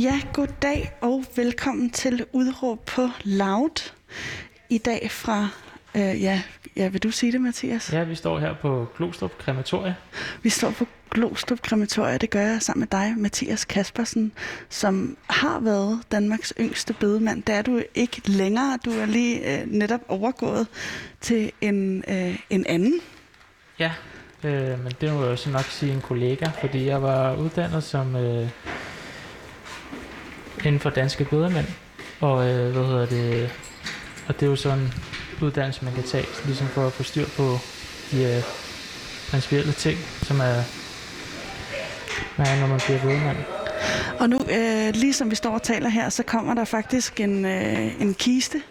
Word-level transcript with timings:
Ja, 0.00 0.20
goddag 0.32 0.92
og 1.00 1.24
velkommen 1.36 1.90
til 1.90 2.24
Udråb 2.32 2.84
på 2.86 3.08
Loud. 3.24 3.92
I 4.70 4.78
dag 4.78 5.10
fra, 5.10 5.48
øh, 5.94 6.22
ja, 6.22 6.42
ja, 6.76 6.88
vil 6.88 7.02
du 7.02 7.10
sige 7.10 7.32
det, 7.32 7.40
Mathias? 7.40 7.92
Ja, 7.92 8.04
vi 8.04 8.14
står 8.14 8.38
her 8.38 8.54
på 8.54 8.86
Glostrup 8.96 9.38
Krematorie. 9.38 9.96
Vi 10.42 10.50
står 10.50 10.70
på 10.70 10.86
Glostrup 11.10 11.62
Krematorie, 11.62 12.18
det 12.18 12.30
gør 12.30 12.40
jeg 12.40 12.62
sammen 12.62 12.80
med 12.80 13.00
dig, 13.00 13.14
Mathias 13.18 13.64
Kaspersen, 13.64 14.32
som 14.68 15.16
har 15.30 15.60
været 15.60 16.00
Danmarks 16.12 16.52
yngste 16.60 16.94
bedemand. 16.94 17.42
Det 17.42 17.54
er 17.54 17.62
du 17.62 17.82
ikke 17.94 18.30
længere, 18.30 18.78
du 18.84 18.90
er 18.90 19.06
lige 19.06 19.60
øh, 19.60 19.66
netop 19.66 20.00
overgået 20.08 20.66
til 21.20 21.52
en, 21.60 22.04
øh, 22.08 22.38
en 22.50 22.66
anden. 22.66 23.00
Ja, 23.78 23.92
øh, 24.44 24.84
men 24.84 24.92
det 25.00 25.12
må 25.12 25.22
jeg 25.22 25.30
jo 25.30 25.36
så 25.36 25.50
nok 25.50 25.64
sige 25.64 25.92
en 25.92 26.00
kollega, 26.00 26.46
fordi 26.60 26.86
jeg 26.86 27.02
var 27.02 27.36
uddannet 27.36 27.84
som 27.84 28.16
øh, 28.16 28.48
inden 30.64 30.80
for 30.80 30.90
danske 30.90 31.24
bødermænd, 31.24 31.66
og 32.20 32.48
øh, 32.48 32.72
hvad 32.72 32.84
hedder 32.84 33.06
det, 33.06 33.50
og 34.28 34.34
det 34.34 34.46
er 34.46 34.50
jo 34.50 34.56
sådan 34.56 34.78
en 34.78 34.92
uddannelse, 35.42 35.84
man 35.84 35.94
kan 35.94 36.02
tage, 36.02 36.26
ligesom 36.46 36.66
for 36.66 36.86
at 36.86 36.92
få 36.92 37.02
styr 37.02 37.26
på 37.36 37.58
de 38.10 38.24
øh, 38.24 38.42
principielle 39.30 39.72
ting, 39.72 39.98
som 40.22 40.40
er, 40.40 40.62
hvad 42.36 42.46
er, 42.46 42.60
når 42.60 42.66
man 42.66 42.80
bliver 42.86 43.02
bødemand. 43.02 43.36
Og 44.18 44.30
nu, 44.30 44.38
øh, 44.50 44.94
ligesom 44.94 45.30
vi 45.30 45.34
står 45.34 45.50
og 45.50 45.62
taler 45.62 45.88
her, 45.88 46.08
så 46.08 46.22
kommer 46.22 46.54
der 46.54 46.64
faktisk 46.64 47.20
en, 47.20 47.44
øh, 47.44 48.00
en 48.00 48.14
kiste 48.14 48.62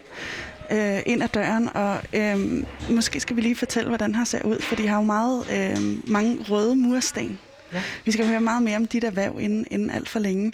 øh, 0.71 0.99
ind 1.05 1.23
ad 1.23 1.27
døren, 1.27 1.69
og 1.75 1.97
øh, 2.13 2.63
måske 2.89 3.19
skal 3.19 3.35
vi 3.35 3.41
lige 3.41 3.55
fortælle, 3.55 3.89
hvordan 3.89 4.09
den 4.09 4.15
her 4.15 4.23
ser 4.23 4.41
ud, 4.45 4.61
for 4.61 4.75
de 4.75 4.87
har 4.87 4.95
jo 4.97 5.03
meget, 5.03 5.43
øh, 5.51 6.11
mange 6.11 6.37
røde 6.49 6.75
mursten. 6.75 7.39
Ja. 7.75 7.81
Vi 8.05 8.11
skal 8.11 8.27
høre 8.27 8.41
meget 8.41 8.63
mere 8.63 8.75
om 8.77 8.85
dit 8.85 9.03
erhverv 9.03 9.39
inden, 9.39 9.65
inden 9.71 9.89
alt 9.89 10.09
for 10.09 10.19
længe. 10.19 10.51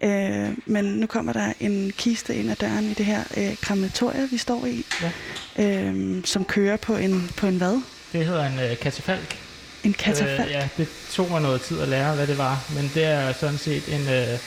Ja. 0.00 0.30
Øh, 0.48 0.50
men 0.66 0.84
nu 0.84 1.06
kommer 1.06 1.32
der 1.32 1.52
en 1.60 1.92
kiste 1.98 2.34
ind 2.34 2.50
ad 2.50 2.56
døren 2.56 2.90
i 2.90 2.94
det 2.94 3.06
her 3.06 3.22
øh, 3.36 3.56
krematorie, 3.62 4.28
vi 4.30 4.38
står 4.38 4.66
i, 4.66 4.84
Ja. 5.02 5.10
øh, 5.64 6.24
som 6.24 6.44
kører 6.44 6.76
på 6.76 6.96
en, 6.96 7.30
på 7.36 7.46
en 7.46 7.56
hvad? 7.56 7.80
Det 8.12 8.26
hedder 8.26 8.46
en 8.46 8.58
øh, 8.70 8.78
katafalk. 8.78 9.36
En 9.84 9.92
katafalk. 9.92 10.48
Øh, 10.48 10.52
ja, 10.52 10.68
det 10.76 10.88
tog 11.12 11.30
mig 11.30 11.42
noget 11.42 11.60
tid 11.60 11.80
at 11.80 11.88
lære, 11.88 12.14
hvad 12.14 12.26
det 12.26 12.38
var, 12.38 12.64
men 12.74 12.90
det 12.94 13.04
er 13.04 13.32
sådan 13.32 13.58
set 13.58 13.82
en, 13.94 14.00
øh, 14.00 14.38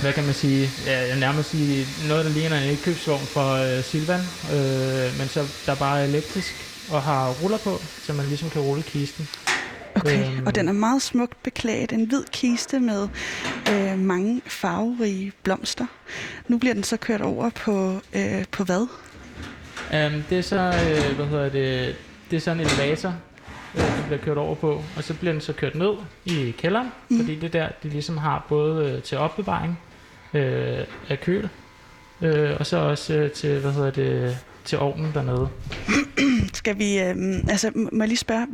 hvad 0.00 0.12
kan 0.12 0.24
man 0.24 0.34
sige, 0.34 0.70
ja, 0.86 1.14
nærmest 1.18 1.50
sige 1.50 1.86
noget, 2.08 2.24
der 2.24 2.30
ligner 2.30 2.56
en 2.58 2.70
indkøbsvogn 2.70 3.26
for 3.26 3.52
øh, 3.52 3.84
Silvan, 3.84 4.20
øh, 4.52 5.18
men 5.18 5.28
så 5.28 5.46
der 5.66 5.74
bare 5.74 6.00
er 6.00 6.04
elektrisk 6.04 6.54
og 6.90 7.02
har 7.02 7.30
ruller 7.42 7.58
på, 7.58 7.80
så 8.06 8.12
man 8.12 8.26
ligesom 8.26 8.50
kan 8.50 8.62
rulle 8.62 8.82
kisten. 8.82 9.28
Okay, 10.00 10.26
Øhm. 10.36 10.46
og 10.46 10.54
den 10.54 10.68
er 10.68 10.72
meget 10.72 11.02
smukt 11.02 11.42
beklædt. 11.42 11.92
En 11.92 12.04
hvid 12.04 12.24
kiste 12.32 12.80
med 12.80 13.08
øh, 13.70 13.98
mange 13.98 14.42
farverige 14.46 15.32
blomster. 15.42 15.86
Nu 16.48 16.58
bliver 16.58 16.74
den 16.74 16.84
så 16.84 16.96
kørt 16.96 17.20
over 17.20 17.50
på, 17.50 18.00
øh, 18.16 18.44
på 18.50 18.64
hvad? 18.64 18.86
Um, 19.92 20.22
det 20.30 20.38
er 20.38 20.42
så, 20.42 20.56
øh, 20.56 21.16
hvad 21.16 21.26
hedder 21.26 21.48
det, 21.48 21.96
det 22.30 22.36
er 22.36 22.40
sådan 22.40 22.60
en 22.60 22.66
elevator, 22.66 23.14
øh, 23.74 23.80
den 23.96 24.04
bliver 24.06 24.20
kørt 24.22 24.36
over 24.38 24.54
på, 24.54 24.82
og 24.96 25.04
så 25.04 25.14
bliver 25.14 25.32
den 25.32 25.40
så 25.40 25.52
kørt 25.52 25.74
ned 25.74 25.92
i 26.24 26.50
kælderen, 26.58 26.88
mm. 27.08 27.18
fordi 27.20 27.34
det 27.34 27.44
er 27.54 27.60
der, 27.60 27.68
de 27.82 27.88
ligesom 27.88 28.16
har 28.16 28.46
både 28.48 28.90
øh, 28.92 29.02
til 29.02 29.18
opbevaring 29.18 29.78
øh, 30.34 30.78
af 31.08 31.20
køl, 31.20 31.48
øh, 32.22 32.50
og 32.58 32.66
så 32.66 32.76
også 32.76 33.14
øh, 33.14 33.30
til, 33.30 33.60
hvad 33.60 33.72
hedder 33.72 33.90
det, 33.90 34.38
til 34.64 34.78
ovnen 34.78 35.10
dernede. 35.14 35.48
Skal 36.58 36.78
vi, 36.78 36.98
øh, 36.98 37.16
altså 37.48 37.70
må 37.74 38.02
jeg 38.02 38.08
lige 38.08 38.18
spørge, 38.18 38.46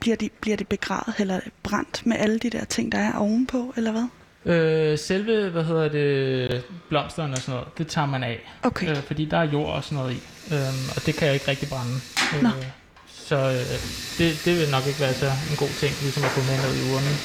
bliver 0.00 0.16
de, 0.16 0.30
bliver 0.40 0.56
de 0.56 0.64
begravet 0.64 1.14
eller 1.18 1.40
brændt 1.62 2.06
med 2.06 2.16
alle 2.16 2.38
de 2.38 2.50
der 2.50 2.64
ting, 2.64 2.92
der 2.92 2.98
er 2.98 3.18
ovenpå, 3.18 3.74
eller 3.76 3.92
hvad? 3.92 4.06
Øh, 4.54 4.98
selve, 4.98 5.50
hvad 5.50 5.64
hedder 5.64 5.88
det, 5.88 6.64
blomsterne 6.88 7.32
og 7.32 7.38
sådan 7.38 7.54
noget, 7.54 7.78
det 7.78 7.86
tager 7.86 8.06
man 8.06 8.22
af, 8.22 8.40
Okay, 8.62 8.90
øh, 8.90 8.96
fordi 8.96 9.24
der 9.24 9.36
er 9.36 9.42
jord 9.42 9.74
og 9.74 9.84
sådan 9.84 9.98
noget 9.98 10.12
i, 10.12 10.20
øhm, 10.54 10.88
og 10.96 11.06
det 11.06 11.14
kan 11.14 11.26
jeg 11.26 11.34
ikke 11.34 11.48
rigtig 11.48 11.68
brænde. 11.68 11.94
Nå. 12.42 12.48
Så 13.30 13.36
øh, 13.36 13.78
det, 14.18 14.28
det 14.44 14.52
vil 14.58 14.70
nok 14.70 14.86
ikke 14.86 15.00
være 15.00 15.14
så 15.14 15.26
en 15.50 15.56
god 15.56 15.68
ting, 15.82 15.92
ligesom 16.02 16.24
at 16.24 16.30
få 16.30 16.40
med 16.40 16.56
ned 16.64 16.72
i 16.80 16.82
urnen. 16.94 17.16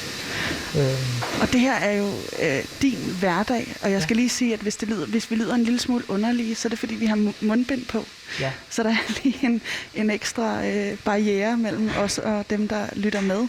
Øhm, 0.78 1.42
og 1.42 1.52
det 1.52 1.60
her 1.60 1.74
er 1.74 1.92
jo 1.92 2.08
øh, 2.42 2.64
din 2.82 2.98
hverdag, 3.20 3.74
og 3.82 3.90
jeg 3.90 4.02
skal 4.02 4.16
lige 4.16 4.28
sige, 4.28 4.54
at 4.54 4.60
hvis, 4.60 4.76
det 4.76 4.88
lyder, 4.88 5.06
hvis 5.06 5.30
vi 5.30 5.36
lyder 5.36 5.54
en 5.54 5.62
lille 5.64 5.78
smule 5.80 6.04
underlige, 6.10 6.54
så 6.54 6.68
er 6.68 6.70
det 6.70 6.78
fordi, 6.78 6.94
vi 6.94 7.06
har 7.06 7.16
mu- 7.16 7.44
mundbind 7.46 7.86
på. 7.86 8.04
ja. 8.40 8.52
Så 8.70 8.82
der 8.82 8.90
er 8.90 9.22
lige 9.24 9.38
en, 9.46 9.62
en 9.94 10.10
ekstra 10.10 10.66
øh, 10.66 10.96
barriere 11.04 11.56
mellem 11.56 11.90
os 11.98 12.18
og 12.18 12.44
dem, 12.50 12.68
der 12.68 12.86
lytter 12.96 13.20
med. 13.20 13.40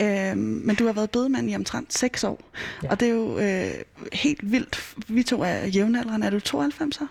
Øh, 0.00 0.36
men 0.36 0.76
du 0.76 0.86
har 0.86 0.92
været 0.92 1.10
bedemand 1.10 1.50
i 1.50 1.54
omtrent 1.54 1.98
6 1.98 2.24
år, 2.24 2.40
ja. 2.82 2.88
Og 2.90 3.00
det 3.00 3.08
er 3.08 3.12
jo 3.12 3.38
øh, 3.38 3.70
helt 4.12 4.52
vildt. 4.52 4.82
Vi 5.08 5.22
to 5.22 5.42
er 5.42 5.66
jævnaldrende. 5.66 6.26
Er 6.26 6.30
du 6.30 6.40
92 6.40 6.98
år? 7.00 7.06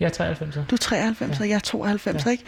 Jeg 0.00 0.06
er 0.06 0.10
93. 0.10 0.54
Du 0.70 0.74
er 0.74 0.78
93, 0.78 1.36
ja. 1.38 1.42
og 1.42 1.48
jeg 1.48 1.54
er 1.54 1.58
92, 1.58 2.14
ja. 2.16 2.22
Ja. 2.26 2.30
ikke? 2.32 2.44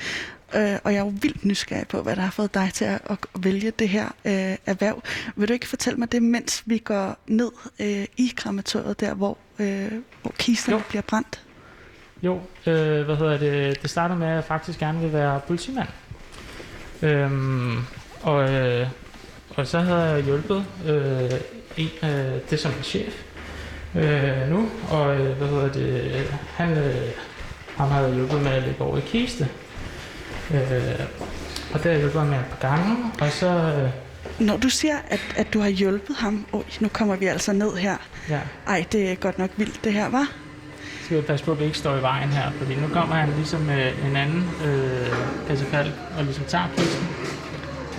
Øh, 0.54 0.78
og 0.84 0.92
jeg 0.92 1.00
er 1.00 1.04
jo 1.04 1.12
vildt 1.20 1.44
nysgerrig 1.44 1.88
på, 1.88 2.02
hvad 2.02 2.16
der 2.16 2.22
har 2.22 2.30
fået 2.30 2.54
dig 2.54 2.70
til 2.74 2.84
at, 2.84 3.00
at 3.10 3.18
vælge 3.38 3.70
det 3.70 3.88
her 3.88 4.04
øh, 4.24 4.56
erhverv. 4.66 5.02
Vil 5.36 5.48
du 5.48 5.52
ikke 5.52 5.68
fortælle 5.68 5.98
mig 5.98 6.12
det, 6.12 6.22
mens 6.22 6.62
vi 6.66 6.78
går 6.78 7.16
ned 7.26 7.50
øh, 7.80 8.04
i 8.16 8.32
krematoriet, 8.36 9.00
der 9.00 9.14
hvor, 9.14 9.38
øh, 9.58 9.92
hvor 10.22 10.32
kisterne 10.38 10.76
Jo. 10.78 10.82
bliver 10.88 11.02
brændt? 11.02 11.40
Jo, 12.22 12.40
øh, 12.66 13.04
hvad 13.04 13.16
hedder 13.16 13.38
det? 13.38 13.82
Det 13.82 13.90
starter 13.90 14.16
med, 14.16 14.26
at 14.26 14.34
jeg 14.34 14.44
faktisk 14.44 14.78
gerne 14.78 15.00
vil 15.00 15.12
være 15.12 15.40
politimand. 15.46 15.88
Øhm, 17.02 17.78
og, 18.22 18.52
øh, 18.52 18.88
og 19.56 19.66
så 19.66 19.78
havde 19.78 20.02
jeg 20.02 20.22
hjulpet 20.24 20.64
øh, 20.86 21.30
en, 21.76 21.88
øh, 22.10 22.40
det 22.50 22.60
som 22.60 22.72
en 22.78 22.82
chef 22.82 23.22
øh, 23.94 24.48
nu, 24.50 24.68
og 24.90 25.16
øh, 25.20 25.36
hvad 25.36 25.48
hedder 25.48 25.72
det? 25.72 26.24
Han, 26.54 26.78
øh, 26.78 27.08
han 27.76 27.88
havde 27.88 28.14
hjulpet 28.14 28.42
med 28.42 28.50
at 28.50 28.62
lægge 28.62 28.80
over 28.80 28.96
i 28.98 29.00
kiste. 29.06 29.48
Øh, 30.54 30.60
og 31.72 31.82
det 31.82 31.84
har 31.84 31.90
jeg 31.90 31.98
hjulpet 32.00 32.20
ham 32.20 32.28
med 32.28 32.38
et 32.38 32.44
par 32.60 32.68
gange, 32.68 32.96
og 33.20 33.30
så, 33.30 33.46
øh, 33.46 33.90
Når 34.46 34.56
du 34.56 34.68
siger, 34.68 34.96
at, 35.10 35.20
at 35.36 35.54
du 35.54 35.60
har 35.60 35.68
hjulpet 35.68 36.16
ham, 36.16 36.46
Oj, 36.52 36.62
nu 36.80 36.88
kommer 36.88 37.16
vi 37.16 37.26
altså 37.26 37.52
ned 37.52 37.76
her. 37.76 37.96
ja, 38.28 38.40
Ej, 38.66 38.84
det 38.92 39.10
er 39.10 39.14
godt 39.14 39.38
nok 39.38 39.50
vildt 39.56 39.84
det 39.84 39.92
her, 39.92 40.08
var. 40.08 40.26
skal 41.04 41.16
vi 41.16 41.22
passe 41.22 41.44
på, 41.44 41.52
at 41.52 41.58
vi 41.60 41.64
ikke 41.64 41.78
står 41.78 41.96
i 41.96 42.02
vejen 42.02 42.28
her, 42.28 42.50
fordi 42.50 42.74
nu 42.74 42.88
kommer 42.88 43.14
han 43.14 43.28
ligesom 43.36 43.60
med 43.60 43.92
en 44.10 44.16
anden 44.16 44.50
øh, 44.64 45.06
kassefald 45.48 45.90
og 46.18 46.24
ligesom 46.24 46.44
tager 46.44 46.64
kisten. 46.76 47.06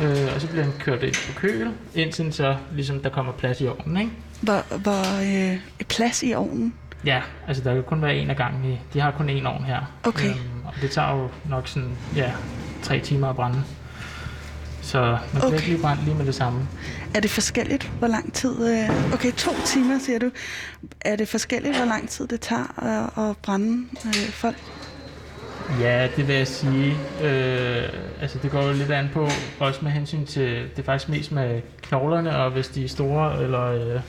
Øh, 0.03 0.35
og 0.35 0.41
så 0.41 0.47
bliver 0.47 0.63
han 0.63 0.73
kørt 0.79 1.03
ind 1.03 1.13
på 1.33 1.39
køl, 1.39 1.69
indtil 1.95 2.33
så 2.33 2.55
ligesom 2.75 2.99
der 2.99 3.09
kommer 3.09 3.31
plads 3.31 3.61
i 3.61 3.67
ovnen, 3.67 3.97
ikke? 3.97 4.11
Hvor, 4.41 4.77
hvor 4.77 5.21
øh, 5.51 5.59
plads 5.89 6.23
i 6.23 6.33
ovnen. 6.33 6.73
Ja, 7.05 7.21
altså 7.47 7.63
der 7.63 7.73
kan 7.73 7.83
kun 7.83 8.01
være 8.01 8.15
en 8.15 8.29
af 8.29 8.35
gangen 8.37 8.71
i. 8.71 8.79
De 8.93 8.99
har 8.99 9.11
kun 9.11 9.29
én 9.29 9.45
ovn 9.47 9.63
her. 9.63 9.79
Okay. 10.03 10.29
Øhm, 10.29 10.37
det 10.81 10.91
tager 10.91 11.11
jo 11.15 11.29
nok 11.49 11.67
sådan, 11.67 11.89
ja, 12.15 12.31
tre 12.83 12.99
timer 12.99 13.27
at 13.29 13.35
brænde. 13.35 13.63
Så 14.81 15.01
man 15.01 15.19
kan 15.33 15.41
Okay. 15.43 15.53
ikke 15.57 15.67
lige 15.67 15.81
brænde 15.81 16.03
lige 16.03 16.15
med 16.15 16.25
det 16.25 16.35
samme. 16.35 16.67
Er 17.15 17.19
det 17.19 17.29
forskelligt, 17.31 17.91
hvor 17.99 18.07
lang 18.07 18.33
tid... 18.33 18.67
Øh, 18.73 19.13
okay, 19.13 19.31
to 19.31 19.51
timer, 19.65 19.99
siger 19.99 20.19
du. 20.19 20.29
Er 21.01 21.15
det 21.15 21.27
forskelligt, 21.27 21.75
hvor 21.77 21.85
lang 21.85 22.09
tid 22.09 22.27
det 22.27 22.41
tager 22.41 22.83
at, 23.17 23.29
at 23.29 23.37
brænde 23.37 23.85
øh, 24.05 24.29
folk? 24.31 24.55
Ja, 25.79 26.07
det 26.15 26.27
vil 26.27 26.35
jeg 26.35 26.47
sige. 26.47 26.97
Øh, 27.23 27.83
altså 28.21 28.37
det 28.43 28.51
går 28.51 28.63
jo 28.63 28.73
lidt 28.73 28.91
an 28.91 29.09
på, 29.13 29.29
også 29.59 29.79
med 29.83 29.91
hensyn 29.91 30.25
til, 30.25 30.43
det 30.43 30.79
er 30.79 30.83
faktisk 30.83 31.09
mest 31.09 31.31
med 31.31 31.61
knoglerne, 31.81 32.37
og 32.37 32.51
hvis 32.51 32.67
de 32.67 32.83
er 32.85 32.89
store 32.89 33.43
eller, 33.43 33.65
øh, 33.95 34.01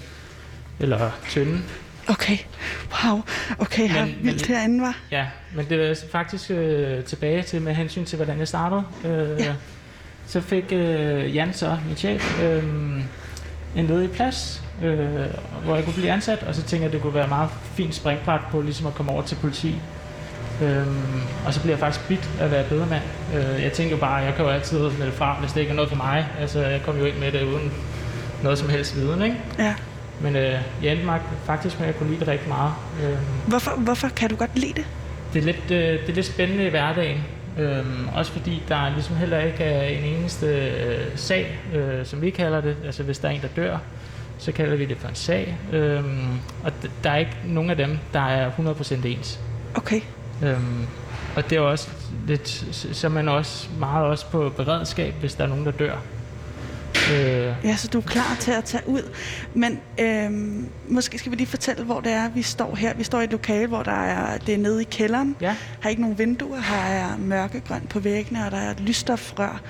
eller 0.81 1.11
tynde. 1.29 1.59
Okay, 2.09 2.39
wow. 3.05 3.21
Okay, 3.59 3.89
her 3.89 4.05
Men- 4.05 4.15
vildt 4.23 4.49
men- 4.49 4.57
herinde, 4.57 4.83
var. 4.83 4.99
Ja, 5.11 5.27
men 5.55 5.67
det 5.69 5.91
er 5.91 5.95
faktisk 6.13 6.51
øh, 6.51 7.05
tilbage 7.05 7.43
til 7.43 7.63
med 7.63 7.75
hensyn 7.75 8.05
til, 8.05 8.17
hvordan 8.17 8.39
jeg 8.39 8.49
startede. 8.49 8.83
Øh, 9.05 9.41
Ja. 9.41 9.55
Så 10.27 10.41
fik 10.41 10.65
øh, 10.73 11.37
Jan 11.37 11.53
så, 11.53 11.79
min 11.87 11.97
chef, 11.97 12.43
øh, 12.43 12.63
en 13.77 13.87
ledig 13.87 14.11
plads, 14.11 14.63
øh, 14.83 14.99
hvor 15.65 15.75
jeg 15.75 15.85
kunne 15.85 15.95
blive 15.95 16.11
ansat, 16.11 16.43
og 16.43 16.55
så 16.55 16.61
tænkte 16.63 16.77
jeg, 16.77 16.87
at 16.87 16.93
det 16.93 17.03
kunne 17.03 17.15
være 17.15 17.29
meget 17.29 17.51
fint 17.75 17.95
springbræt 17.95 18.41
på 18.51 18.61
ligesom 18.61 18.87
at 18.87 18.95
komme 18.95 19.13
over 19.13 19.23
til 19.23 19.35
politi. 19.35 19.75
Øhm, 20.63 21.23
og 21.47 21.55
så 21.55 21.61
bliver 21.61 21.73
jeg 21.73 21.79
faktisk 21.81 22.09
bidt 22.09 22.31
at 22.41 22.51
være 22.51 22.65
bedremand. 22.69 23.03
Øh, 23.35 23.63
jeg 23.63 23.73
tænker 23.73 23.97
bare, 23.97 24.21
at 24.21 24.27
jeg 24.27 24.35
kan 24.35 24.45
jo 24.45 24.51
altid 24.51 24.79
melde 24.91 25.13
fra, 25.13 25.37
hvis 25.41 25.53
det 25.53 25.61
ikke 25.61 25.71
er 25.71 25.77
noget 25.77 25.89
for 25.91 25.97
mig. 25.97 26.27
Altså, 26.41 26.61
jeg 26.67 26.83
kom 26.83 26.99
jo 26.99 27.05
ind 27.05 27.17
med 27.17 27.33
det 27.33 27.43
uden 27.43 27.73
noget 28.43 28.59
som 28.59 28.69
helst 28.69 28.97
viden, 28.97 29.23
ikke? 29.23 29.37
Ja. 29.59 29.75
Men 30.21 30.37
øh, 30.37 30.59
jeg 30.83 30.93
endte 30.93 31.07
faktisk 31.45 31.81
med, 31.81 31.89
at 31.89 31.99
kunne 31.99 32.09
lide 32.09 32.21
det 32.21 32.29
rigtig 32.29 32.49
meget. 32.49 32.73
Øhm, 33.05 33.17
Hvorfor, 33.47 33.71
hvorfor 33.71 34.09
kan 34.09 34.31
du 34.31 34.37
godt 34.37 34.59
lide 34.59 34.73
det? 34.73 34.85
det 35.33 35.39
er 35.39 35.45
lidt, 35.47 35.71
øh, 35.71 36.01
det 36.01 36.09
er 36.09 36.13
lidt 36.15 36.27
spændende 36.27 36.67
i 36.67 36.69
hverdagen. 36.69 37.19
Øhm, 37.59 38.09
også 38.15 38.33
fordi 38.33 38.63
der 38.69 38.91
ligesom 38.95 39.17
heller 39.17 39.39
ikke 39.41 39.65
er 39.65 39.83
en 39.99 40.05
eneste 40.05 40.47
øh, 40.47 41.07
sag, 41.17 41.59
øh, 41.75 42.07
som 42.07 42.23
vi 42.23 42.31
kalder 42.31 42.61
det. 42.61 42.77
Altså 42.85 43.03
hvis 43.03 43.19
der 43.19 43.29
er 43.29 43.33
en, 43.33 43.41
der 43.43 43.49
dør, 43.57 43.79
så 44.39 44.53
kalder 44.53 44.77
vi 44.77 44.85
det 44.85 44.97
for 44.97 45.09
en 45.09 45.15
sag. 45.15 45.57
Øhm, 45.73 46.29
og 46.65 46.73
d- 46.85 46.89
der 47.05 47.11
er 47.11 47.17
ikke 47.17 47.37
nogen 47.45 47.71
af 47.71 47.77
dem, 47.77 47.99
der 48.13 48.21
er 48.21 48.51
100% 48.51 49.07
ens. 49.07 49.41
Okay. 49.75 50.01
Øhm, 50.45 50.87
og 51.37 51.51
det 51.51 51.57
er 51.57 51.61
også 51.61 51.89
lidt, 52.27 52.49
så 52.93 53.07
er 53.07 53.11
man 53.11 53.29
også 53.29 53.69
meget 53.79 54.07
også 54.07 54.27
på 54.27 54.53
beredskab, 54.57 55.15
hvis 55.21 55.35
der 55.35 55.45
er 55.45 55.49
nogen, 55.49 55.65
der 55.67 55.71
dør. 55.73 55.97
Øh, 57.13 57.55
Ja, 57.65 57.77
så 57.77 57.89
du 57.89 57.99
er 57.99 58.03
klar 58.03 58.37
til 58.41 58.51
at 58.51 58.65
tage 58.65 58.83
ud. 58.89 59.03
Men 59.55 59.81
øhm, 60.01 60.69
måske 60.89 61.19
skal 61.19 61.33
vi 61.33 61.37
lige 61.37 61.47
fortælle, 61.47 61.85
hvor 61.85 62.01
det 62.01 62.13
er, 62.13 62.29
vi 62.31 62.43
står 62.43 62.75
her. 62.75 62.95
Vi 62.95 63.05
står 63.05 63.21
i 63.21 63.25
et 63.25 63.31
lokale, 63.31 63.67
hvor 63.67 63.83
der 63.83 63.93
er, 64.05 64.39
det 64.39 64.55
er 64.55 64.59
nede 64.59 64.83
i 64.83 64.85
kælderen. 64.91 65.37
ja, 65.41 65.57
Har 65.81 65.91
ikke 65.91 66.03
nogen 66.03 66.19
vinduer, 66.19 66.61
her 66.61 66.77
er 66.95 67.17
mørkegrønt 67.19 67.89
på 67.89 68.01
væggene, 68.01 68.45
og 68.47 68.51
der 68.51 68.57
er 68.57 68.71
et 68.71 68.81
lysstofrør, 68.81 69.61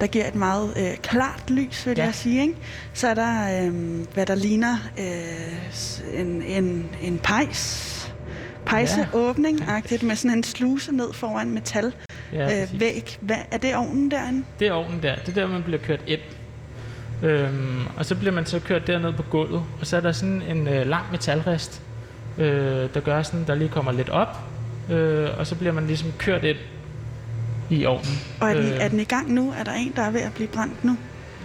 der 0.00 0.06
giver 0.06 0.28
et 0.28 0.34
meget 0.34 0.72
øh, 0.76 0.96
klart 0.96 1.50
lys, 1.50 1.86
vil 1.86 1.94
Ja. 1.98 2.04
jeg 2.04 2.14
sige. 2.14 2.40
Ikke? 2.42 2.54
Så 2.94 3.08
er 3.08 3.14
der, 3.14 3.64
øh, 3.66 3.74
hvad 4.14 4.26
der 4.26 4.34
ligner 4.34 4.76
øh, 4.98 6.20
en, 6.20 6.42
en, 6.42 6.86
en 7.02 7.18
pejs, 7.18 7.94
pejseåbning 8.66 9.60
ja. 9.90 9.96
med 10.02 10.16
sådan 10.16 10.36
en 10.36 10.44
sluse 10.44 10.94
ned 10.94 11.12
foran 11.12 11.50
metal 11.50 11.92
ja 12.32 12.62
øh, 12.62 12.80
væg. 12.80 13.16
Hvad, 13.20 13.36
er 13.50 13.58
det 13.58 13.76
ovnen 13.76 14.10
derinde? 14.10 14.44
det 14.58 14.68
er 14.68 14.72
ovnen 14.72 15.02
der. 15.02 15.14
Det 15.16 15.28
er 15.28 15.40
der, 15.40 15.48
man 15.48 15.62
bliver 15.62 15.78
kørt 15.80 16.00
ind. 16.06 16.20
Øhm, 17.22 17.86
og 17.96 18.04
så 18.06 18.14
bliver 18.14 18.32
man 18.34 18.46
så 18.46 18.60
kørt 18.60 18.86
derned 18.86 19.12
på 19.12 19.22
gulvet, 19.22 19.62
og 19.80 19.86
så 19.86 19.96
er 19.96 20.00
der 20.00 20.12
sådan 20.12 20.42
en 20.48 20.68
øh, 20.68 20.86
lang 20.86 21.04
metalrest, 21.12 21.82
øh, 22.38 22.46
der 22.94 23.00
gør 23.00 23.22
sådan, 23.22 23.44
der 23.46 23.54
lige 23.54 23.68
kommer 23.68 23.92
lidt 23.92 24.08
op, 24.08 24.36
øh, 24.90 25.28
og 25.38 25.46
så 25.46 25.54
bliver 25.54 25.72
man 25.72 25.86
ligesom 25.86 26.12
kørt 26.18 26.44
ind 26.44 26.56
i 27.70 27.86
ovnen. 27.86 28.18
Og 28.40 28.50
er 28.50 28.54
den, 28.54 28.64
Øh. 28.72 28.78
er 28.80 28.88
den 28.88 29.00
i 29.00 29.04
gang 29.04 29.32
nu? 29.32 29.52
Er 29.58 29.64
der 29.64 29.72
en, 29.72 29.92
der 29.96 30.02
er 30.02 30.10
ved 30.10 30.20
at 30.20 30.32
blive 30.34 30.48
brændt 30.48 30.84
nu? 30.84 30.96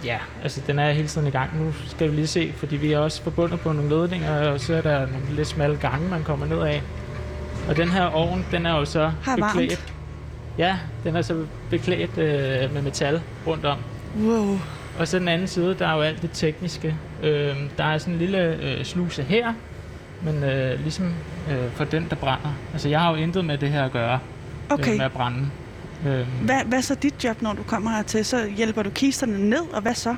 Ja, 0.04 0.18
altså 0.42 0.60
den 0.66 0.78
er 0.78 0.92
hele 0.92 1.08
tiden 1.08 1.26
i 1.26 1.30
gang. 1.30 1.64
Nu 1.64 1.72
skal 1.86 2.10
vi 2.10 2.14
lige 2.16 2.26
se, 2.26 2.52
fordi 2.56 2.76
vi 2.76 2.92
er 2.92 2.98
også 2.98 3.22
forbundet 3.22 3.60
på 3.60 3.72
nogle 3.72 3.90
ledninger, 3.90 4.48
og 4.50 4.60
så 4.60 4.74
er 4.74 4.80
der 4.80 4.98
nogle 5.00 5.26
lidt 5.30 5.48
smalle 5.48 5.76
gange, 5.76 6.08
man 6.08 6.22
kommer 6.24 6.46
ned 6.46 6.60
af. 6.62 6.82
Og 7.68 7.76
den 7.76 7.88
her 7.88 8.04
ovn, 8.04 8.46
den 8.50 8.66
er 8.66 8.78
jo 8.78 8.84
så 8.84 9.12
Har 9.22 9.36
varmt. 9.36 9.52
beklædt. 9.52 9.94
Ja, 10.58 10.78
den 11.04 11.16
er 11.16 11.22
så 11.22 11.44
beklædt 11.70 12.18
øh, 12.18 12.74
med 12.74 12.82
metal 12.82 13.20
rundt 13.46 13.64
om. 13.64 13.78
Wow. 14.22 14.58
Og 14.98 15.08
så 15.08 15.18
den 15.18 15.28
anden 15.28 15.46
side, 15.48 15.76
der 15.78 15.86
er 15.88 15.94
jo 15.94 16.00
alt 16.00 16.22
det 16.22 16.30
tekniske. 16.32 16.94
Øh, 17.22 17.56
der 17.78 17.84
er 17.84 17.98
sådan 17.98 18.14
en 18.14 18.18
lille 18.20 18.38
øh, 18.62 18.84
sluse 18.84 19.22
her, 19.22 19.52
men 20.22 20.44
øh, 20.44 20.80
ligesom 20.80 21.14
øh, 21.50 21.70
for 21.72 21.84
den, 21.84 22.06
der 22.10 22.16
brænder. 22.16 22.54
Altså 22.72 22.88
jeg 22.88 23.00
har 23.00 23.10
jo 23.10 23.16
intet 23.16 23.44
med 23.44 23.58
det 23.58 23.68
her 23.68 23.84
at 23.84 23.92
gøre, 23.92 24.18
Okay. 24.70 24.90
øh, 24.92 24.96
med 24.96 25.04
at 25.04 25.12
brænde. 25.12 25.46
Øh, 26.06 26.26
Hvad, 26.44 26.64
hvad 26.66 26.78
er 26.78 26.82
så 26.82 26.94
dit 26.94 27.24
job, 27.24 27.42
når 27.42 27.52
du 27.52 27.62
kommer 27.62 27.90
hertil? 27.90 28.24
Så 28.24 28.36
hjælper 28.56 28.82
du 28.82 28.90
kisterne 28.90 29.50
ned, 29.50 29.62
og 29.72 29.82
hvad 29.82 29.94
så? 29.94 30.16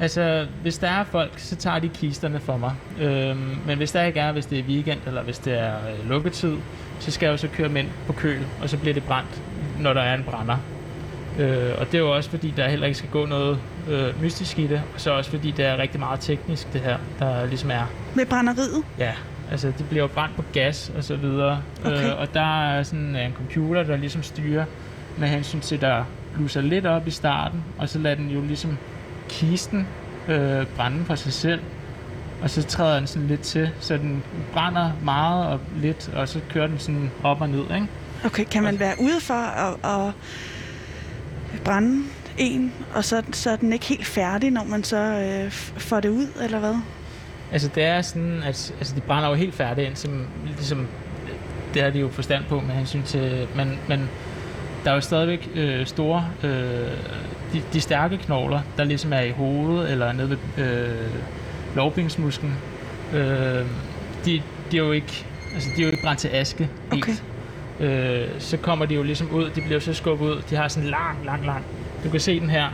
Altså, 0.00 0.46
hvis 0.62 0.78
der 0.78 0.88
er 0.88 1.04
folk, 1.04 1.32
så 1.36 1.56
tager 1.56 1.78
de 1.78 1.88
kisterne 1.88 2.40
for 2.40 2.56
mig. 2.56 2.72
Øhm, 3.00 3.56
men 3.66 3.76
hvis 3.76 3.92
der 3.92 4.02
ikke 4.02 4.20
er, 4.20 4.32
hvis 4.32 4.46
det 4.46 4.58
er 4.58 4.62
weekend, 4.62 4.98
eller 5.06 5.22
hvis 5.22 5.38
det 5.38 5.58
er 5.60 5.74
øh, 5.74 6.08
lukketid, 6.08 6.56
så 7.00 7.10
skal 7.10 7.26
jeg 7.26 7.32
jo 7.32 7.36
så 7.36 7.48
køre 7.48 7.68
dem 7.68 7.76
ind 7.76 7.88
på 8.06 8.12
køl, 8.12 8.40
og 8.62 8.68
så 8.70 8.76
bliver 8.78 8.94
det 8.94 9.02
brændt, 9.02 9.42
når 9.80 9.92
der 9.92 10.00
er 10.00 10.14
en 10.14 10.22
brænder. 10.24 10.56
Øh, 11.38 11.70
og 11.78 11.86
det 11.86 11.94
er 11.94 11.98
jo 11.98 12.16
også 12.16 12.30
fordi, 12.30 12.54
der 12.56 12.68
heller 12.68 12.86
ikke 12.86 12.98
skal 12.98 13.10
gå 13.10 13.26
noget 13.26 13.58
øh, 13.88 14.22
mystisk 14.22 14.58
i 14.58 14.66
det, 14.66 14.82
og 14.94 15.00
så 15.00 15.10
også 15.10 15.30
fordi, 15.30 15.50
det 15.50 15.64
er 15.64 15.76
rigtig 15.76 16.00
meget 16.00 16.20
teknisk, 16.20 16.72
det 16.72 16.80
her, 16.80 16.96
der 17.18 17.46
ligesom 17.46 17.70
er. 17.70 17.90
Med 18.14 18.26
brænderiet? 18.26 18.82
Ja, 18.98 19.12
altså 19.50 19.72
det 19.78 19.88
bliver 19.88 20.02
jo 20.02 20.08
brændt 20.08 20.36
på 20.36 20.44
gas 20.52 20.92
og 20.96 21.04
så 21.04 21.16
videre. 21.16 21.62
Okay. 21.84 22.06
Øh, 22.06 22.18
og 22.18 22.34
der 22.34 22.64
er 22.70 22.82
sådan 22.82 23.16
en 23.16 23.32
computer, 23.32 23.82
der 23.82 23.96
ligesom 23.96 24.22
styrer 24.22 24.64
med 25.18 25.28
hensyn 25.28 25.60
til, 25.60 25.80
der 25.80 26.04
bluser 26.34 26.60
lidt 26.60 26.86
op 26.86 27.06
i 27.06 27.10
starten, 27.10 27.64
og 27.78 27.88
så 27.88 27.98
lader 27.98 28.16
den 28.16 28.30
jo 28.30 28.40
ligesom 28.40 28.78
kisten 29.28 29.86
øh, 30.28 30.66
brænde 30.76 31.04
for 31.04 31.14
sig 31.14 31.32
selv. 31.32 31.60
Og 32.42 32.50
så 32.50 32.62
træder 32.62 32.98
den 32.98 33.06
sådan 33.06 33.28
lidt 33.28 33.40
til, 33.40 33.70
så 33.80 33.96
den 33.96 34.22
brænder 34.52 34.90
meget 35.04 35.46
og 35.46 35.60
lidt, 35.76 36.10
og 36.16 36.28
så 36.28 36.40
kører 36.50 36.66
den 36.66 36.78
sådan 36.78 37.10
op 37.22 37.40
og 37.40 37.48
ned, 37.48 37.64
ikke? 37.74 37.88
Okay, 38.24 38.44
kan 38.44 38.62
man 38.62 38.80
være 38.80 38.94
ude 39.00 39.20
for 39.20 39.34
at, 39.34 39.74
at 39.84 40.12
brænde 41.64 42.04
en, 42.38 42.72
og 42.94 43.04
så, 43.04 43.22
så 43.32 43.50
er 43.50 43.56
den 43.56 43.72
ikke 43.72 43.86
helt 43.86 44.06
færdig, 44.06 44.50
når 44.50 44.64
man 44.64 44.84
så 44.84 44.96
øh, 44.96 45.50
får 45.76 46.00
det 46.00 46.08
ud, 46.08 46.26
eller 46.42 46.58
hvad? 46.58 46.74
Altså 47.52 47.70
det 47.74 47.84
er 47.84 48.02
sådan, 48.02 48.42
at 48.42 48.74
altså, 48.78 48.94
de 48.94 49.00
brænder 49.00 49.28
jo 49.28 49.34
helt 49.34 49.54
færdigt 49.54 49.88
ind, 49.88 49.96
som, 49.96 50.26
ligesom, 50.56 50.86
det 51.74 51.82
har 51.82 51.90
de 51.90 51.98
jo 51.98 52.08
forstand 52.08 52.44
på 52.48 52.60
med 52.60 52.74
hensyn 52.74 53.02
til, 53.02 53.48
men, 53.56 53.78
men 53.88 54.08
der 54.84 54.90
er 54.90 54.94
jo 54.94 55.00
stadigvæk 55.00 55.50
øh, 55.54 55.86
store, 55.86 56.26
øh, 56.42 56.90
de, 57.52 57.62
de 57.72 57.80
stærke 57.80 58.18
knogler, 58.18 58.60
der 58.76 58.84
ligesom 58.84 59.12
er 59.12 59.20
i 59.20 59.30
hovedet, 59.30 59.90
eller 59.90 60.12
nede 60.12 60.30
ved 60.30 60.64
øh, 60.64 61.10
lovbensmusklen, 61.76 62.54
øh, 63.12 63.66
de, 64.24 64.42
de 64.70 64.76
er 64.76 64.82
jo 64.82 64.92
ikke, 64.92 65.26
altså 65.54 65.68
de 65.76 65.82
er 65.82 65.86
jo 65.86 65.90
ikke 65.90 66.02
brændt 66.02 66.20
til 66.20 66.28
aske 66.28 66.68
helt. 66.92 67.24
Øh, 67.80 68.28
så 68.38 68.56
kommer 68.56 68.86
de 68.86 68.94
jo 68.94 69.02
ligesom 69.02 69.30
ud, 69.30 69.44
de 69.44 69.50
bliver 69.60 69.74
jo 69.74 69.80
så 69.80 69.94
skubbet 69.94 70.26
ud, 70.26 70.42
de 70.50 70.56
har 70.56 70.68
sådan 70.68 70.84
en 70.84 70.90
lang, 70.90 71.24
lang, 71.24 71.46
lang, 71.46 71.64
du 72.04 72.10
kan 72.10 72.20
se 72.20 72.40
den 72.40 72.50
her, 72.50 72.68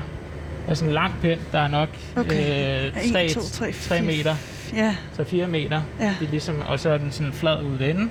der 0.66 0.70
er 0.70 0.74
sådan 0.74 0.88
en 0.88 0.94
lang 0.94 1.14
pind, 1.22 1.40
der 1.52 1.58
er 1.58 1.68
nok 1.68 1.88
Okay. 2.16 2.86
øh, 2.86 3.06
En, 3.06 3.12
3, 3.12 3.28
to, 3.28 3.40
tre, 3.40 3.66
3 3.66 3.72
fire. 3.72 4.02
meter, 4.02 4.34
Ja, 4.74 4.96
så 5.12 5.24
4 5.24 5.46
meter. 5.46 5.82
Ja. 6.00 6.14
Det 6.20 6.26
er 6.26 6.30
ligesom, 6.30 6.62
og 6.68 6.80
så 6.80 6.90
er 6.90 6.98
den 6.98 7.12
sådan 7.12 7.32
flad 7.32 7.62
ud 7.62 7.80
enden. 7.80 8.10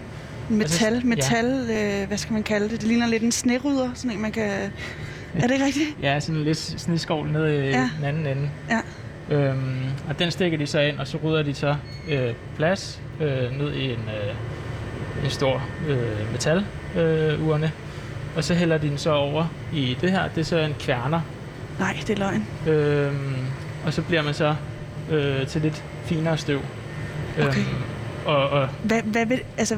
metal, 0.50 0.94
Altså, 0.94 1.08
metal, 1.08 1.46
øh, 1.70 2.08
hvad 2.08 2.18
skal 2.18 2.34
man 2.34 2.44
kalde 2.44 2.70
det? 2.70 2.80
Det 2.80 2.88
ligner 2.88 3.08
lidt 3.08 3.24
en 3.24 3.32
snerydder, 3.32 3.90
sådan 3.94 4.12
en 4.12 4.22
man 4.22 4.32
kan... 4.32 4.50
Er 5.36 5.48
det 5.48 5.62
rigtigt? 5.66 5.88
Ja, 6.02 6.20
sådan 6.20 6.44
lidt 6.44 6.58
snidskovl 6.58 7.32
ned 7.32 7.48
i 7.50 7.56
Ja. 7.56 7.62
ja. 7.70 7.90
den 7.98 8.06
anden 8.06 8.28
ende. 8.28 8.50
Ja. 8.70 8.80
Øhm, 9.36 9.76
og 10.10 10.20
den 10.20 10.32
stikker 10.32 10.58
de 10.58 10.68
så 10.68 10.80
ind, 10.80 11.00
og 11.00 11.08
så 11.08 11.18
rydder 11.24 11.44
de 11.44 11.54
så 11.54 11.76
øh, 12.10 12.34
plads 12.56 13.02
øh, 13.22 13.58
ned 13.60 13.74
i 13.74 13.84
en, 13.86 13.92
øh, 13.92 15.24
en 15.26 15.30
stor 15.30 15.64
øh, 15.88 16.32
metal 16.32 16.66
øh, 16.96 17.48
urne. 17.48 17.72
Og 18.36 18.44
så 18.44 18.54
hælder 18.54 18.78
de 18.78 18.90
den 18.90 18.98
så 18.98 19.12
over 19.12 19.46
i 19.74 19.98
det 20.02 20.12
her. 20.12 20.28
Det 20.28 20.42
er 20.42 20.46
så 20.46 20.58
en 20.60 20.76
kværner. 20.80 21.22
Nej, 21.80 21.98
det 22.08 22.10
er 22.10 22.18
løgn. 22.18 22.46
Øhm, 22.68 23.36
og 23.86 23.94
så 23.94 24.02
bliver 24.02 24.22
man 24.22 24.34
så 24.34 24.56
øh, 25.12 25.48
til 25.48 25.62
lidt 25.62 25.84
finere 26.06 26.38
støv. 26.38 26.60
Okay. 27.42 27.64
og, 28.26 28.50
og 28.50 28.68
Hvad, 28.84 29.02
hvad 29.02 29.26
vil, 29.26 29.42
altså, 29.58 29.78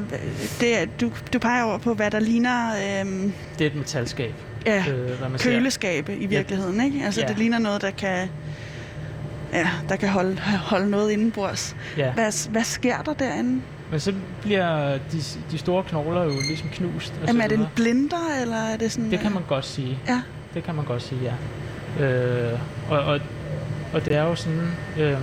det 0.60 0.82
er, 0.82 0.86
du, 1.00 1.10
du 1.32 1.38
peger 1.38 1.62
over 1.62 1.78
på, 1.78 1.94
hvad 1.94 2.10
der 2.10 2.20
ligner 2.20 2.70
øhm, 3.00 3.32
det 3.58 3.64
er 3.66 3.70
et 3.70 3.76
metalskab. 3.76 4.34
ja, 4.66 4.84
Øh, 4.88 5.18
hvad 5.18 5.28
man 5.28 5.38
ser. 5.38 5.50
køleskabe 5.50 6.16
i 6.16 6.26
virkeligheden, 6.26 6.84
ikke? 6.84 7.04
Altså, 7.04 7.20
Ja. 7.20 7.26
det 7.26 7.38
ligner 7.38 7.58
noget, 7.58 7.82
der 7.82 7.90
kan, 7.90 8.28
ja, 9.52 9.68
der 9.88 9.96
kan 9.96 10.08
holde, 10.08 10.38
holde 10.40 10.90
noget 10.90 11.10
indenbords. 11.10 11.76
Ja. 11.96 12.12
Hvad, 12.12 12.50
hvad 12.50 12.64
sker 12.64 13.02
der 13.02 13.12
derinde? 13.14 13.62
Men 13.92 14.00
så 14.00 14.14
bliver 14.42 14.98
de, 15.12 15.18
de 15.50 15.58
store 15.58 15.82
knogler 15.82 16.22
jo 16.24 16.30
ligesom 16.48 16.68
knust. 16.68 17.14
Og 17.20 17.26
Jamen, 17.26 17.42
er 17.42 17.48
det 17.48 17.58
en 17.58 17.66
blinder, 17.74 18.40
eller 18.42 18.56
er 18.56 18.76
det 18.76 18.92
sådan... 18.92 19.10
Det 19.10 19.18
kan 19.18 19.28
øh, 19.28 19.34
man 19.34 19.42
godt 19.48 19.64
sige. 19.64 19.98
Ja, 20.08 20.22
Det 20.54 20.64
kan 20.64 20.74
man 20.74 20.84
godt 20.84 21.02
sige, 21.02 21.20
ja. 21.98 22.04
Øh, 22.04 22.58
og, 22.90 22.98
og, 22.98 23.20
og 23.92 24.04
det 24.04 24.14
er 24.14 24.22
jo 24.22 24.34
sådan... 24.34 24.70
Øhm, 24.98 25.16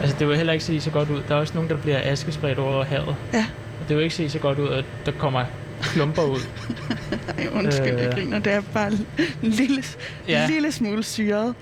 altså, 0.00 0.16
det 0.18 0.28
vil 0.28 0.36
heller 0.36 0.52
ikke 0.52 0.64
se 0.64 0.80
så 0.80 0.90
godt 0.90 1.10
ud. 1.10 1.22
Der 1.28 1.34
er 1.34 1.38
også 1.40 1.54
nogen, 1.54 1.70
der 1.70 1.76
bliver 1.76 2.00
askespredt 2.02 2.58
over 2.58 2.84
havet. 2.84 3.16
ja. 3.32 3.46
Og 3.82 3.88
det 3.88 3.96
vil 3.96 4.02
ikke 4.04 4.14
se 4.16 4.30
så 4.30 4.38
godt 4.38 4.58
ud, 4.58 4.68
at 4.68 4.84
der 5.06 5.12
kommer 5.12 5.44
klumper 5.82 6.22
ud. 6.22 6.38
Ej, 7.38 7.46
undskyld, 7.54 7.86
øh, 7.94 7.98
jeg 8.00 8.06
Øh. 8.06 8.12
griner. 8.14 8.38
Det 8.38 8.52
er 8.52 8.62
bare 8.74 8.88
en 8.92 9.06
lille. 9.42 9.82
Ja. 10.28 10.46
lille 10.46 10.72
smule 10.72 11.02
syret. 11.02 11.54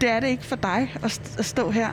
Det 0.00 0.10
er 0.10 0.20
det 0.20 0.28
ikke 0.28 0.44
for 0.44 0.56
dig 0.56 0.94
at, 1.02 1.10
st- 1.10 1.38
at 1.38 1.44
stå 1.44 1.70
her 1.70 1.88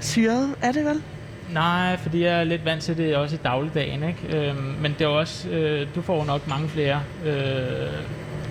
syret, 0.00 0.54
er 0.62 0.72
det 0.72 0.84
vel? 0.84 1.02
Nej, 1.52 1.96
fordi 1.96 2.22
jeg 2.24 2.40
er 2.40 2.44
lidt 2.44 2.64
vant 2.64 2.82
til 2.82 2.96
det 2.96 3.16
også 3.16 3.36
i 3.36 3.38
dagligdagen, 3.44 4.02
ikke? 4.02 4.48
Øhm, 4.48 4.56
men 4.82 4.94
det 4.98 5.04
er 5.04 5.08
også... 5.08 5.48
Øh, 5.48 5.86
du 5.94 6.02
får 6.02 6.24
nok 6.24 6.48
mange 6.48 6.68
flere 6.68 7.02
øh, 7.26 7.92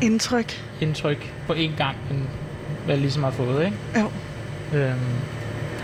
Indtryk. 0.01 0.62
indtryk 0.82 1.34
på 1.48 1.53
én 1.53 1.75
gang, 1.77 1.98
end 2.12 2.20
hvad 2.86 2.96
jeg 2.96 3.01
ligesom 3.01 3.24
har 3.24 3.32
fået, 3.32 3.65
ikke? 3.65 3.77
Jo. 4.00 4.12
Øhm, 4.79 5.00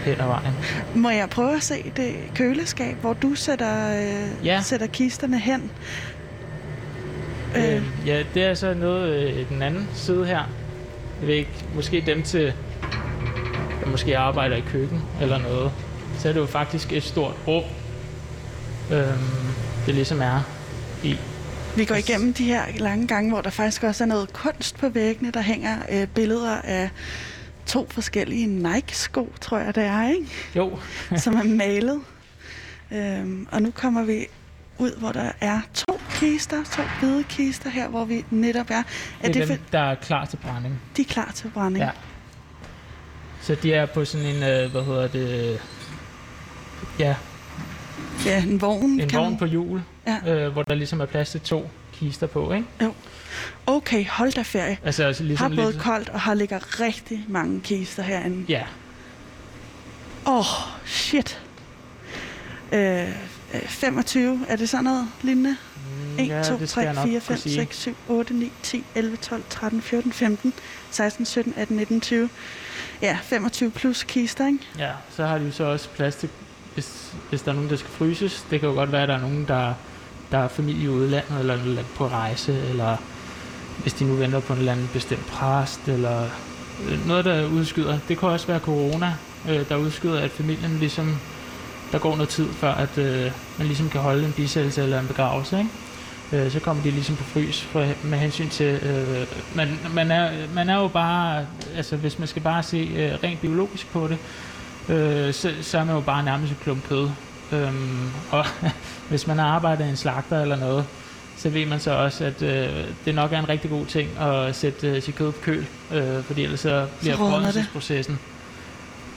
hen 0.05 0.21
ad 0.21 0.25
vejen. 0.27 0.53
Må 0.95 1.09
jeg 1.09 1.29
prøve 1.29 1.55
at 1.55 1.63
se 1.63 1.91
det 1.97 2.15
køleskab, 2.35 2.95
hvor 3.01 3.13
du 3.13 3.35
sætter, 3.35 3.89
øh, 4.01 4.45
Ja. 4.45 4.61
sætter 4.61 4.87
kisterne 4.87 5.39
hen? 5.39 5.71
Øh. 7.57 7.83
Ja, 8.07 8.23
det 8.33 8.43
er 8.43 8.53
så 8.53 8.73
noget 8.73 9.15
øh, 9.15 9.49
den 9.49 9.61
anden 9.61 9.89
side 9.93 10.25
her. 10.25 10.43
Jeg 11.19 11.27
ved 11.27 11.35
ikke, 11.35 11.51
måske 11.75 12.03
dem 12.05 12.23
til, 12.23 12.53
der 13.83 13.87
måske 13.91 14.17
arbejder 14.17 14.55
i 14.55 14.63
køkken 14.71 15.01
eller 15.21 15.37
noget. 15.39 15.71
Så 16.25 16.29
er 16.29 16.33
det 16.33 16.39
jo 16.39 16.45
faktisk 16.45 16.91
et 16.91 17.03
stort 17.03 17.35
rum, 17.47 17.63
øhm, 18.91 19.19
det 19.85 19.95
ligesom 19.95 20.21
er 20.21 20.41
i. 21.03 21.17
Vi 21.75 21.85
går 21.85 21.95
igennem 21.95 22.33
de 22.33 22.43
her 22.43 22.63
lange 22.77 23.07
gange, 23.07 23.31
hvor 23.31 23.41
der 23.41 23.49
faktisk 23.49 23.83
også 23.83 24.03
er 24.03 24.07
noget 24.07 24.33
kunst 24.33 24.77
på 24.77 24.89
væggene. 24.89 25.31
Der 25.31 25.41
hænger 25.41 25.77
øh, 25.91 26.07
billeder 26.07 26.61
af 26.61 26.89
to 27.65 27.87
forskellige 27.89 28.47
Nike-sko, 28.47 29.33
tror 29.41 29.57
jeg 29.57 29.75
det 29.75 29.83
er, 29.83 30.09
ikke? 30.09 30.27
Jo, 30.55 30.79
som 31.23 31.35
er 31.35 31.43
malet. 31.43 32.01
Øhm, 32.91 33.47
og 33.51 33.61
nu 33.61 33.71
kommer 33.71 34.03
vi 34.03 34.25
ud, 34.77 34.99
hvor 34.99 35.11
der 35.11 35.31
er 35.41 35.61
to 35.73 35.99
kister, 36.09 36.63
to 36.63 36.81
hvide 36.99 37.23
kister 37.23 37.69
her, 37.69 37.87
hvor 37.87 38.05
vi 38.05 38.25
netop 38.29 38.69
er. 38.69 38.73
Er 38.73 38.83
det 39.23 39.27
er 39.27 39.31
det, 39.31 39.47
dem, 39.47 39.57
for, 39.57 39.65
der 39.71 39.79
er 39.79 39.95
klar 39.95 40.25
til 40.25 40.37
brænding. 40.37 40.81
de 40.97 41.01
er 41.01 41.05
klar 41.05 41.31
til 41.35 41.51
brænding? 41.53 41.85
Ja. 41.85 41.91
Så 43.41 43.55
de 43.55 43.73
er 43.73 43.85
på 43.85 44.05
sådan 44.05 44.27
en, 44.27 44.43
øh, 44.43 44.71
hvad 44.71 44.83
hedder 44.83 45.07
det, 45.07 45.59
ja, 46.99 47.15
ja 48.25 48.43
en 48.43 48.61
vogn. 48.61 48.99
en 48.99 49.09
kan 49.09 49.19
vogn 49.19 49.29
man- 49.29 49.39
på 49.39 49.45
hjul, 49.45 49.81
Ja. 50.07 50.33
øh, 50.45 50.53
hvor 50.53 50.63
der 50.63 50.75
ligesom 50.75 51.01
er 51.01 51.05
plads 51.05 51.29
til 51.31 51.41
to 51.41 51.69
kister 51.93 52.27
på, 52.27 52.53
ikke? 52.53 52.65
Okay, 53.65 54.05
hold 54.09 54.31
da 54.31 54.41
ferie. 54.41 54.77
Altså, 54.83 55.03
altså 55.03 55.23
Har 55.23 55.27
ligesom 55.27 55.55
både 55.55 55.71
lidt... 55.71 55.83
koldt 55.83 56.09
og 56.09 56.21
har 56.21 56.33
ligger 56.33 56.79
rigtig 56.81 57.25
mange 57.27 57.61
kister 57.61 58.03
herinde. 58.03 58.45
Ja, 58.49 58.63
Åh, 60.27 60.37
oh, 60.39 60.45
shit. 60.85 61.41
Øh, 62.71 63.09
øh, 63.53 63.61
25, 63.67 64.39
er 64.47 64.55
det 64.55 64.69
sådan 64.69 64.83
noget 64.83 65.07
lignende? 65.21 65.57
Mm, 66.17 66.19
1, 66.19 66.27
ja, 66.27 66.43
2, 66.43 66.57
det 66.57 66.69
skal 66.69 66.83
jeg 66.83 66.95
3, 66.95 67.01
nok 67.01 67.07
4, 67.09 67.19
kunne 67.19 67.21
5, 67.21 67.37
sige. 67.37 67.55
6, 67.55 67.77
7, 67.77 67.95
8, 68.07 68.33
9, 68.33 68.51
10, 68.63 68.83
11, 68.95 69.17
12, 69.17 69.43
13, 69.49 69.81
14, 69.81 70.11
15, 70.13 70.53
16, 70.91 71.25
17, 71.25 71.53
18, 71.57 71.77
19, 71.77 72.01
20. 72.01 72.29
Ja, 73.01 73.17
25 73.23 73.71
plus 73.71 74.03
kister, 74.03 74.47
ikke? 74.47 74.59
Ja, 74.77 74.91
så 75.15 75.25
har 75.25 75.37
de 75.37 75.45
jo 75.45 75.51
så 75.51 75.63
også 75.63 75.89
plads 75.89 76.15
til, 76.15 76.29
hvis, 76.75 77.13
hvis 77.29 77.41
der 77.41 77.51
er 77.51 77.55
nogen, 77.55 77.69
der 77.69 77.75
skal 77.75 77.89
fryses. 77.89 78.45
Det 78.49 78.59
kan 78.59 78.69
jo 78.69 78.75
godt 78.75 78.91
være, 78.91 79.01
at 79.01 79.09
der 79.09 79.15
er 79.15 79.21
nogen, 79.21 79.45
der, 79.47 79.73
der 80.31 80.37
er 80.37 80.47
familie 80.47 80.83
i 80.83 80.89
udlandet, 80.89 81.39
eller, 81.39 81.83
på 81.95 82.07
rejse, 82.07 82.61
eller 82.69 82.97
hvis 83.81 83.93
de 83.93 84.05
nu 84.05 84.13
venter 84.13 84.39
på 84.39 84.53
en 84.53 84.59
eller 84.59 84.71
anden 84.71 84.89
bestemt 84.93 85.27
præst, 85.27 85.87
eller 85.87 86.23
øh, 86.89 87.07
noget, 87.07 87.25
der 87.25 87.47
udskyder. 87.47 87.99
Det 88.07 88.17
kan 88.17 88.29
også 88.29 88.47
være 88.47 88.59
corona, 88.59 89.15
øh, 89.49 89.69
der 89.69 89.75
udskyder, 89.75 90.19
at 90.19 90.31
familien 90.31 90.77
ligesom, 90.79 91.17
der 91.91 91.99
går 91.99 92.15
noget 92.15 92.29
tid, 92.29 92.47
før 92.47 92.73
at 92.73 92.97
øh, 92.97 93.31
man 93.57 93.67
ligesom 93.67 93.89
kan 93.89 94.01
holde 94.01 94.25
en 94.25 94.33
bisættelse 94.33 94.83
eller 94.83 94.99
en 94.99 95.07
begravelse, 95.07 95.57
ikke? 95.57 95.69
Øh, 96.45 96.51
så 96.51 96.59
kommer 96.59 96.83
de 96.83 96.91
ligesom 96.91 97.15
på 97.15 97.23
frys 97.23 97.61
for, 97.61 97.87
med 98.03 98.17
hensyn 98.17 98.49
til, 98.49 98.79
øh, 98.83 99.27
man, 99.55 99.79
man, 99.93 100.11
er, 100.11 100.31
man 100.53 100.69
er 100.69 100.75
jo 100.75 100.87
bare, 100.87 101.45
altså 101.75 101.95
hvis 101.95 102.19
man 102.19 102.27
skal 102.27 102.41
bare 102.41 102.63
se 102.63 102.77
øh, 102.95 103.11
rent 103.23 103.41
biologisk 103.41 103.91
på 103.91 104.07
det, 104.07 104.17
øh, 104.89 105.33
så, 105.33 105.51
så 105.61 105.77
er 105.77 105.83
man 105.83 105.95
jo 105.95 106.01
bare 106.01 106.23
nærmest 106.23 106.51
et 106.51 106.59
klump 106.59 106.87
kød. 106.89 107.09
Øhm, 107.51 108.09
og 108.31 108.45
hvis 109.09 109.27
man 109.27 109.37
har 109.37 109.45
arbejdet 109.47 109.85
i 109.85 109.89
en 109.89 109.97
slagter 109.97 110.41
eller 110.41 110.55
noget, 110.55 110.85
så 111.37 111.49
ved 111.49 111.65
man 111.65 111.79
så 111.79 111.91
også, 111.91 112.25
at 112.25 112.41
øh, 112.41 112.85
det 113.05 113.15
nok 113.15 113.33
er 113.33 113.39
en 113.39 113.49
rigtig 113.49 113.69
god 113.69 113.85
ting 113.85 114.09
at 114.19 114.55
sætte 114.55 114.87
øh, 114.87 115.01
sit 115.01 115.15
kød 115.15 115.31
på 115.31 115.39
køl, 115.41 115.65
øh, 115.93 116.23
fordi 116.23 116.43
ellers 116.43 116.59
så 116.59 116.87
bliver 116.99 117.15
rådnelsesprocessen 117.17 118.19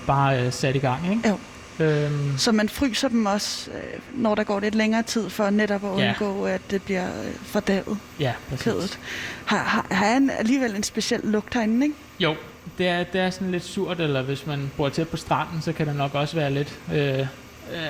bare 0.07 0.43
øh, 0.47 0.53
sat 0.53 0.77
i 0.77 0.79
gang. 0.79 1.11
Ikke? 1.11 1.29
Jo. 1.29 1.39
Øhm, 1.85 2.39
Så 2.39 2.53
man 2.53 2.69
fryser 2.69 3.09
dem 3.09 3.27
også, 3.27 3.71
øh, 3.71 4.01
når 4.23 4.35
der 4.35 4.45
går 4.45 4.61
lidt 4.61 4.75
længere 4.75 5.03
tid, 5.03 5.31
for 5.31 5.51
netop 5.51 5.85
at 5.85 6.03
Ja. 6.05 6.09
undgå, 6.09 6.45
at 6.45 6.61
det 6.71 6.83
bliver 6.83 7.07
øh, 7.07 7.31
fordavet, 7.43 7.99
ja, 8.21 8.33
præcis. 8.49 8.65
kødet. 8.65 8.99
Har, 9.45 9.59
har, 9.59 9.87
har 9.91 10.07
han 10.07 10.31
alligevel 10.31 10.77
en 10.77 10.83
speciel 10.83 11.21
lugt 11.25 11.55
herinde, 11.55 11.87
ikke? 11.87 11.97
Jo, 12.21 12.35
det 12.79 12.89
er, 12.89 13.05
det 13.05 13.21
er 13.21 13.31
sådan 13.31 13.51
lidt 13.51 13.65
surt, 13.65 14.01
eller 14.01 14.23
hvis 14.23 14.47
man 14.47 14.71
bor 14.77 14.89
tæt 14.89 15.09
på 15.09 15.17
stranden, 15.17 15.63
så 15.63 15.73
kan 15.73 15.87
det 15.87 15.97
nok 15.97 16.15
også 16.15 16.37
være 16.37 16.51
lidt 16.51 16.79
øh, 16.95 17.27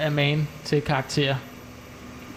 af 0.01 0.13
magen 0.13 0.49
til 0.65 0.83
karakter. 0.83 1.37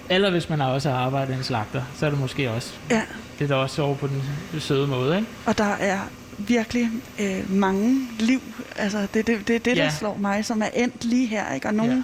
Eller 0.09 0.29
hvis 0.31 0.49
man 0.49 0.61
også 0.61 0.89
har 0.89 0.97
arbejdet 0.97 1.33
i 1.33 1.37
en 1.37 1.43
slagter, 1.43 1.83
så 1.95 2.05
er 2.05 2.09
det 2.09 2.19
måske 2.19 2.51
også 2.51 2.73
Ja. 2.89 3.01
lidt 3.39 3.51
også 3.51 3.81
over 3.81 3.95
på 3.95 4.07
den 4.07 4.21
søde 4.59 4.87
måde, 4.87 5.15
ikke? 5.15 5.27
Og 5.45 5.57
der 5.57 5.63
er 5.79 5.99
virkelig 6.37 6.89
øh, 7.19 7.51
mange 7.51 8.07
liv. 8.19 8.41
Altså, 8.75 9.07
det 9.13 9.19
er 9.19 9.23
det, 9.23 9.47
det, 9.47 9.55
er 9.55 9.59
det 9.59 9.77
der 9.77 9.83
Ja. 9.83 9.89
slår 9.99 10.17
mig, 10.17 10.45
som 10.45 10.61
er 10.61 10.69
endt 10.73 11.03
lige 11.05 11.27
her. 11.27 11.53
Ikke? 11.53 11.67
Og 11.67 11.73
nogle 11.73 12.03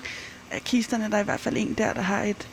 af 0.52 0.62
kisterne, 0.66 1.10
der 1.12 1.18
er 1.18 1.22
i 1.22 1.26
hvert 1.26 1.40
fald 1.40 1.58
en 1.58 1.74
der, 1.78 1.94
der 1.94 2.02
har 2.02 2.24
et 2.24 2.48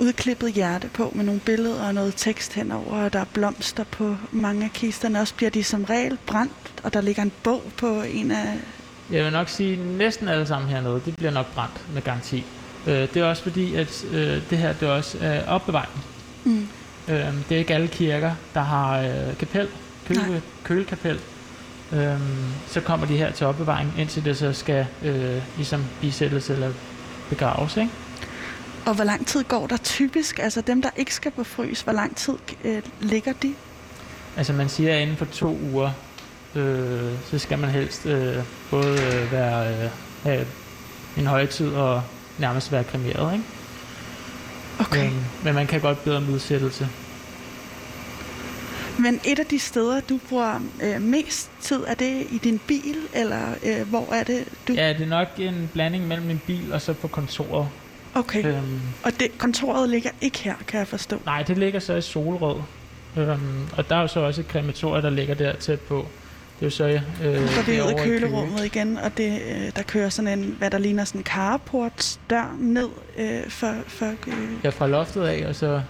udklippet 0.00 0.52
hjerte 0.52 0.88
på 0.94 1.12
med 1.14 1.24
nogle 1.24 1.40
billeder 1.40 1.86
og 1.86 1.94
noget 1.94 2.14
tekst 2.16 2.52
henover, 2.52 3.04
og 3.04 3.12
der 3.12 3.18
er 3.20 3.24
blomster 3.32 3.84
på 3.84 4.16
mange 4.32 4.64
af 4.64 4.70
kisterne. 4.70 5.20
Også 5.20 5.34
bliver 5.34 5.50
de 5.50 5.64
som 5.64 5.84
regel 5.84 6.18
brændt, 6.26 6.52
og 6.82 6.94
der 6.94 7.00
ligger 7.00 7.22
en 7.22 7.32
bog 7.42 7.62
på 7.76 8.02
en 8.02 8.30
af... 8.30 8.54
Jeg 9.10 9.24
vil 9.24 9.32
nok 9.32 9.48
sige, 9.48 9.72
at 9.72 9.78
næsten 9.78 10.28
alle 10.28 10.46
sammen 10.46 10.70
hernede, 10.70 11.02
det 11.04 11.16
bliver 11.16 11.30
nok 11.32 11.54
brændt 11.54 11.94
med 11.94 12.02
garanti. 12.02 12.44
Øh, 12.86 12.94
det 12.94 13.16
er 13.16 13.24
også 13.24 13.42
fordi, 13.42 13.74
at 13.74 14.04
øh, 14.12 14.42
det 14.50 14.58
her 14.58 14.72
det 14.72 14.88
er 14.88 14.92
også 14.92 15.18
er 15.20 15.46
opbevaring. 15.46 16.04
Mm. 16.44 16.68
Øh, 17.08 17.34
det 17.48 17.54
er 17.54 17.58
ikke 17.58 17.74
alle 17.74 17.88
kirker, 17.88 18.32
der 18.54 18.60
har 18.60 19.00
øh, 19.00 19.36
kapel, 19.38 19.68
køle, 20.06 20.20
Nej. 20.28 20.40
kølekapel. 20.64 21.20
Øh, 21.92 22.20
så 22.66 22.80
kommer 22.80 23.06
de 23.06 23.16
her 23.16 23.32
til 23.32 23.46
opbevaring, 23.46 23.92
indtil 23.98 24.24
det 24.24 24.36
så 24.36 24.52
skal 24.52 24.86
øh, 25.02 25.42
ligesom 25.56 25.84
bisættes 26.00 26.50
eller 26.50 26.72
begraves. 27.28 27.76
Ikke? 27.76 27.90
Og 28.86 28.94
hvor 28.94 29.04
lang 29.04 29.26
tid 29.26 29.44
går 29.44 29.66
der 29.66 29.76
typisk? 29.76 30.38
Altså 30.38 30.60
dem, 30.60 30.82
der 30.82 30.90
ikke 30.96 31.14
skal 31.14 31.30
på 31.30 31.44
frys, 31.44 31.80
hvor 31.80 31.92
lang 31.92 32.16
tid 32.16 32.34
øh, 32.64 32.82
ligger 33.00 33.32
de? 33.32 33.54
Altså 34.36 34.52
man 34.52 34.68
siger, 34.68 34.94
at 34.94 35.02
inden 35.02 35.16
for 35.16 35.24
to 35.24 35.58
uger, 35.72 35.90
øh, 36.54 37.12
så 37.30 37.38
skal 37.38 37.58
man 37.58 37.70
helst 37.70 38.06
øh, 38.06 38.36
både 38.70 38.92
øh, 38.92 39.32
være, 39.32 39.84
øh, 39.84 39.90
have 40.22 40.46
en 41.16 41.26
højtid 41.26 41.68
og 41.68 42.02
nærmest 42.38 42.72
være 42.72 42.84
kremeret. 42.84 43.32
Ikke? 43.32 43.44
Okay. 44.78 45.04
Men, 45.04 45.26
men 45.44 45.54
man 45.54 45.66
kan 45.66 45.80
godt 45.80 46.04
bede 46.04 46.16
om 46.16 46.28
udsættelse. 46.28 46.88
Men 48.98 49.20
et 49.24 49.38
af 49.38 49.46
de 49.46 49.58
steder, 49.58 50.00
du 50.00 50.20
bruger 50.28 50.60
øh, 50.82 51.02
mest 51.02 51.50
tid, 51.60 51.84
er 51.86 51.94
det 51.94 52.26
i 52.30 52.38
din 52.38 52.60
bil, 52.66 52.96
eller 53.14 53.54
øh, 53.62 53.88
hvor 53.88 54.12
er 54.12 54.24
det, 54.24 54.44
du... 54.68 54.72
Ja, 54.72 54.92
det 54.92 55.00
er 55.00 55.06
nok 55.06 55.28
en 55.38 55.70
blanding 55.72 56.08
mellem 56.08 56.26
min 56.26 56.40
bil 56.46 56.72
og 56.72 56.82
så 56.82 56.92
på 56.92 57.08
kontoret. 57.08 57.68
Okay. 58.14 58.46
Øhm, 58.46 58.80
Og 59.02 59.12
det, 59.20 59.38
kontoret 59.38 59.88
ligger 59.88 60.10
ikke 60.20 60.38
her, 60.38 60.54
kan 60.66 60.78
jeg 60.78 60.86
forstå. 60.88 61.20
nej, 61.26 61.42
det 61.42 61.58
ligger 61.58 61.80
så 61.80 61.94
i 61.94 62.00
Solrød. 62.02 62.56
Øhm, 63.16 63.66
og 63.76 63.88
der 63.88 63.96
er 63.96 64.00
jo 64.00 64.06
så 64.06 64.20
også 64.20 64.40
et 64.40 64.48
krematorium, 64.48 65.02
der 65.02 65.10
ligger 65.10 65.34
der 65.34 65.56
tæt 65.56 65.80
på. 65.80 66.06
Det 66.60 66.62
er 66.62 66.66
jo 66.66 66.70
så... 66.70 66.84
Øh, 67.24 67.48
Så 67.48 67.60
er 67.60 67.64
vi 67.64 67.72
i 67.74 67.78
Køge. 67.78 68.18
kølerummet 68.20 68.64
igen, 68.64 68.96
og 68.98 69.16
det, 69.16 69.42
øh, 69.48 69.70
der 69.76 69.82
kører 69.82 70.08
sådan 70.08 70.38
en, 70.38 70.54
hvad 70.58 70.70
der 70.70 70.78
ligner 70.78 71.04
sådan 71.04 71.20
en 71.20 71.24
carportsdør 71.24 72.56
ned 72.58 72.88
øh, 73.18 73.50
for, 73.50 73.74
for, 73.86 74.06
øh, 74.26 74.34
Ja, 74.64 74.68
fra 74.68 74.86
loftet 74.86 75.22
af, 75.22 75.46
og 75.48 75.54
så 75.54 75.82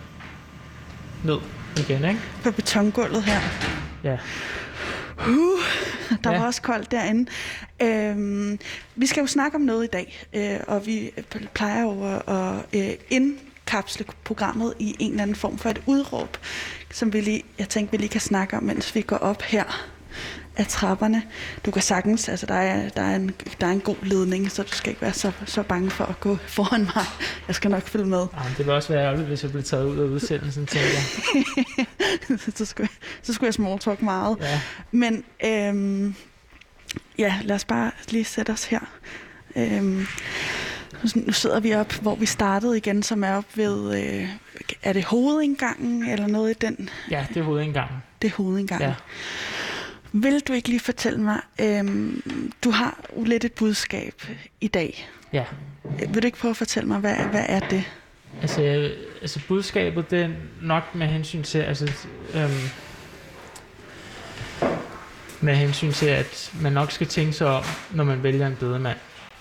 ned 1.24 1.36
igen, 1.76 2.04
ikke? 2.04 2.20
på 2.44 2.50
betongulvet 2.50 3.22
her. 3.22 3.40
Ja. 4.04 4.16
Uh, 5.18 5.60
der 6.24 6.30
Ja. 6.32 6.38
var 6.38 6.46
også 6.46 6.62
koldt 6.62 6.90
derinde. 6.90 7.30
Øhm, 7.82 8.58
vi 8.96 9.06
skal 9.06 9.20
jo 9.20 9.26
snakke 9.26 9.54
om 9.54 9.60
noget 9.60 9.84
i 9.84 9.88
dag, 9.92 10.26
øh, 10.34 10.60
og 10.66 10.86
vi 10.86 11.10
plejer 11.54 11.82
jo 11.82 12.18
at, 12.26 12.80
øh, 12.80 12.90
indkapsle 13.10 14.04
programmet 14.24 14.74
i 14.78 14.96
en 14.98 15.10
eller 15.10 15.22
anden 15.22 15.36
form 15.36 15.58
for 15.58 15.68
et 15.70 15.82
udråb, 15.86 16.36
som 16.90 17.12
vi 17.12 17.20
lige, 17.20 17.42
jeg 17.58 17.68
tænkte, 17.68 17.90
vi 17.92 17.96
lige 17.96 18.08
kan 18.08 18.20
snakke 18.20 18.56
om, 18.56 18.62
mens 18.62 18.94
vi 18.94 19.00
går 19.00 19.16
op 19.16 19.42
her 19.42 19.88
af 20.56 20.66
trapperne. 20.66 21.22
Du 21.66 21.70
kan 21.70 21.82
sagtens, 21.82 22.28
altså 22.28 22.46
der 22.46 22.54
er, 22.54 22.88
der 22.88 23.02
er, 23.02 23.16
en, 23.16 23.30
der 23.60 23.66
er 23.66 23.70
en 23.70 23.80
god 23.80 23.96
ledning, 24.02 24.50
så 24.50 24.62
du 24.62 24.72
skal 24.72 24.90
ikke 24.90 25.02
være 25.02 25.12
så, 25.12 25.32
så 25.46 25.62
bange 25.62 25.90
for 25.90 26.04
at 26.04 26.20
gå 26.20 26.36
foran 26.56 26.80
mig. 26.80 27.04
Jeg 27.48 27.54
skal 27.54 27.70
nok 27.70 27.82
følge 27.82 28.06
med. 28.06 28.18
Jamen, 28.36 28.54
det 28.58 28.66
vil 28.66 28.74
også 28.74 28.92
være 28.92 29.04
ærgerligt, 29.04 29.28
hvis 29.28 29.42
jeg 29.42 29.50
blev 29.50 29.62
taget 29.62 29.84
ud 29.86 29.98
af 29.98 30.04
udsendelsen, 30.04 30.66
tænker 30.66 30.88
jeg. 30.88 31.86
så, 32.56 32.64
skulle, 32.64 32.88
jeg- 32.92 33.08
så 33.22 33.32
skulle 33.34 33.46
jeg 33.48 33.54
small 33.54 33.78
talk 33.78 34.02
meget. 34.02 34.36
Ja. 34.40 34.60
Men 34.90 35.24
øhm, 35.44 36.14
ja, 37.18 37.34
lad 37.42 37.56
os 37.56 37.64
bare 37.64 37.90
lige 38.10 38.24
sætte 38.24 38.50
os 38.50 38.64
her. 38.64 38.80
Øhm, 39.56 40.06
nu- 41.02 41.22
nu 41.26 41.32
sidder 41.32 41.60
vi 41.60 41.74
op, 41.74 41.92
hvor 41.92 42.14
vi 42.14 42.26
startede 42.26 42.76
igen, 42.76 43.02
som 43.02 43.24
er 43.24 43.34
op 43.36 43.44
ved, 43.54 44.02
øh, 44.04 44.28
er 44.82 44.92
det 44.92 45.04
hovedindgangen 45.04 46.08
eller 46.08 46.26
noget 46.26 46.50
i 46.50 46.66
den? 46.66 46.88
ja, 47.10 47.26
det 47.28 47.36
er 47.36 47.42
hovedindgangen. 47.44 47.96
Det 48.22 48.28
er 48.30 48.34
hovedindgangen. 48.36 48.88
Ja. 48.88 48.94
Vil 50.16 50.40
du 50.40 50.52
ikke 50.52 50.68
lige 50.68 50.80
fortælle 50.80 51.20
mig, 51.20 51.40
øhm, 51.60 52.22
du 52.64 52.70
har 52.70 53.00
jo 53.16 53.24
lidt 53.24 53.44
et 53.44 53.52
budskab 53.52 54.22
i 54.60 54.68
dag. 54.68 55.10
Ja. 55.32 55.44
Vil 55.98 56.22
du 56.22 56.26
ikke 56.26 56.38
prøve 56.38 56.50
at 56.50 56.56
fortælle 56.56 56.88
mig, 56.88 56.98
hvad, 56.98 57.16
hvad 57.16 57.44
er 57.48 57.60
det? 57.60 57.84
Altså, 58.42 58.90
altså 59.20 59.40
budskabet, 59.48 60.10
det 60.10 60.20
er 60.22 60.28
nok 60.62 60.94
med 60.94 61.06
hensyn 61.06 61.42
til, 61.42 61.58
altså, 61.58 61.92
øhm, 62.34 62.50
med 65.40 65.54
hensyn 65.54 65.92
til, 65.92 66.06
at 66.06 66.52
man 66.60 66.72
nok 66.72 66.90
skal 66.90 67.06
tænke 67.06 67.32
sig 67.32 67.46
om, 67.46 67.64
når 67.94 68.04
man 68.04 68.22
vælger 68.22 68.46
en 68.46 68.56
bedemand. 68.60 68.98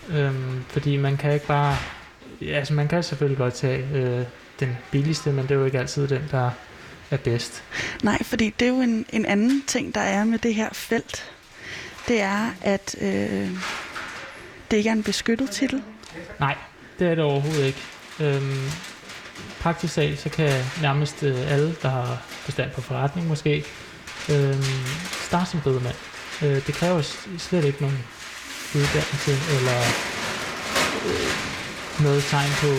Øhm, 0.09 0.63
fordi 0.67 0.97
man 0.97 1.17
kan 1.17 1.33
ikke 1.33 1.47
bare, 1.47 1.75
ja, 2.41 2.51
altså 2.51 2.73
man 2.73 2.87
kan 2.87 3.03
selvfølgelig 3.03 3.37
godt 3.37 3.53
tage 3.53 3.87
øh, 3.93 4.25
den 4.59 4.77
billigste, 4.91 5.31
men 5.31 5.43
det 5.43 5.51
er 5.51 5.55
jo 5.55 5.65
ikke 5.65 5.79
altid 5.79 6.07
den, 6.07 6.21
der 6.31 6.51
er 7.13 7.17
bedst. 7.17 7.63
Nej, 8.03 8.23
fordi 8.23 8.53
det 8.59 8.65
er 8.65 8.69
jo 8.69 8.81
en, 8.81 9.05
en 9.09 9.25
anden 9.25 9.63
ting, 9.67 9.95
der 9.95 10.01
er 10.01 10.23
med 10.23 10.39
det 10.39 10.55
her 10.55 10.69
felt. 10.73 11.31
Det 12.07 12.21
er, 12.21 12.49
at 12.61 12.95
øh, 13.01 13.49
det 14.71 14.77
ikke 14.77 14.89
er 14.89 14.93
en 14.93 15.03
beskyttet 15.03 15.51
titel. 15.51 15.83
Nej, 16.39 16.55
det 16.99 17.07
er 17.07 17.15
det 17.15 17.23
overhovedet 17.23 17.65
ikke. 17.65 17.81
Øhm, 18.19 18.69
praktisk 19.59 19.93
talt, 19.93 20.19
så 20.19 20.29
kan 20.29 20.63
nærmest 20.81 21.23
øh, 21.23 21.51
alle, 21.51 21.75
der 21.81 21.89
har 21.89 22.21
forstand 22.29 22.71
på 22.71 22.81
forretning 22.81 23.27
måske, 23.27 23.65
øhm, 24.29 24.63
starte 25.11 25.51
som 25.51 25.61
bedemand. 25.61 25.95
Øh, 26.43 26.67
det 26.67 26.73
kræver 26.73 27.01
slet 27.37 27.65
ikke 27.65 27.81
nogen 27.81 27.99
uddannelse 28.75 29.31
eller 29.57 29.79
øh, 31.05 31.33
noget 32.03 32.23
tegn 32.23 32.51
på, 32.61 32.71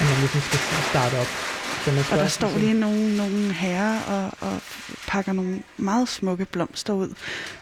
at 0.00 0.04
man 0.08 0.18
ligesom 0.20 0.40
skal 0.40 0.60
starte 0.90 1.14
op. 1.20 1.47
Man 1.86 1.98
Og 2.12 2.18
der 2.18 2.26
står 2.28 2.58
lige 2.58 2.74
nogle, 2.74 3.16
nogle 3.16 3.52
herrer 3.52 4.00
og, 4.00 4.32
og 4.40 4.60
pakker 5.08 5.32
nogle 5.32 5.62
meget 5.76 6.08
smukke 6.08 6.44
blomster 6.44 6.92
ud, 6.92 7.14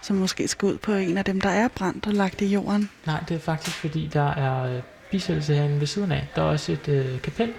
som 0.03 0.17
måske 0.17 0.49
skal 0.49 0.67
ud 0.67 0.79
på 0.79 0.93
en 0.93 1.19
af 1.19 1.25
dem, 1.25 1.41
der 1.41 1.49
er 1.51 1.69
brændt 1.69 2.07
og 2.07 2.13
lagt 2.13 2.41
i 2.41 2.47
jorden. 2.47 2.91
Nej, 3.07 3.21
det 3.29 3.35
er 3.35 3.39
faktisk 3.41 3.77
fordi, 3.77 4.11
der 4.13 4.31
er 4.31 4.77
øh, 4.77 4.83
bisættelse 5.11 5.55
herinde 5.55 5.81
ved 5.81 5.87
siden 5.87 6.13
af. 6.13 6.29
Der 6.37 6.43
er 6.43 6.47
også 6.47 6.73
et 6.73 6.89
øh, 6.89 7.21
kapel, 7.23 7.53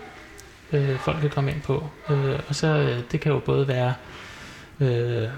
øh, 0.73 0.99
folk 0.99 1.21
kan 1.21 1.29
komme 1.29 1.51
ind 1.51 1.61
på. 1.61 1.89
Øh, 2.09 2.39
og 2.47 2.55
så 2.55 2.67
øh, 2.67 2.99
det 3.11 3.19
kan 3.21 3.31
jo 3.31 3.39
både 3.39 3.67
være 3.67 3.93
øh, 4.79 5.29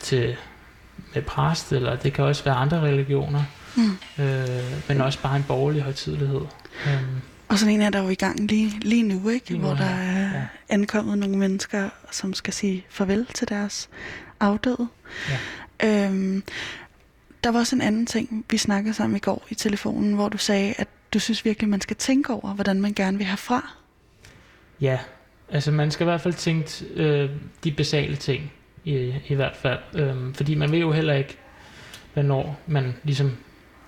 til 0.00 0.36
med 1.14 1.22
præst, 1.22 1.72
eller 1.72 1.96
det 1.96 2.12
kan 2.12 2.24
også 2.24 2.44
være 2.44 2.54
andre 2.54 2.80
religioner, 2.80 3.42
Mm. 3.76 3.98
øh, 4.24 4.48
men 4.88 5.00
også 5.00 5.18
bare 5.22 5.36
en 5.36 5.44
borgerlig 5.48 5.82
højtidelighed. 5.82 6.40
Um, 6.86 7.20
Og 7.48 7.58
sådan 7.58 7.74
en 7.74 7.82
er 7.82 7.90
der 7.90 8.02
jo 8.02 8.08
i 8.08 8.14
gang 8.14 8.40
lige, 8.40 8.80
lige 8.80 9.02
nu, 9.02 9.28
ikke? 9.28 9.48
Lige 9.48 9.60
nu 9.60 9.66
hvor 9.66 9.76
der 9.76 9.84
er 9.84 10.20
ja. 10.20 10.46
ankommet 10.68 11.18
nogle 11.18 11.36
mennesker, 11.38 11.88
som 12.10 12.34
skal 12.34 12.52
sige 12.52 12.86
farvel 12.88 13.26
til 13.26 13.48
deres 13.48 13.88
afdøde. 14.40 14.88
Ja. 15.28 16.06
Øhm, 16.06 16.42
der 17.44 17.50
var 17.50 17.58
også 17.58 17.76
en 17.76 17.82
anden 17.82 18.06
ting, 18.06 18.44
vi 18.50 18.56
snakkede 18.56 18.94
sammen 18.94 19.16
i 19.16 19.20
går 19.20 19.46
i 19.50 19.54
telefonen, 19.54 20.14
hvor 20.14 20.28
du 20.28 20.38
sagde, 20.38 20.74
at 20.78 20.88
du 21.14 21.18
synes 21.18 21.44
virkelig, 21.44 21.68
man 21.68 21.80
skal 21.80 21.96
tænke 21.96 22.32
over, 22.32 22.54
hvordan 22.54 22.80
man 22.80 22.92
gerne 22.92 23.18
vil 23.18 23.26
herfra. 23.26 23.74
ja, 24.80 24.98
altså 25.50 25.70
man 25.70 25.90
skal 25.90 26.04
i 26.04 26.08
hvert 26.10 26.20
fald 26.20 26.34
tænke 26.34 26.84
øh, 26.94 27.30
de 27.64 27.72
basale 27.72 28.16
ting, 28.16 28.52
i, 28.84 29.14
i 29.28 29.34
hvert 29.34 29.56
fald. 29.56 29.78
Øhm, 29.94 30.34
fordi 30.34 30.54
man 30.54 30.72
ved 30.72 30.78
jo 30.78 30.92
heller 30.92 31.14
ikke, 31.14 31.36
hvornår 32.12 32.60
man 32.66 32.94
ligesom 33.02 33.36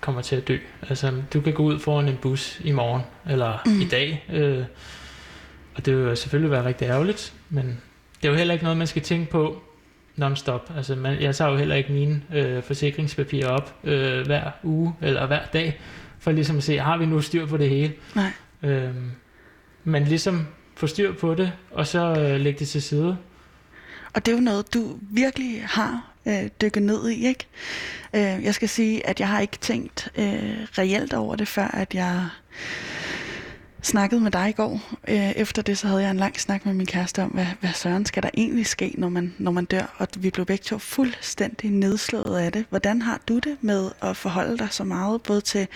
kommer 0.01 0.23
til 0.23 0.37
at 0.37 0.49
dø. 0.49 0.59
Altså, 0.89 1.23
du 1.33 1.41
kan 1.41 1.53
gå 1.53 1.63
ud 1.63 1.79
foran 1.79 2.09
en 2.09 2.17
bus 2.17 2.61
i 2.65 2.73
morgen, 2.73 3.03
eller 3.31 3.59
mm. 3.67 3.81
i 3.81 3.85
dag, 3.85 4.25
øh, 4.33 4.65
og 5.75 5.87
det 5.87 5.97
vil 5.97 6.05
jo 6.05 6.15
selvfølgelig 6.15 6.51
være 6.51 6.65
rigtig 6.65 6.87
ærgerligt, 6.87 7.35
men 7.49 7.81
det 8.23 8.29
er 8.29 8.33
jo 8.33 8.39
heller 8.39 8.55
ikke 8.55 8.65
noget, 8.65 8.79
man 8.79 8.87
skal 8.87 9.03
tænke 9.03 9.31
på 9.31 9.63
non-stop. 10.17 10.73
Altså, 10.77 10.95
man, 10.95 11.21
jeg 11.21 11.37
tager 11.37 11.51
jo 11.51 11.57
heller 11.57 11.75
ikke 11.75 11.93
mine 11.93 12.23
øh, 12.35 12.63
forsikringspapirer 12.63 13.49
op 13.49 13.75
øh, 13.85 14.27
hver 14.27 14.51
uge, 14.63 14.95
eller 15.03 15.27
hver 15.27 15.47
dag, 15.53 15.81
for 16.19 16.33
ligesom 16.33 16.57
at 16.57 16.63
se, 16.63 16.79
har 16.79 16.97
vi 16.97 17.07
nu 17.07 17.21
styr 17.21 17.47
på 17.47 17.57
det 17.57 17.69
hele? 17.69 17.93
Nej. 18.15 18.33
Øhm, 18.63 19.11
men 19.85 20.05
ligesom 20.05 20.47
få 20.77 20.87
styr 20.87 21.13
på 21.13 21.35
det, 21.35 21.53
og 21.71 21.87
så 21.87 22.15
øh, 22.19 22.41
lægge 22.41 22.59
det 22.59 22.69
til 22.69 22.83
side. 22.83 23.17
Og 24.15 24.27
det 24.27 24.33
er 24.33 24.37
jo 24.37 24.43
noget, 24.43 24.75
du 24.75 24.99
virkelig 25.01 25.63
har 25.65 26.10
øh, 26.27 26.49
dykke 26.61 26.81
ned 26.81 27.09
i, 27.09 27.27
ikke? 27.27 27.47
Øh, 28.15 28.45
jeg 28.45 28.55
skal 28.55 28.69
sige, 28.69 29.07
at 29.07 29.21
jeg 29.21 29.29
har 29.29 29.41
ikke 29.41 29.59
tænkt 29.61 30.13
øh, 30.19 30.67
reelt 30.79 31.13
over 31.13 31.37
det, 31.37 31.49
før 31.49 31.67
at 31.67 31.95
jeg 31.95 32.29
snakkede 33.83 34.21
med 34.21 34.31
dig 34.31 34.49
i 34.49 34.53
går. 34.53 34.81
Øh, 35.09 35.31
efter 35.31 35.63
det, 35.63 35.79
så 35.79 35.87
havde 35.87 36.03
jeg 36.03 36.11
en 36.11 36.17
lang 36.17 36.41
snak 36.41 36.67
med 36.67 36.75
min 36.75 36.87
kæreste 36.87 37.23
om, 37.23 37.29
hvad, 37.29 37.47
hvad 37.61 37.71
søren 37.75 38.07
skal 38.07 38.23
der 38.23 38.31
egentlig 38.35 38.67
ske, 38.67 38.95
når 38.99 39.09
man, 39.09 39.35
når 39.39 39.51
man 39.51 39.65
dør? 39.65 39.95
Og 39.99 40.09
vi 40.19 40.31
blev 40.31 40.47
begge 40.47 40.63
to 40.63 40.79
fuldstændig 40.79 41.71
nedslået 41.71 42.39
af 42.39 42.53
det. 42.53 42.65
Hvordan 42.71 43.03
har 43.03 43.21
du 43.29 43.39
det 43.39 43.57
med 43.61 43.91
at 44.03 44.17
forholde 44.17 44.59
dig 44.59 44.69
så 44.71 44.85
meget, 44.85 45.23
både 45.23 45.41
til 45.41 45.67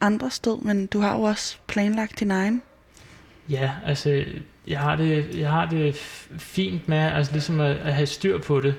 andres 0.00 0.38
død, 0.38 0.62
men 0.62 0.86
du 0.86 1.00
har 1.00 1.16
jo 1.16 1.22
også 1.22 1.56
planlagt 1.66 2.20
din 2.20 2.30
egen? 2.30 2.62
Ja, 3.48 3.70
altså, 3.86 4.24
jeg 4.66 4.80
har 4.80 4.96
det, 4.96 5.34
jeg 5.34 5.50
har 5.50 5.66
det 5.66 5.96
fint 6.38 6.88
med 6.88 6.98
altså, 6.98 7.32
ligesom 7.32 7.60
at, 7.60 7.76
at 7.76 7.94
have 7.94 8.06
styr 8.06 8.38
på 8.38 8.60
det. 8.60 8.74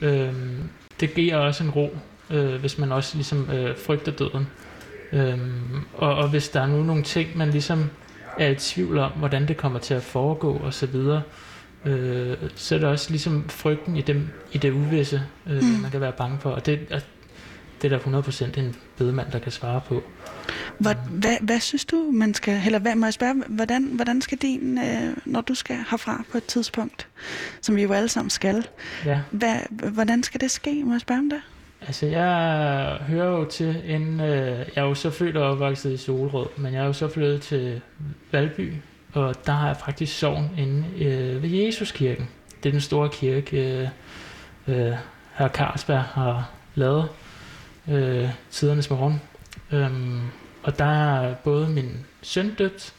Øhm, 0.00 0.68
det 1.00 1.14
giver 1.14 1.36
også 1.36 1.64
en 1.64 1.70
ro, 1.70 1.96
øh, 2.30 2.54
hvis 2.54 2.78
man 2.78 2.92
også 2.92 3.16
ligesom 3.16 3.50
øh, 3.50 3.76
frygter 3.78 4.12
døden. 4.12 4.46
Øhm, 5.12 5.84
og, 5.94 6.14
og 6.14 6.28
hvis 6.28 6.48
der 6.48 6.60
er 6.60 6.66
nu 6.66 6.82
nogle 6.82 7.02
ting, 7.02 7.36
man 7.38 7.50
ligesom 7.50 7.90
er 8.38 8.48
i 8.48 8.54
tvivl 8.54 8.98
om, 8.98 9.12
hvordan 9.12 9.48
det 9.48 9.56
kommer 9.56 9.78
til 9.78 9.94
at 9.94 10.02
foregå 10.02 10.52
og 10.52 10.74
så 10.74 10.86
videre, 10.86 11.22
øh, 11.84 12.36
så 12.54 12.74
er 12.74 12.78
det 12.78 12.88
også 12.88 13.10
ligesom 13.10 13.48
frygten 13.48 13.96
i, 13.96 14.00
dem, 14.00 14.28
i 14.52 14.58
det 14.58 14.70
uvisse, 14.72 15.22
øh, 15.46 15.56
Mm. 15.62 15.64
man 15.82 15.90
kan 15.90 16.00
være 16.00 16.12
bange 16.12 16.38
for. 16.40 16.50
Og 16.50 16.66
det, 16.66 16.78
og 16.90 17.00
det 17.82 17.92
er 17.92 17.98
der 17.98 18.20
100% 18.20 18.58
en 18.58 18.76
bedemand, 19.00 19.30
der 19.32 19.38
kan 19.38 19.52
svare 19.52 19.80
på. 19.88 20.02
Hvad, 20.78 20.94
hvad, 21.10 21.36
hvad 21.40 21.60
synes 21.60 21.84
du, 21.84 22.10
man 22.12 22.34
skal, 22.34 22.60
eller 22.66 22.78
hvad, 22.78 22.94
må 22.94 23.06
jeg 23.06 23.12
spørge, 23.12 23.42
hvordan, 23.48 23.84
hvordan 23.84 24.22
skal 24.22 24.38
din, 24.38 24.78
øh, 24.78 25.16
når 25.24 25.40
du 25.40 25.54
skal 25.54 25.76
herfra 25.90 26.24
på 26.32 26.36
et 26.38 26.44
tidspunkt, 26.44 27.06
som 27.60 27.76
vi 27.76 27.82
jo 27.82 27.92
alle 27.92 28.08
sammen 28.08 28.30
skal, 28.30 28.66
Ja. 29.04 29.20
hvad, 29.30 29.56
hvordan 29.70 30.22
skal 30.22 30.40
det 30.40 30.50
ske, 30.50 30.84
må 30.84 30.92
jeg 30.92 31.00
spørge 31.00 31.18
om 31.18 31.30
det? 31.30 31.40
Altså, 31.86 32.06
jeg 32.06 32.28
hører 33.08 33.30
jo 33.30 33.44
til 33.44 33.82
en... 33.86 34.20
Øh, 34.20 34.58
jeg 34.58 34.66
er 34.76 34.82
jo 34.82 34.94
så 34.94 35.10
født 35.10 35.36
og 35.36 35.50
opvokset 35.50 35.92
i 35.92 35.96
Solrød, 35.96 36.46
men 36.56 36.74
jeg 36.74 36.82
er 36.82 36.86
jo 36.86 36.92
så 36.92 37.08
flyttet 37.08 37.42
til 37.42 37.80
Valby, 38.32 38.72
og 39.12 39.46
der 39.46 39.52
har 39.52 39.66
jeg 39.66 39.76
faktisk 39.76 40.18
sovn 40.18 40.50
inde 40.58 40.84
øh, 41.04 41.42
ved 41.42 41.50
Jesuskirken. 41.50 42.28
Det 42.62 42.68
er 42.68 42.72
den 42.72 42.80
store 42.80 43.08
kirke, 43.08 43.56
øh, 43.56 43.88
øh, 44.68 44.92
her 45.34 45.48
Carlsberg 45.48 46.02
har 46.02 46.50
lavet 46.74 47.08
øh, 47.88 48.28
tidernes 48.50 48.90
morgen. 48.90 49.20
Øhm, 49.72 50.20
og 50.62 50.78
der 50.78 50.84
er 50.84 51.34
både 51.34 51.68
min 51.68 52.06
søn 52.22 52.54
døbt, 52.54 52.94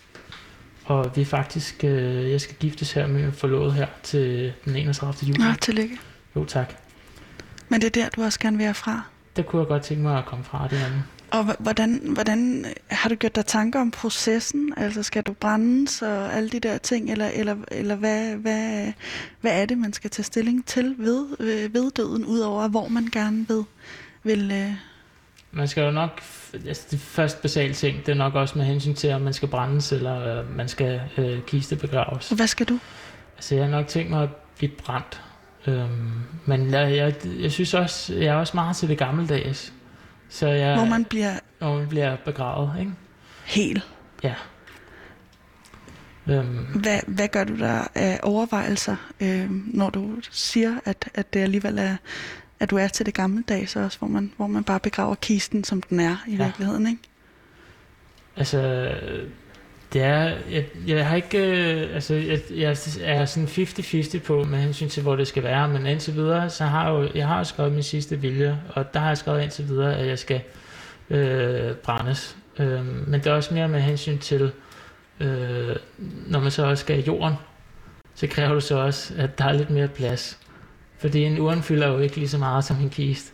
og 0.85 1.11
vi 1.15 1.21
er 1.21 1.25
faktisk... 1.25 1.83
Øh, 1.83 2.31
jeg 2.31 2.41
skal 2.41 2.55
giftes 2.55 2.91
her 2.91 3.07
med 3.07 3.31
forlovet 3.31 3.73
her 3.73 3.87
til 4.03 4.53
den 4.65 4.75
31. 4.75 5.29
juli. 5.29 5.43
Nå, 5.43 5.53
tillykke. 5.61 5.97
Jo, 6.35 6.45
tak. 6.45 6.73
Men 7.69 7.81
det 7.81 7.97
er 7.97 8.03
der, 8.03 8.09
du 8.09 8.23
også 8.23 8.39
gerne 8.39 8.57
vil 8.57 8.65
herfra. 8.65 9.01
Der 9.35 9.43
kunne 9.43 9.59
jeg 9.59 9.67
godt 9.67 9.83
tænke 9.83 10.03
mig 10.03 10.17
at 10.17 10.25
komme 10.25 10.45
fra 10.45 10.67
det 10.67 10.77
andet. 10.77 11.03
Og 11.31 11.55
hvordan, 11.59 12.01
hvordan 12.13 12.65
har 12.87 13.09
du 13.09 13.15
gjort 13.15 13.35
dig 13.35 13.45
tanker 13.45 13.81
om 13.81 13.91
processen? 13.91 14.73
Altså 14.77 15.03
skal 15.03 15.23
du 15.23 15.33
brændes 15.33 16.01
og 16.01 16.33
alle 16.33 16.49
de 16.49 16.59
der 16.59 16.77
ting, 16.77 17.11
eller, 17.11 17.27
eller, 17.27 17.55
eller 17.71 17.95
hvad, 17.95 18.35
hvad, 18.35 18.91
hvad 19.41 19.61
er 19.61 19.65
det, 19.65 19.77
man 19.77 19.93
skal 19.93 20.09
tage 20.09 20.23
stilling 20.23 20.65
til 20.65 20.95
ved, 20.97 21.25
øh, 21.39 21.73
ved 21.73 21.91
døden, 21.91 22.25
udover 22.25 22.67
hvor 22.67 22.87
man 22.87 23.07
gerne 23.11 23.45
ved, 23.49 23.63
vil... 24.23 24.51
Øh, 24.51 24.71
Man 25.51 25.67
skal 25.67 25.83
jo 25.83 25.91
nok, 25.91 26.21
altså 26.67 26.87
det 26.91 26.99
første 26.99 27.41
basale 27.41 27.73
ting, 27.73 27.97
det 28.05 28.09
er 28.11 28.15
nok 28.15 28.35
også 28.35 28.57
med 28.57 28.65
hensyn 28.65 28.93
til, 28.93 29.11
om 29.13 29.21
man 29.21 29.33
skal 29.33 29.47
brændes, 29.47 29.91
eller 29.91 30.39
øh, 30.39 30.55
man 30.57 30.67
skal 30.67 31.01
øh, 31.17 31.41
kiste 31.47 31.75
begraves. 31.75 32.29
hvad 32.29 32.47
skal 32.47 32.65
du? 32.65 32.79
Altså 33.37 33.55
jeg 33.55 33.63
har 33.63 33.71
nok 33.71 33.87
tænkt 33.87 34.09
mig 34.11 34.23
at 34.23 34.29
blive 34.57 34.71
brændt. 34.71 35.21
Øhm, 35.67 36.11
men 36.45 36.71
jeg, 36.71 36.95
jeg, 36.95 37.15
jeg 37.39 37.51
synes 37.51 37.73
også, 37.73 38.13
jeg 38.15 38.25
er 38.25 38.33
også 38.33 38.51
meget 38.57 38.75
til 38.75 38.89
det 38.89 38.97
gammeldags. 38.97 39.73
Så 40.29 40.47
jeg, 40.47 40.75
Hvor 40.75 40.85
man 40.85 41.05
bliver 41.05 41.39
hvor 41.59 41.77
man 41.77 41.87
bliver 41.87 42.15
begravet, 42.25 42.79
ikke? 42.79 42.91
hel. 43.45 43.83
Ja. 44.23 44.33
Øhm, 46.29 46.47
Hvad, 46.81 46.99
hvad 47.07 47.27
gør 47.27 47.43
du 47.43 47.57
der 47.59 47.87
af 47.95 48.19
overvejelser, 48.23 48.95
øh, 49.19 49.47
når 49.51 49.89
du 49.89 50.15
siger, 50.31 50.75
at, 50.85 51.09
at 51.13 51.33
det 51.33 51.39
alligevel 51.39 51.77
er, 51.77 51.95
at 52.61 52.69
du 52.69 52.77
er 52.77 52.87
til 52.87 53.05
det 53.05 53.13
gammeldags 53.13 53.75
også, 53.75 53.99
hvor 53.99 54.07
man, 54.07 54.31
hvor 54.37 54.47
man 54.47 54.63
bare 54.63 54.79
begraver 54.79 55.15
kisten, 55.15 55.63
som 55.63 55.81
den 55.81 55.99
er 55.99 56.17
i 56.27 56.35
ja. 56.35 56.43
virkeligheden, 56.43 56.87
ikke? 56.87 57.01
Altså, 58.37 58.91
det 59.93 60.01
er, 60.01 60.37
jeg, 60.51 60.65
jeg 60.87 61.07
har 61.07 61.15
ikke, 61.15 61.37
øh, 61.37 61.95
altså, 61.95 62.13
jeg, 62.13 62.39
jeg 62.51 62.77
er 63.01 63.25
sådan 63.25 63.47
50-50 63.47 64.19
på 64.19 64.43
med 64.43 64.59
hensyn 64.59 64.89
til, 64.89 65.03
hvor 65.03 65.15
det 65.15 65.27
skal 65.27 65.43
være, 65.43 65.67
men 65.67 65.85
indtil 65.85 66.15
videre, 66.15 66.49
så 66.49 66.63
har 66.63 66.91
jeg 66.91 66.91
jo, 66.91 67.09
jeg 67.15 67.27
har 67.27 67.37
jo 67.37 67.43
skrevet 67.43 67.73
min 67.73 67.83
sidste 67.83 68.19
vilje, 68.19 68.61
og 68.69 68.93
der 68.93 68.99
har 68.99 69.07
jeg 69.07 69.17
skrevet 69.17 69.43
indtil 69.43 69.67
videre, 69.67 69.97
at 69.97 70.07
jeg 70.07 70.19
skal 70.19 70.41
øh, 71.09 71.75
brændes. 71.75 72.37
Øh, 72.59 73.07
men 73.07 73.19
det 73.19 73.27
er 73.27 73.33
også 73.33 73.53
mere 73.53 73.67
med 73.67 73.81
hensyn 73.81 74.17
til, 74.17 74.51
øh, 75.19 75.75
når 76.27 76.39
man 76.39 76.51
så 76.51 76.65
også 76.65 76.81
skal 76.81 76.99
i 76.99 77.01
jorden, 77.01 77.33
så 78.15 78.27
kræver 78.27 78.53
det 78.53 78.63
så 78.63 78.77
også, 78.77 79.13
at 79.17 79.37
der 79.37 79.45
er 79.45 79.53
lidt 79.53 79.69
mere 79.69 79.87
plads. 79.87 80.40
Fordi 81.01 81.23
en 81.23 81.39
urn 81.39 81.63
fylder 81.63 81.87
jo 81.87 81.99
ikke 81.99 82.15
lige 82.15 82.29
så 82.29 82.37
meget 82.37 82.65
som 82.65 82.77
en 82.79 82.89
kist. 82.89 83.33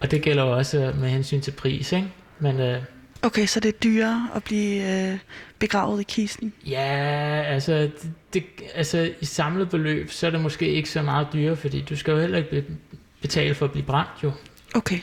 Og 0.00 0.10
det 0.10 0.22
gælder 0.22 0.44
jo 0.44 0.56
også 0.56 0.92
med 1.00 1.08
hensyn 1.08 1.40
til 1.40 1.50
pris, 1.50 1.92
ikke? 1.92 2.08
Men 2.38 2.60
øh, 2.60 2.82
Okay, 3.22 3.46
så 3.46 3.60
det 3.60 3.68
er 3.68 3.78
dyrere 3.78 4.28
at 4.34 4.44
blive 4.44 5.10
øh, 5.12 5.18
begravet 5.58 6.00
i 6.00 6.04
kisten. 6.08 6.52
Ja, 6.66 7.42
altså, 7.46 7.72
det, 7.72 7.92
det, 8.34 8.44
altså 8.74 9.10
i 9.20 9.24
samlet 9.24 9.70
beløb, 9.70 10.10
så 10.10 10.26
er 10.26 10.30
det 10.30 10.40
måske 10.40 10.68
ikke 10.68 10.90
så 10.90 11.02
meget 11.02 11.26
dyrere, 11.32 11.56
fordi 11.56 11.80
du 11.88 11.96
skal 11.96 12.12
jo 12.12 12.18
heller 12.20 12.38
ikke 12.38 12.50
be- 12.50 12.76
betale 13.20 13.54
for 13.54 13.64
at 13.66 13.72
blive 13.72 13.84
brændt 13.84 14.10
jo. 14.24 14.32
Okay. 14.74 14.98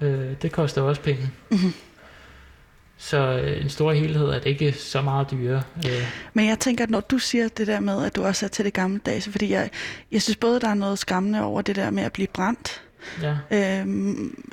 Øh, 0.00 0.30
det 0.42 0.52
koster 0.52 0.82
også 0.82 1.00
penge. 1.02 1.30
Mhm. 1.50 1.72
Så 2.98 3.16
øh, 3.18 3.62
en 3.62 3.68
stor 3.68 3.92
helhed 3.92 4.26
er 4.26 4.38
det 4.38 4.46
ikke 4.46 4.72
så 4.72 5.02
meget 5.02 5.30
dyrere. 5.30 5.62
Øh, 5.86 6.12
Men 6.34 6.46
jeg 6.46 6.58
tænker, 6.58 6.84
at 6.84 6.90
når 6.90 7.00
du 7.00 7.18
siger 7.18 7.48
det 7.48 7.66
der 7.66 7.80
med, 7.80 8.04
at 8.04 8.16
du 8.16 8.24
også 8.24 8.46
er 8.46 8.48
til 8.50 8.64
det 8.64 8.72
gammeldags, 8.72 9.28
fordi 9.28 9.50
jeg, 9.52 9.70
jeg 10.12 10.22
synes 10.22 10.36
både, 10.36 10.60
der 10.60 10.68
er 10.68 10.74
noget 10.74 10.98
skræmmende 10.98 11.42
over 11.42 11.62
det 11.62 11.76
der 11.76 11.90
med 11.90 12.02
at 12.02 12.12
blive 12.12 12.28
brændt. 12.32 12.82
ja. 13.22 13.36
Øhm, 13.80 14.44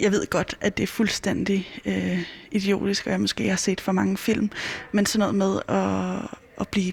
jeg 0.00 0.12
ved 0.12 0.26
godt, 0.30 0.54
at 0.60 0.76
det 0.76 0.82
er 0.82 0.86
fuldstændig 0.86 1.68
øh, 1.84 2.18
idiotisk, 2.52 3.06
og 3.06 3.12
jeg 3.12 3.20
måske 3.20 3.48
har 3.48 3.56
set 3.56 3.80
for 3.80 3.92
mange 3.92 4.16
film, 4.16 4.50
men 4.92 5.06
sådan 5.06 5.18
noget 5.18 5.34
med 5.34 5.60
at, 5.76 6.38
at 6.60 6.68
blive 6.68 6.92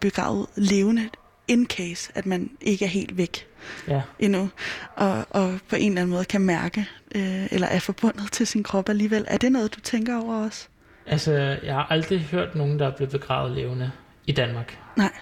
begravet 0.00 0.46
levende, 0.56 1.08
in 1.48 1.66
case, 1.66 2.12
at 2.14 2.26
man 2.26 2.50
ikke 2.60 2.84
er 2.84 2.88
helt 2.88 3.16
væk 3.16 3.46
ja. 3.88 4.02
endnu, 4.18 4.50
og, 4.96 5.26
og 5.30 5.58
på 5.68 5.76
en 5.76 5.88
eller 5.92 6.00
anden 6.00 6.14
måde 6.14 6.24
kan 6.24 6.40
mærke, 6.40 6.86
øh, 7.14 7.46
eller 7.52 7.66
er 7.66 7.78
forbundet 7.78 8.32
til 8.32 8.46
sin 8.46 8.62
krop 8.62 8.88
alligevel. 8.88 9.24
Er 9.28 9.38
det 9.38 9.52
noget, 9.52 9.74
du 9.74 9.80
tænker 9.80 10.22
over 10.22 10.44
også? 10.44 10.68
Altså, 11.06 11.32
jeg 11.64 11.74
har 11.74 11.86
aldrig 11.90 12.20
hørt 12.20 12.54
nogen, 12.54 12.78
der 12.78 12.86
er 12.86 12.96
blevet 12.96 13.10
begravet 13.12 13.52
levende 13.52 13.90
i 14.26 14.32
Danmark. 14.32 14.78
Nej. 14.96 15.12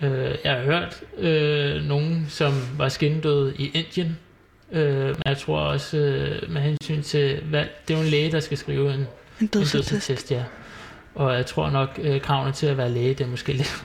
Øh, 0.00 0.34
jeg 0.44 0.52
har 0.52 0.62
hørt 0.62 1.02
øh, 1.18 1.82
nogen, 1.82 2.26
som 2.28 2.52
var 2.78 2.88
skindøde 2.88 3.54
i 3.58 3.70
Indien. 3.74 4.18
Øh, 4.72 5.06
men 5.06 5.22
jeg 5.26 5.38
tror 5.38 5.58
også, 5.60 5.96
øh, 5.96 6.50
med 6.50 6.60
hensyn 6.62 7.02
til 7.02 7.42
valg, 7.50 7.70
det 7.88 7.94
er 7.94 7.98
jo 7.98 8.04
en 8.04 8.10
læge, 8.10 8.32
der 8.32 8.40
skal 8.40 8.58
skrive 8.58 8.94
en 8.94 9.00
En 9.00 9.06
En 9.40 9.46
dødsattest. 9.46 9.90
dødsattest, 9.90 10.30
ja. 10.30 10.44
og 11.14 11.34
jeg 11.34 11.46
tror 11.46 11.70
nok, 11.70 12.00
øh, 12.02 12.20
kravene 12.20 12.52
til 12.52 12.66
at 12.66 12.76
være 12.76 12.90
læge, 12.90 13.14
det 13.14 13.20
er 13.20 13.28
måske 13.28 13.52
lidt 13.52 13.84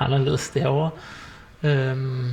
anderledes 0.00 0.50
derovre. 0.50 0.90
Øhm, 1.62 2.30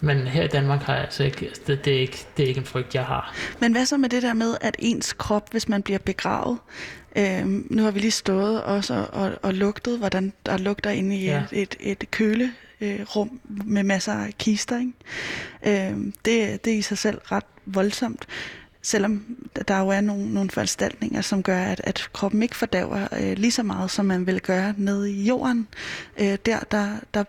men 0.00 0.18
her 0.26 0.42
i 0.44 0.48
Danmark 0.48 0.82
har 0.82 0.94
jeg 0.94 1.02
altså 1.04 1.24
ikke, 1.24 1.50
det, 1.66 1.84
det, 1.84 1.96
er 1.96 2.00
ikke, 2.00 2.26
det 2.36 2.42
er 2.42 2.48
ikke 2.48 2.58
en 2.60 2.66
frygt, 2.66 2.94
jeg 2.94 3.04
har. 3.04 3.34
Men 3.60 3.72
hvad 3.72 3.86
så 3.86 3.96
med 3.96 4.08
det 4.08 4.22
der 4.22 4.32
med, 4.34 4.54
at 4.60 4.76
ens 4.78 5.12
krop, 5.12 5.50
hvis 5.50 5.68
man 5.68 5.82
bliver 5.82 5.98
begravet, 5.98 6.58
øhm, 7.16 7.66
nu 7.70 7.82
har 7.82 7.90
vi 7.90 8.00
lige 8.00 8.10
stået 8.10 8.62
også 8.62 8.94
og, 8.94 9.22
og, 9.22 9.32
og 9.42 9.54
lugtet, 9.54 9.98
hvordan 9.98 10.32
der 10.46 10.58
lugter 10.58 10.90
inde 10.90 11.16
i 11.16 11.24
Ja. 11.24 11.42
et, 11.52 11.76
et, 11.80 12.00
et 12.00 12.10
køle 12.10 12.52
øh, 12.80 13.00
rum 13.16 13.40
med 13.46 13.82
masser 13.82 14.12
af 14.12 14.34
kister. 14.38 14.78
Ikke? 14.78 15.88
Øhm, 15.90 16.12
det, 16.24 16.64
det 16.64 16.72
er 16.72 16.76
i 16.78 16.82
sig 16.82 16.98
selv 16.98 17.18
ret 17.32 17.44
voldsomt, 17.66 18.26
selvom 18.82 19.36
der 19.68 19.78
jo 19.78 19.88
er 19.88 20.00
nogle, 20.00 20.34
nogle 20.34 20.50
foranstaltninger, 20.50 21.20
som 21.20 21.42
gør, 21.42 21.58
at, 21.58 21.80
at 21.84 22.08
kroppen 22.12 22.42
ikke 22.42 22.56
fordærver 22.56 23.08
øh, 23.20 23.38
lige 23.38 23.50
så 23.50 23.62
meget, 23.62 23.90
som 23.90 24.06
man 24.06 24.26
vil 24.26 24.40
gøre 24.40 24.74
nede 24.76 25.12
i 25.12 25.24
jorden. 25.24 25.68
Øh, 26.20 26.38
der, 26.46 26.58
der, 26.70 26.88
der 27.14 27.24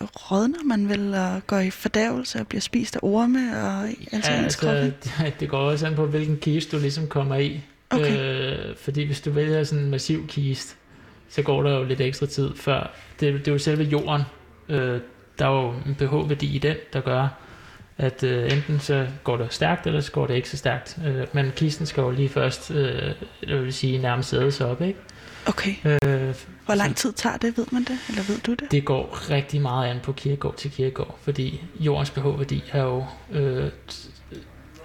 rådner 0.00 0.64
man 0.64 0.88
vel 0.88 1.14
og 1.14 1.46
går 1.46 1.58
i 1.58 1.70
fordærvelse 1.70 2.40
og 2.40 2.46
bliver 2.46 2.60
spist 2.60 2.96
af 2.96 3.00
orme 3.02 3.62
og 3.62 3.88
altså 4.12 4.32
Ja, 4.32 4.42
altså, 4.42 4.92
det, 5.18 5.40
det 5.40 5.48
går 5.48 5.58
også 5.58 5.86
an 5.86 5.94
på, 5.94 6.06
hvilken 6.06 6.36
kiste 6.36 6.76
du 6.76 6.80
ligesom 6.80 7.06
kommer 7.06 7.36
i. 7.36 7.60
Okay. 7.90 8.18
Øh, 8.18 8.76
fordi 8.76 9.04
hvis 9.04 9.20
du 9.20 9.30
vælger 9.30 9.64
sådan 9.64 9.84
en 9.84 9.90
massiv 9.90 10.26
kiste, 10.26 10.76
så 11.28 11.42
går 11.42 11.62
der 11.62 11.78
jo 11.78 11.84
lidt 11.84 12.00
ekstra 12.00 12.26
tid 12.26 12.54
før. 12.56 12.94
Det, 13.20 13.34
det 13.34 13.48
er 13.48 13.52
jo 13.52 13.58
selve 13.58 13.84
jorden. 13.84 14.22
Øh, 14.68 15.00
der 15.38 15.46
er 15.46 15.64
jo 15.64 15.74
en 15.86 15.94
pH-værdi 15.94 16.56
i 16.56 16.58
den, 16.58 16.76
der 16.92 17.00
gør, 17.00 17.28
at 17.98 18.22
øh, 18.22 18.52
enten 18.52 18.80
så 18.80 19.06
går 19.24 19.36
det 19.36 19.52
stærkt, 19.52 19.86
eller 19.86 20.00
så 20.00 20.12
går 20.12 20.26
det 20.26 20.34
ikke 20.34 20.48
så 20.48 20.56
stærkt. 20.56 20.98
Øh, 21.06 21.26
men 21.32 21.52
kisten 21.56 21.86
skal 21.86 22.00
jo 22.00 22.10
lige 22.10 22.28
først, 22.28 22.70
øh, 22.70 23.12
jeg 23.48 23.62
vil 23.62 23.72
sige, 23.72 23.98
nærmest 23.98 24.28
sæde 24.28 24.52
sig 24.52 24.66
op, 24.66 24.82
ikke? 24.82 24.98
Okay. 25.46 25.74
Øh, 25.84 26.34
Hvor 26.66 26.74
lang 26.74 26.96
tid 26.96 27.12
tager 27.12 27.36
det, 27.36 27.58
ved 27.58 27.66
man 27.72 27.82
det? 27.84 27.98
Eller 28.08 28.22
ved 28.22 28.38
du 28.38 28.54
det? 28.54 28.70
det 28.70 28.84
går 28.84 29.30
rigtig 29.30 29.60
meget 29.60 29.90
an 29.90 30.00
på 30.02 30.12
kirkegård 30.12 30.56
til 30.56 30.70
kirkegård, 30.70 31.18
fordi 31.22 31.64
jordens 31.80 32.10
pH-værdi 32.10 32.64
er 32.72 32.82
jo 32.82 33.04
øh, 33.32 33.70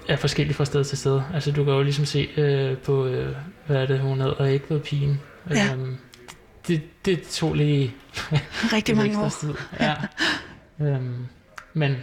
er 0.07 0.15
forskellig 0.15 0.55
fra 0.55 0.65
sted 0.65 0.83
til 0.83 0.97
sted. 0.97 1.21
Altså 1.33 1.51
du 1.51 1.63
kan 1.63 1.73
jo 1.73 1.81
ligesom 1.83 2.05
se 2.05 2.29
øh, 2.37 2.77
på, 2.77 3.05
øh, 3.05 3.35
hvad 3.67 3.77
er 3.77 3.85
det, 3.85 3.99
hun 3.99 4.21
hedder, 4.21 4.45
Ægvedpigen. 4.45 5.19
Ja. 5.49 5.73
Øhm, 5.73 5.97
det, 6.67 6.81
det 7.05 7.21
tog 7.21 7.53
lige 7.53 7.93
Rigtig 8.73 8.97
mange 8.97 9.19
år. 9.19 9.29
Tid. 9.29 9.53
Ja. 9.79 9.93
øhm, 10.85 11.25
men, 11.73 11.95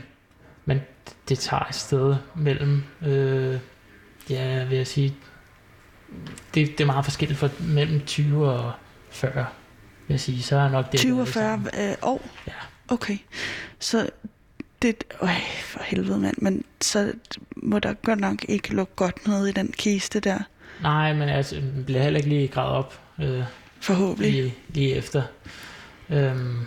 men 0.64 0.80
det 1.28 1.38
tager 1.38 1.64
et 1.64 1.74
sted 1.74 2.16
mellem, 2.34 2.82
øh, 3.06 3.58
ja, 4.30 4.64
vil 4.64 4.76
jeg 4.76 4.86
sige, 4.86 5.14
det, 6.54 6.68
det 6.68 6.80
er 6.80 6.86
meget 6.86 7.04
forskelligt 7.04 7.40
fra 7.40 7.48
mellem 7.60 8.00
20 8.06 8.50
og 8.50 8.72
40, 9.10 9.32
vil 10.06 10.14
jeg 10.14 10.20
sige. 10.20 10.42
Så 10.42 10.56
er 10.56 10.68
nok 10.68 10.92
det 10.92 11.00
20 11.00 11.12
der 11.12 11.20
og 11.20 11.28
er 11.28 11.32
40 11.32 11.56
ligesom- 11.56 11.80
øh, 11.90 11.94
år? 12.02 12.28
Ja. 12.46 12.52
Okay. 12.88 13.18
Så 13.78 14.10
det... 14.82 15.04
Øj, 15.20 15.28
for 15.62 15.80
helvede, 15.82 16.18
mand. 16.18 16.36
Men 16.38 16.64
så 16.80 17.12
må 17.56 17.78
der 17.78 17.94
godt 17.94 18.20
nok 18.20 18.44
ikke 18.48 18.74
lukke 18.74 18.92
godt 18.96 19.26
noget 19.26 19.48
i 19.48 19.52
den 19.52 19.72
kiste 19.72 20.20
der. 20.20 20.38
Nej, 20.82 21.12
men 21.14 21.28
altså, 21.28 21.62
bliver 21.86 22.02
heller 22.02 22.16
ikke 22.18 22.28
lige 22.28 22.48
gravet 22.48 22.76
op 22.76 23.00
øh, 23.20 23.42
Forhåbentlig. 23.80 24.32
lige, 24.32 24.54
lige 24.68 24.94
efter. 24.94 25.22
Øhm, 26.10 26.58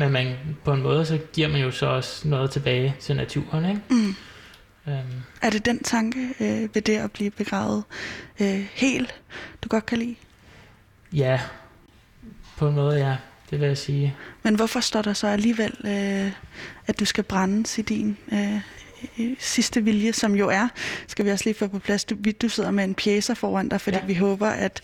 men 0.00 0.12
man, 0.12 0.36
på 0.64 0.72
en 0.72 0.82
måde, 0.82 1.06
så 1.06 1.18
giver 1.32 1.48
man 1.48 1.60
jo 1.60 1.70
så 1.70 1.86
også 1.86 2.28
noget 2.28 2.50
tilbage 2.50 2.94
til 3.00 3.16
naturen, 3.16 3.64
ikke? 3.64 3.80
Mm. 3.90 4.14
Øhm, 4.88 5.22
Er 5.42 5.50
det 5.50 5.64
den 5.66 5.82
tanke 5.82 6.28
øh, 6.40 6.74
ved 6.74 6.82
det 6.82 6.96
at 6.96 7.12
blive 7.12 7.30
begravet 7.30 7.84
øh, 8.40 8.66
helt, 8.72 9.14
du 9.62 9.68
godt 9.68 9.86
kan 9.86 9.98
lide? 9.98 10.14
ja, 11.12 11.40
på 12.56 12.68
en 12.68 12.74
måde, 12.74 12.96
ja. 13.06 13.16
Det 13.50 13.60
vil 13.60 13.66
jeg 13.66 13.78
sige. 13.78 14.16
Men 14.42 14.54
hvorfor 14.54 14.80
står 14.80 15.02
der 15.02 15.12
så 15.12 15.26
alligevel, 15.26 15.74
øh, 15.84 16.32
at 16.86 17.00
du 17.00 17.04
skal 17.04 17.24
brændes 17.24 17.78
i 17.78 17.82
din 17.82 18.16
øh, 18.32 18.54
øh, 19.18 19.36
sidste 19.38 19.84
vilje, 19.84 20.12
som 20.12 20.34
jo 20.34 20.48
er, 20.48 20.68
skal 21.06 21.24
vi 21.24 21.30
også 21.30 21.44
lige 21.44 21.54
få 21.54 21.66
på 21.66 21.78
plads, 21.78 22.04
du, 22.04 22.16
du 22.42 22.48
sidder 22.48 22.70
med 22.70 22.84
en 22.84 22.94
pjæser 22.94 23.34
foran 23.34 23.68
dig, 23.68 23.80
fordi. 23.80 23.96
Ja. 23.96 24.04
vi 24.04 24.14
håber, 24.14 24.48
at 24.48 24.80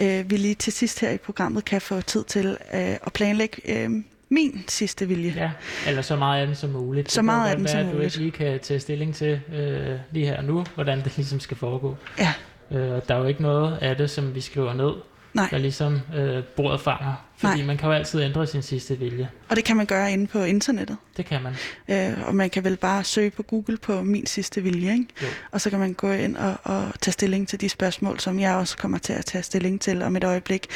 øh, 0.00 0.30
vi 0.30 0.36
lige 0.36 0.54
til 0.54 0.72
sidst 0.72 1.00
her 1.00 1.10
i 1.10 1.18
programmet 1.18 1.64
kan 1.64 1.80
få 1.80 2.00
tid 2.00 2.24
til 2.24 2.46
øh, 2.74 2.80
at 2.80 3.12
planlægge 3.12 3.84
øh, 3.84 3.90
min 4.28 4.64
sidste 4.68 5.08
vilje. 5.08 5.32
Ja, 5.36 5.50
eller 5.88 6.02
så 6.02 6.16
meget 6.16 6.40
af 6.40 6.46
den 6.46 6.56
som 6.56 6.70
muligt. 6.70 7.12
Så 7.12 7.20
Det 7.20 7.24
meget 7.24 7.50
af 7.50 7.56
den 7.56 7.68
som 7.68 7.78
at 7.80 7.86
du 7.86 7.90
muligt. 7.90 8.04
ikke 8.04 8.18
lige 8.18 8.30
kan 8.50 8.60
tage 8.60 8.80
stilling 8.80 9.14
til 9.14 9.40
øh, 9.54 9.98
lige 10.12 10.26
her 10.26 10.36
og 10.36 10.44
nu, 10.44 10.64
hvordan 10.74 10.98
det 11.04 11.12
ligesom 11.16 11.40
skal 11.40 11.56
foregå. 11.56 11.96
Ja. 12.18 12.32
Øh, 12.70 12.78
der 13.08 13.14
er 13.14 13.18
jo 13.18 13.24
ikke 13.24 13.42
noget 13.42 13.78
af 13.82 13.96
det, 13.96 14.10
som 14.10 14.34
vi 14.34 14.40
skriver 14.40 14.74
ned, 14.74 14.92
Nej, 15.34 15.48
der 15.50 15.58
ligesom 15.58 16.00
øh, 16.16 16.44
bordet 16.44 16.80
fanger. 16.80 17.14
Fordi 17.36 17.56
Nej. 17.56 17.66
man 17.66 17.76
kan 17.76 17.86
jo 17.88 17.94
altid 17.94 18.22
ændre 18.22 18.46
sin 18.46 18.62
sidste 18.62 18.98
vilje. 18.98 19.28
og 19.48 19.56
det 19.56 19.64
kan 19.64 19.76
man 19.76 19.86
gøre 19.86 20.12
inde 20.12 20.26
på 20.26 20.42
internettet. 20.42 20.96
Det 21.16 21.26
kan 21.26 21.40
man. 21.42 21.54
Øh, 21.88 22.28
og 22.28 22.34
man 22.34 22.50
kan 22.50 22.64
vel 22.64 22.76
bare 22.76 23.04
søge 23.04 23.30
på 23.30 23.42
Google 23.42 23.76
på 23.76 24.02
min 24.02 24.26
sidste 24.26 24.62
vilje, 24.62 24.92
ikke? 24.92 25.06
Jo. 25.22 25.26
Og 25.50 25.60
så 25.60 25.70
kan 25.70 25.78
man 25.78 25.92
gå 25.92 26.10
ind 26.12 26.36
og, 26.36 26.54
og 26.62 26.92
tage 27.00 27.12
stilling 27.12 27.48
til 27.48 27.60
de 27.60 27.68
spørgsmål, 27.68 28.20
som 28.20 28.40
jeg 28.40 28.54
også 28.54 28.76
kommer 28.76 28.98
til 28.98 29.12
at 29.12 29.24
tage 29.24 29.42
stilling 29.42 29.80
til 29.80 30.02
om 30.02 30.16
et 30.16 30.24
øjeblik. 30.24 30.66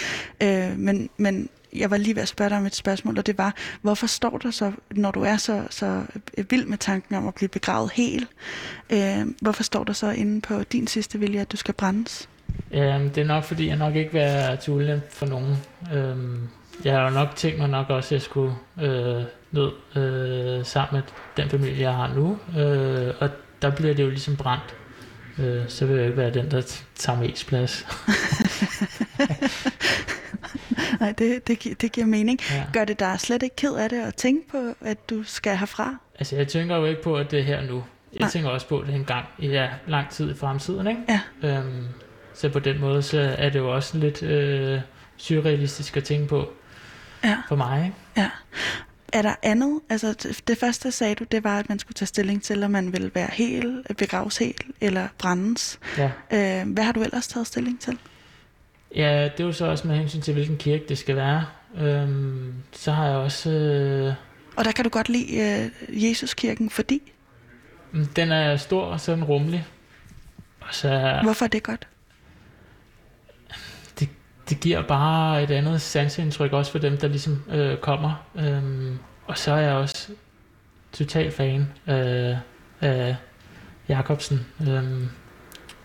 Øh, 0.42 0.78
men, 0.78 1.10
men 1.16 1.48
jeg 1.76 1.90
var 1.90 1.96
lige 1.96 2.14
ved 2.14 2.22
at 2.22 2.28
spørge 2.28 2.50
dig 2.50 2.58
om 2.58 2.66
et 2.66 2.74
spørgsmål, 2.74 3.18
og 3.18 3.26
det 3.26 3.38
var, 3.38 3.54
hvorfor 3.82 4.06
står 4.06 4.38
der 4.38 4.50
så, 4.50 4.72
når 4.90 5.10
du 5.10 5.22
er 5.22 5.36
så, 5.36 5.66
så 5.70 6.02
vild 6.50 6.66
med 6.66 6.78
tanken 6.78 7.14
om 7.14 7.28
at 7.28 7.34
blive 7.34 7.48
begravet 7.48 7.90
helt, 7.92 8.28
øh, 8.90 9.26
hvorfor 9.40 9.62
står 9.62 9.84
der 9.84 9.92
så 9.92 10.10
inde 10.10 10.40
på 10.40 10.62
din 10.62 10.86
sidste 10.86 11.18
vilje, 11.18 11.40
at 11.40 11.52
du 11.52 11.56
skal 11.56 11.74
brændes? 11.74 12.28
Øhm, 12.70 13.10
det 13.10 13.20
er 13.20 13.26
nok 13.26 13.44
fordi, 13.44 13.68
jeg 13.68 13.76
nok 13.76 13.96
ikke 13.96 14.12
vil 14.12 14.20
være 14.20 14.56
til 14.56 14.72
ulempe 14.72 15.06
for 15.10 15.26
nogen. 15.26 15.56
Øhm, 15.94 16.48
jeg 16.84 16.94
har 16.94 17.02
jo 17.08 17.10
nok 17.10 17.36
tænkt 17.36 17.58
mig 17.58 17.68
nok 17.68 17.90
også, 17.90 18.08
at 18.08 18.12
jeg 18.12 18.22
skulle 18.22 18.54
øh, 18.80 19.22
ned 19.50 19.70
øh, 19.96 20.64
sammen 20.64 21.02
med 21.02 21.02
den 21.36 21.50
familie, 21.50 21.80
jeg 21.80 21.94
har 21.94 22.14
nu. 22.14 22.38
Øh, 22.60 23.14
og 23.20 23.30
der 23.62 23.70
bliver 23.70 23.94
det 23.94 24.02
jo 24.02 24.08
ligesom 24.08 24.36
brændt. 24.36 24.74
Øh, 25.40 25.68
så 25.68 25.86
vil 25.86 25.96
jeg 25.96 26.04
ikke 26.06 26.16
være 26.16 26.30
den, 26.34 26.50
der 26.50 26.62
tager 26.94 27.18
mest 27.20 27.46
plads. 27.46 27.86
Nej, 31.00 31.12
det, 31.18 31.46
det, 31.46 31.58
gi- 31.58 31.74
det 31.74 31.92
giver 31.92 32.06
mening. 32.06 32.40
Ja. 32.50 32.64
Gør 32.72 32.84
det 32.84 32.98
dig 33.00 33.20
slet 33.20 33.42
ikke 33.42 33.56
ked 33.56 33.74
af 33.74 33.88
det 33.90 34.00
at 34.02 34.14
tænke 34.14 34.48
på, 34.50 34.74
at 34.80 35.10
du 35.10 35.22
skal 35.22 35.56
herfra? 35.56 35.96
Altså, 36.18 36.36
jeg 36.36 36.48
tænker 36.48 36.76
jo 36.76 36.84
ikke 36.84 37.02
på, 37.02 37.16
at 37.16 37.30
det 37.30 37.38
er 37.38 37.42
her 37.42 37.62
nu. 37.62 37.84
Jeg 38.12 38.20
Nej. 38.20 38.30
tænker 38.30 38.50
også 38.50 38.68
på, 38.68 38.78
at 38.78 38.86
det 38.86 38.92
er 38.94 38.98
en 38.98 39.04
gang 39.04 39.26
i 39.38 39.48
ja, 39.48 39.68
lang 39.86 40.10
tid 40.10 40.30
i 40.30 40.34
fremtiden, 40.34 40.86
ikke? 40.86 41.00
Ja. 41.08 41.20
Øhm, 41.58 41.84
så 42.34 42.48
på 42.48 42.58
den 42.58 42.80
måde, 42.80 43.02
så 43.02 43.34
er 43.38 43.50
det 43.50 43.58
jo 43.58 43.74
også 43.74 43.98
lidt 43.98 44.22
øh, 44.22 44.80
surrealistisk 45.16 45.96
at 45.96 46.04
tænke 46.04 46.26
på 46.26 46.52
Ja. 47.24 47.36
for 47.48 47.56
mig, 47.56 47.84
ikke? 48.16 48.30
Er 49.12 49.22
der 49.22 49.34
andet? 49.42 49.80
Altså, 49.90 50.28
det- 50.48 50.58
første 50.58 50.92
sagde 50.92 51.14
du, 51.14 51.24
det 51.24 51.44
var, 51.44 51.58
at 51.58 51.68
man 51.68 51.78
skulle 51.78 51.94
tage 51.94 52.06
stilling 52.06 52.42
til, 52.42 52.62
om 52.62 52.70
man 52.70 52.92
ville 52.92 53.10
være 53.14 53.28
hel, 53.32 53.84
begraves 53.98 54.38
helt 54.38 54.62
eller 54.80 55.08
brændes. 55.18 55.78
Ja. 55.98 56.10
Øh, 56.32 56.68
hvad 56.72 56.84
har 56.84 56.92
du 56.92 57.02
ellers 57.02 57.28
taget 57.28 57.46
stilling 57.46 57.80
til? 57.80 57.98
Ja, 58.96 59.24
det 59.36 59.40
er 59.40 59.44
jo 59.44 59.52
så 59.52 59.66
også 59.66 59.86
med 59.88 59.96
hensyn 59.96 60.20
til, 60.20 60.34
hvilken 60.34 60.56
kirke 60.56 60.84
det 60.88 60.98
skal 60.98 61.16
være. 61.16 61.46
Øhm, 61.80 62.54
så 62.72 62.92
har 62.92 63.06
jeg 63.06 63.16
også... 63.16 63.50
Øh, 63.50 64.14
Og 64.56 64.64
der 64.64 64.72
kan 64.72 64.84
du 64.84 64.90
godt 64.90 65.08
lide 65.08 65.36
øh, 65.90 66.04
Jesuskirken, 66.04 66.70
fordi? 66.70 67.12
mm, 67.92 68.06
den 68.06 68.32
er 68.32 68.56
stor 68.56 68.84
og 68.84 69.00
sådan 69.00 69.24
rummelig. 69.24 69.66
Og 70.60 70.68
så. 70.74 71.18
Hvorfor 71.22 71.44
er 71.44 71.48
det 71.48 71.62
godt? 71.62 71.88
Det 74.50 74.60
giver 74.60 74.82
bare 74.82 75.42
et 75.42 75.50
andet 75.50 75.80
sansindtryk 75.80 76.52
også 76.52 76.72
for 76.72 76.78
dem, 76.78 76.96
der 76.96 77.08
ligesom 77.08 77.42
øh, 77.50 77.78
kommer. 77.78 78.24
Øhm, 78.38 78.98
og 79.26 79.38
så 79.38 79.52
er 79.52 79.60
jeg 79.60 79.72
også 79.72 80.12
total 80.92 81.30
fan 81.32 81.72
af, 81.86 82.38
af 82.80 83.16
Jacobsen, 83.88 84.46
øhm, 84.68 85.08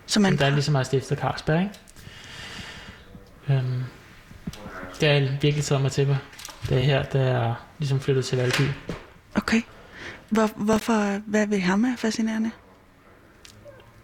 Så 0.06 0.20
man, 0.20 0.32
som 0.32 0.38
der 0.38 0.50
ligesom 0.50 0.74
har 0.74 0.82
stiftet 0.82 1.18
Carlsberg, 1.18 1.60
ikke? 1.62 1.74
Øhm, 3.48 3.84
det 5.00 5.08
har 5.08 5.38
virkelig 5.40 5.64
taget 5.64 5.82
mig 5.82 5.92
til 5.92 6.06
mig. 6.06 6.16
Det 6.68 6.76
er 6.76 6.82
her, 6.82 7.02
da 7.02 7.18
jeg 7.18 7.54
ligesom 7.78 8.00
flyttede 8.00 8.26
til 8.26 8.38
Valby. 8.38 8.62
okay. 9.34 9.62
Hvor, 10.30 10.50
hvorfor, 10.56 11.20
hvad 11.26 11.46
ved 11.46 11.60
ham 11.60 11.84
er 11.84 11.96
fascinerende? 11.98 12.50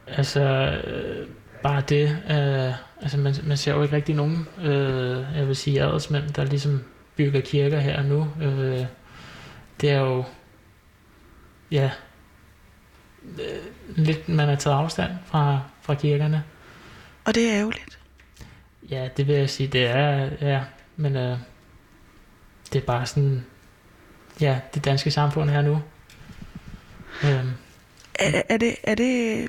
Altså, 0.07 0.41
øh, 0.87 1.29
bare 1.63 1.83
det, 1.89 2.09
øh, 2.31 2.75
altså 3.03 3.19
man, 3.19 3.35
man 3.43 3.57
ser 3.57 3.75
jo 3.75 3.83
ikke 3.83 3.97
rigtig 3.97 4.15
nogen, 4.15 4.49
øh, 4.63 5.27
jeg 5.37 5.49
vil 5.49 5.57
sige 5.57 5.83
adelsmænd, 5.83 6.31
der 6.31 6.45
ligesom 6.45 6.85
bygger 7.17 7.41
kirker 7.41 7.79
her 7.81 7.99
og 7.99 8.05
nu. 8.05 8.29
Øh, 8.43 8.87
det 9.81 9.91
er 9.91 9.99
jo, 10.01 10.25
ja, 11.71 11.91
øh, 13.25 13.97
lidt, 13.97 14.29
man 14.29 14.49
har 14.49 14.57
taget 14.57 14.77
afstand 14.77 15.13
fra, 15.27 15.61
fra 15.83 15.95
kirkerne. 15.95 16.45
Og 17.25 17.35
det 17.35 17.51
er 17.51 17.59
ærgerligt. 17.59 17.99
Ja, 18.91 19.09
det 19.17 19.27
vil 19.27 19.35
jeg 19.35 19.51
sige, 19.51 19.67
det 19.67 19.87
er, 19.87 20.31
ja, 20.41 20.61
men 20.97 21.17
øh, 21.17 21.39
det 22.73 22.83
er 22.83 22.87
bare 22.87 23.07
sådan, 23.07 23.45
ja, 24.41 24.61
det 24.75 24.85
danske 24.85 25.11
samfund 25.11 25.51
her 25.51 25.63
nu. 25.63 25.83
Øh, 27.25 27.45
Er, 28.15 28.43
er 28.49 28.57
det, 28.57 28.75
er 28.83 28.95
det, 28.95 29.49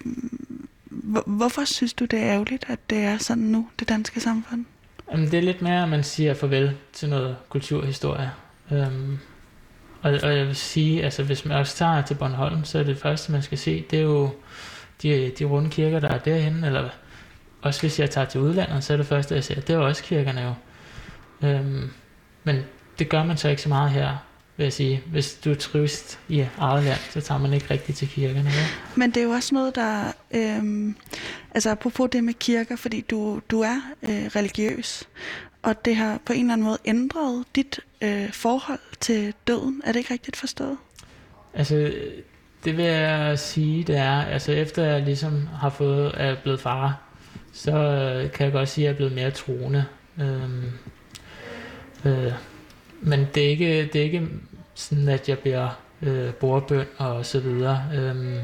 hvorfor 1.26 1.66
synes 1.66 1.94
du, 1.94 2.06
det 2.06 2.20
er 2.20 2.26
ærgerligt, 2.26 2.66
at 2.68 2.80
det 2.89 2.98
er 2.98 3.18
sådan 3.18 3.44
nu, 3.44 3.68
det 3.80 3.89
danske 3.89 4.20
samfund? 4.20 4.66
Jamen, 5.12 5.32
det 5.32 5.38
er 5.38 5.42
lidt 5.42 5.62
mere, 5.62 5.84
at 5.84 5.89
man 5.89 6.04
siger 6.04 6.34
farvel 6.34 6.78
til 6.94 7.10
noget 7.10 7.36
kulturhistorie. 7.50 8.32
Øhm, 8.72 9.18
og, 10.02 10.20
og 10.24 10.38
jeg 10.38 10.48
vil 10.48 10.56
sige, 10.56 11.04
altså 11.04 11.24
hvis 11.24 11.46
man 11.46 11.58
også 11.58 11.76
tager 11.76 12.02
til 12.02 12.16
Bornholm, 12.16 12.63
så 12.63 12.80
er 12.80 12.84
det 12.84 12.98
første, 12.98 13.32
man 13.32 13.42
skal 13.42 13.58
se, 13.58 13.86
det 13.92 14.00
er 14.00 14.04
jo 14.04 14.30
de, 15.02 15.32
de 15.39 15.46
runde 15.46 15.70
kirker, 15.70 16.00
der 16.00 16.08
er 16.08 16.18
derhen, 16.18 16.63
eller 16.63 16.89
også 17.62 17.82
hvis 17.82 18.00
jeg 18.00 18.10
tager 18.10 18.28
til 18.28 18.42
udlandet, 18.42 18.84
så 18.84 18.94
er 18.94 18.98
det 18.98 19.06
første, 19.06 19.36
jeg 19.36 19.44
ser, 19.44 19.62
det 19.62 19.70
er 19.70 19.78
også 19.78 20.04
kirkerne 20.04 20.42
jo. 20.42 20.54
Øhm, 21.48 21.89
men 22.44 22.60
det 23.00 23.10
gør 23.10 23.24
man 23.24 23.38
så 23.38 23.50
ikke 23.50 23.62
så 23.62 23.70
meget 23.70 23.92
her, 23.92 24.18
vil 24.58 24.63
jeg 24.63 24.74
sige. 24.74 25.04
Hvis 25.06 25.34
du 25.34 25.52
er 25.52 25.56
turist 25.56 26.20
i 26.30 26.46
eget 26.58 26.84
land, 26.84 27.00
så 27.10 27.22
tager 27.22 27.39
man 27.39 27.54
ikke 27.54 27.66
rigtig 27.72 27.96
til 27.96 28.08
kirkerne. 28.08 28.50
Ja? 28.50 28.66
Men 28.96 29.12
det 29.12 29.18
er 29.18 29.24
jo 29.24 29.30
også 29.30 29.56
noget, 29.56 29.76
der... 29.76 30.12
Øhm, 30.32 30.96
altså 31.52 31.70
apropos 31.70 32.10
det 32.12 32.24
med 32.24 32.34
kirker, 32.34 32.76
fordi 32.76 33.02
du, 33.02 33.42
du 33.52 33.62
er 33.62 33.82
øh, 34.04 34.26
religiøs, 34.26 35.04
og 35.62 35.86
det 35.86 35.96
har 35.96 36.20
på 36.26 36.34
en 36.34 36.39
eller 36.39 36.54
anden 36.54 36.66
måde 36.66 36.78
ændret 36.86 37.46
dit 37.56 37.80
øh, 38.02 38.32
forhold 38.32 38.80
til 39.00 39.34
døden. 39.48 39.82
Er 39.86 39.92
det 39.92 40.00
ikke 40.00 40.13
rigtigt 40.13 40.38
forstået? 40.38 40.78
Altså, 41.54 41.94
det 42.66 42.78
vil 42.78 42.86
jeg 42.86 43.39
sige, 43.39 43.84
det 43.84 43.98
er, 43.98 44.22
altså 44.22 44.52
efter 44.52 44.84
jeg 44.84 45.02
ligesom 45.02 45.48
har 45.48 45.70
fået, 45.70 46.12
er 46.18 46.36
blevet 46.44 46.60
far, 46.60 47.02
så 47.54 47.72
øh, 47.72 48.32
kan 48.32 48.44
jeg 48.46 48.54
godt 48.54 48.70
sige, 48.70 48.86
at 48.86 48.88
jeg 48.88 48.94
er 48.94 48.96
blevet 48.96 49.13
mere 49.13 49.32
troende. 49.32 49.86
Øhm, 50.22 50.63
øh, 52.06 52.34
men 53.04 53.28
det 53.36 53.46
er 53.46 53.50
ikke, 53.50 53.89
det 53.94 53.96
er 53.96 54.04
ikke 54.04 54.28
sådan, 54.76 55.10
at 55.10 55.30
jeg 55.30 55.39
bliver 55.39 55.70
øh, 56.02 56.34
bordbøn 56.34 56.86
og 56.98 57.26
så 57.26 57.39
videre. 57.39 57.84
Øhm, 57.96 58.39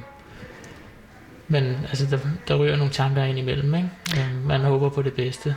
men 1.48 1.63
altså, 1.63 2.06
der, 2.06 2.19
der 2.48 2.56
ryger 2.56 2.76
nogle 2.76 2.93
tanker 2.93 3.24
ind 3.24 3.39
imellem. 3.39 3.76
Ikke? 3.76 3.89
Øhm, 4.17 4.45
man 4.45 4.62
håber 4.62 4.89
på 4.89 5.02
det 5.02 5.13
bedste. 5.13 5.56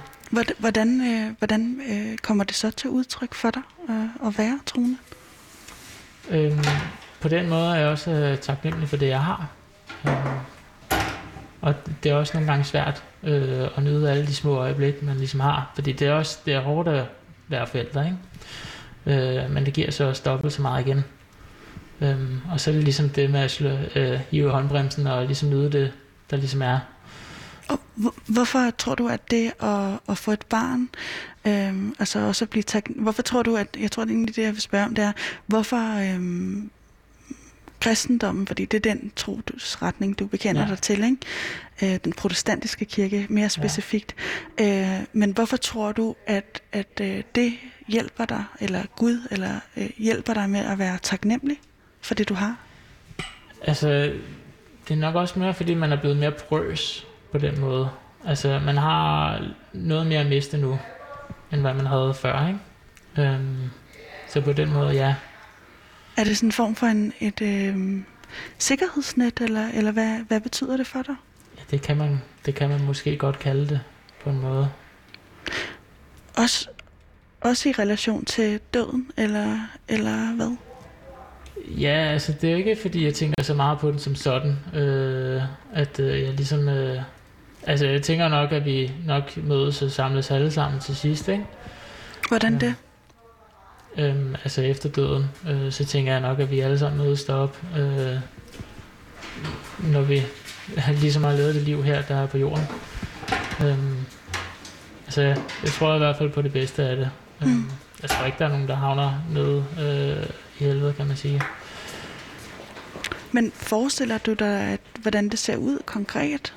Hvordan, 0.59 1.01
øh, 1.01 1.35
hvordan 1.39 1.81
øh, 1.91 2.19
kommer 2.19 2.45
det 2.45 2.55
så 2.55 2.71
til 2.71 2.91
udtryk 2.91 3.35
for 3.35 3.51
dig 3.51 3.63
øh, 3.91 4.27
at 4.27 4.39
være 4.39 4.59
troende? 4.67 4.97
Øhm, 6.31 6.65
på 7.21 7.29
den 7.29 7.49
måde 7.49 7.71
er 7.71 7.75
jeg 7.75 7.89
også 7.89 8.11
øh, 8.11 8.39
taknemmelig 8.39 8.89
for 8.89 8.97
det, 8.97 9.09
jeg 9.09 9.21
har. 9.25 9.49
Øhm, 10.09 10.39
og 11.61 11.75
det 12.03 12.11
er 12.13 12.17
også 12.17 12.33
nogle 12.35 12.51
gange 12.51 12.65
svært 12.65 13.05
øh, 13.23 13.69
at 13.77 13.83
nyde 13.83 14.11
alle 14.11 14.27
de 14.27 14.35
små 14.35 14.57
øjeblikke, 14.57 15.05
man 15.05 15.17
ligesom 15.17 15.41
har. 15.41 15.71
Fordi 15.75 15.93
det 15.93 16.09
er 16.09 16.13
også 16.13 16.39
det 16.47 16.55
er 16.55 16.61
hårdt 16.61 16.89
at 16.89 17.05
være 17.49 17.67
forældre, 17.67 18.05
ikke? 18.05 18.17
Øh, 19.07 19.51
men 19.51 19.67
det 19.67 19.75
giver 19.75 19.91
så 19.91 20.05
også 20.05 20.23
dobbelt 20.25 20.53
så 20.53 20.63
meget 20.63 20.87
igen. 20.87 21.05
Øhm, 22.01 22.41
og 22.53 22.61
så 22.61 22.71
er 22.71 22.75
det 22.75 22.85
ligesom 22.85 23.09
det 23.09 23.31
med 23.31 23.41
at 23.41 23.51
slå, 23.51 23.71
øh, 23.97 24.21
hive 24.31 24.51
håndbremsen 24.51 25.07
og 25.07 25.27
ligesom 25.27 25.51
nyde 25.51 25.73
det, 25.73 25.93
der 26.31 26.37
ligesom 26.37 26.63
er. 26.63 26.79
Og 27.69 27.81
hvorfor 28.27 28.71
tror 28.79 28.95
du, 28.95 29.09
at 29.09 29.31
det 29.31 29.53
at, 29.63 29.99
at 30.09 30.19
få 30.19 30.31
et 30.33 30.45
barn, 30.49 30.89
øhm, 31.47 31.95
altså 31.99 32.19
også 32.19 32.45
at 32.45 32.51
blive 32.51 32.63
tak, 32.63 32.85
hvorfor 32.97 33.23
tror 33.23 33.43
du, 33.43 33.57
at, 33.57 33.77
jeg 33.81 33.91
tror 33.91 34.05
det 34.05 34.11
er 34.11 34.15
egentlig 34.15 34.37
det, 34.37 34.43
jeg 34.43 34.53
vil 34.53 34.61
spørge 34.61 34.85
om, 34.85 34.95
det 34.95 35.05
er, 35.05 35.13
hvorfor 35.47 36.15
øhm, 36.15 36.71
kristendommen, 37.81 38.47
fordi 38.47 38.65
det 38.65 38.87
er 38.87 38.95
den 38.95 39.13
trosretning, 39.17 40.19
du 40.19 40.27
bekender 40.27 40.63
ja. 40.63 40.69
dig 40.69 40.79
til, 40.79 41.05
ikke? 41.05 41.95
Øh, 41.95 42.01
den 42.05 42.13
protestantiske 42.13 42.85
kirke 42.85 43.27
mere 43.31 43.49
specifikt. 43.49 44.15
Ja. 44.59 44.99
Øh, 44.99 45.05
men 45.13 45.31
hvorfor 45.31 45.57
tror 45.57 45.93
du, 45.93 46.15
at, 46.27 46.63
at 46.73 47.01
øh, 47.01 47.23
det 47.35 47.53
hjælper 47.89 48.25
dig, 48.25 48.45
eller 48.61 48.83
Gud, 48.97 49.29
eller 49.31 49.61
øh, 49.77 49.91
hjælper 49.99 50.35
dig 50.35 50.51
med 50.51 50.61
at 50.61 50.79
være 50.79 50.99
taknemmelig 51.03 51.61
for 52.01 52.15
det, 52.15 52.29
du 52.29 52.35
har? 52.35 52.57
Altså, 53.63 53.89
det 54.89 54.95
er 54.95 54.99
nok 54.99 55.15
også 55.15 55.39
mere, 55.39 55.55
fordi 55.55 55.75
man 55.75 55.93
er 55.93 56.01
blevet 56.01 56.17
mere 56.17 56.31
prøs 56.31 57.07
på 57.33 57.39
den 57.39 57.61
måde. 57.61 57.91
Altså, 58.27 58.61
man 58.65 58.77
har 58.77 59.41
noget 59.73 60.07
mere 60.07 60.21
at 60.21 60.27
miste 60.27 60.59
nu, 60.59 60.79
end 61.53 61.61
hvad 61.61 61.75
man 61.75 61.87
havde 61.87 62.15
før, 62.15 62.47
ikke? 62.49 62.61
Øhm, 63.19 63.71
så 64.29 64.41
på 64.41 64.53
den 64.53 64.73
måde, 64.73 64.91
ja. 64.93 65.15
Er 66.17 66.25
det 66.25 66.37
sådan 66.37 66.49
en 66.49 66.53
form 66.53 66.75
for 66.75 66.87
en, 66.87 67.13
et 67.21 67.43
øh, 67.43 68.03
sikkerhedsnet, 68.59 69.41
eller, 69.41 69.69
eller 69.69 69.93
hvad, 69.93 70.19
hvad 70.29 70.41
betyder 70.41 70.77
det 70.77 70.87
for 70.87 71.03
dig? 71.03 71.15
Ja, 71.59 71.63
det 71.71 71.83
kan, 71.83 71.97
man, 71.97 72.23
det 72.47 72.55
kan 72.55 72.69
man 72.69 72.85
måske 72.85 73.17
godt 73.17 73.39
kalde 73.39 73.69
det, 73.69 73.81
på 74.25 74.31
en 74.31 74.41
måde. 74.41 74.71
Også, 76.37 76.69
også 77.43 77.69
i 77.69 77.73
relation 77.73 78.25
til 78.25 78.61
døden, 78.75 79.11
eller, 79.17 79.59
eller 79.89 80.35
hvad? 80.37 80.57
Ja, 81.67 82.13
altså 82.13 82.33
det 82.41 82.53
er 82.53 82.57
ikke 82.57 82.77
fordi, 82.83 83.05
jeg 83.05 83.15
tænker 83.15 83.43
så 83.43 83.55
meget 83.55 83.79
på 83.79 83.91
den 83.91 83.99
som 83.99 84.15
sådan, 84.15 84.59
øh, 84.75 85.43
at 85.73 86.01
øh, 86.01 86.23
jeg 86.23 86.33
ligesom... 86.35 86.69
Øh, 86.69 87.03
altså 87.67 87.87
jeg 87.87 88.03
tænker 88.03 88.29
nok, 88.29 88.53
at 88.53 88.65
vi 88.65 88.93
nok 89.07 89.37
mødes 89.37 89.83
og 89.83 89.91
samles 89.91 90.31
alle 90.31 90.51
sammen 90.51 90.81
til 90.81 90.97
sidst, 90.97 91.29
ikke? 91.29 91.45
Hvordan 92.29 92.61
det? 92.61 92.75
Øhm, 93.99 94.35
altså 94.45 94.63
efter 94.63 94.89
døden, 94.89 95.25
øh, 95.49 95.73
så 95.73 95.85
tænker 95.85 96.13
jeg 96.13 96.21
nok, 96.21 96.41
at 96.41 96.51
vi 96.51 96.61
alle 96.61 96.79
sammen 96.79 97.03
mødes 97.05 97.25
derop, 97.25 97.63
øh, 97.77 98.17
når 99.93 100.01
vi 100.01 100.23
ligesom 101.03 101.25
har 101.25 101.33
levet 101.33 101.55
det 101.55 101.63
liv 101.63 101.85
her, 101.85 102.03
der 102.03 102.17
er 102.17 102.27
på 102.27 102.39
jorden. 102.39 102.65
Øhm, 103.65 103.97
altså, 105.07 105.23
jeg 105.63 105.71
tror 105.79 105.95
i 105.95 105.99
hvert 105.99 106.17
fald 106.17 106.31
på 106.31 106.43
det 106.43 106.53
bedste 106.53 106.83
af 106.83 106.97
det. 106.97 107.11
Mm. 107.47 107.71
Jeg 108.03 108.11
tror 108.11 108.27
ikke, 108.27 108.39
der 108.39 108.45
er 108.45 108.49
nogen, 108.49 108.69
der 108.69 108.75
havner 108.75 109.23
nede 109.31 109.65
øh, 109.81 110.27
i 110.61 110.65
helvede, 110.65 110.93
kan 110.93 111.07
man 111.07 111.17
sige. 111.17 111.43
Men 113.33 113.53
forestiller 113.55 114.19
du 114.19 114.33
dig, 114.33 114.61
at, 114.61 114.81
hvordan 115.03 115.29
det 115.29 115.39
ser 115.39 115.57
ud 115.57 115.79
konkret? 115.87 116.55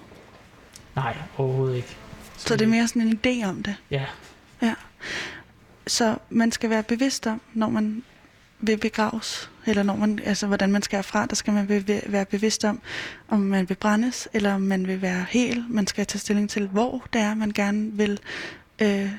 Nej, 0.95 1.17
overhovedet 1.37 1.75
ikke. 1.75 1.97
Så, 2.37 2.47
så 2.47 2.55
det 2.55 2.65
er 2.65 2.69
mere 2.69 2.87
sådan 2.87 3.01
en 3.01 3.19
idé 3.25 3.47
om 3.47 3.63
det? 3.63 3.75
Ja. 3.91 4.05
Ja. 4.61 4.73
Så 5.87 6.17
man 6.29 6.51
skal 6.51 6.69
være 6.69 6.83
bevidst 6.83 7.27
om, 7.27 7.41
når 7.53 7.69
man 7.69 8.03
vil 8.59 8.77
begraves, 8.77 9.49
eller 9.65 9.83
når 9.83 9.95
man, 9.95 10.19
altså 10.25 10.47
hvordan 10.47 10.71
man 10.71 10.81
skal 10.81 10.97
herfra, 10.97 11.25
der 11.25 11.35
skal 11.35 11.53
man 11.53 11.85
være 12.07 12.25
bevidst 12.25 12.65
om, 12.65 12.81
om 13.27 13.39
man 13.39 13.69
vil 13.69 13.75
brændes, 13.75 14.27
eller 14.33 14.53
om 14.53 14.61
man 14.61 14.87
vil 14.87 15.01
være 15.01 15.25
hel. 15.29 15.65
Man 15.69 15.87
skal 15.87 16.05
tage 16.05 16.19
stilling 16.19 16.49
til, 16.49 16.67
hvor 16.67 17.05
det 17.13 17.21
er, 17.21 17.35
man 17.35 17.51
gerne 17.51 17.91
vil 17.91 18.19
øh, 18.81 19.11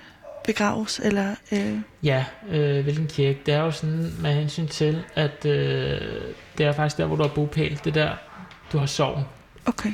begraves, 0.47 1.01
eller... 1.05 1.35
Øh... 1.53 1.79
Ja, 2.03 2.25
øh, 2.49 2.85
hvilken 2.85 3.07
kirke. 3.07 3.39
Det 3.47 3.55
er 3.55 3.61
jo 3.61 3.71
sådan 3.71 4.13
med 4.21 4.35
hensyn 4.35 4.67
til, 4.67 5.05
at 5.15 5.47
øh, 5.47 6.01
det 6.59 6.67
er 6.67 6.73
faktisk 6.73 6.99
der, 6.99 7.07
hvor 7.07 7.17
du 7.17 7.23
har 7.23 7.31
bopæl. 7.35 7.81
Det 7.85 7.97
er 7.97 8.05
der, 8.07 8.15
du 8.73 8.79
har 8.79 8.87
sovn. 8.87 9.25
Okay. 9.67 9.93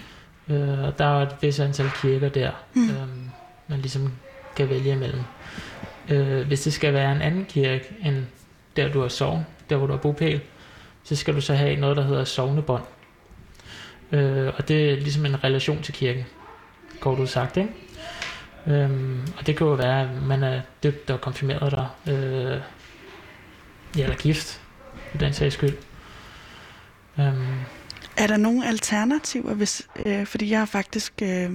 Øh, 0.48 0.84
og 0.84 0.98
der 0.98 1.04
er 1.04 1.22
et 1.22 1.36
vis 1.40 1.60
antal 1.60 1.90
kirker 2.02 2.28
der, 2.28 2.50
mm. 2.74 2.90
øh, 2.90 3.08
man 3.68 3.78
ligesom 3.78 4.12
kan 4.56 4.68
vælge 4.68 4.92
imellem. 4.92 5.22
Øh, 6.08 6.46
hvis 6.46 6.60
det 6.60 6.72
skal 6.72 6.94
være 6.94 7.12
en 7.12 7.22
anden 7.22 7.44
kirke 7.44 7.84
end 8.04 8.16
der, 8.76 8.92
du 8.92 9.00
har 9.00 9.08
sovn, 9.08 9.46
der 9.70 9.76
hvor 9.76 9.86
du 9.86 9.92
har 9.92 10.00
bopæl, 10.00 10.40
så 11.04 11.16
skal 11.16 11.34
du 11.34 11.40
så 11.40 11.54
have 11.54 11.76
noget, 11.76 11.96
der 11.96 12.02
hedder 12.02 12.24
sovnebånd. 12.24 12.82
Øh, 14.12 14.52
og 14.56 14.68
det 14.68 14.90
er 14.90 14.96
ligesom 14.96 15.26
en 15.26 15.44
relation 15.44 15.82
til 15.82 15.94
kirken, 15.94 16.24
går 17.00 17.14
du 17.14 17.26
sagt, 17.26 17.56
ikke? 17.56 17.70
Øhm, 18.66 19.20
og 19.38 19.46
det 19.46 19.57
kan 19.57 19.66
jo 19.66 19.72
være, 19.72 20.01
at 20.01 20.22
man 20.22 20.42
er 20.42 20.61
døbt 20.83 21.11
og 21.11 21.20
konfirmeret 21.20 21.72
der, 21.72 21.96
øh, 22.09 22.61
ja, 23.96 24.03
eller 24.03 24.16
gift, 24.16 24.61
for 25.11 25.18
den 25.18 25.33
sags 25.33 25.55
skyld. 25.55 25.77
Øhm. 27.18 27.61
Er 28.16 28.27
der 28.27 28.37
nogle 28.37 28.66
alternativer, 28.66 29.55
hvis, 29.55 29.88
øh, 30.07 30.27
fordi 30.27 30.51
jeg 30.51 30.59
har 30.59 30.66
faktisk 30.66 31.12
øh, 31.22 31.51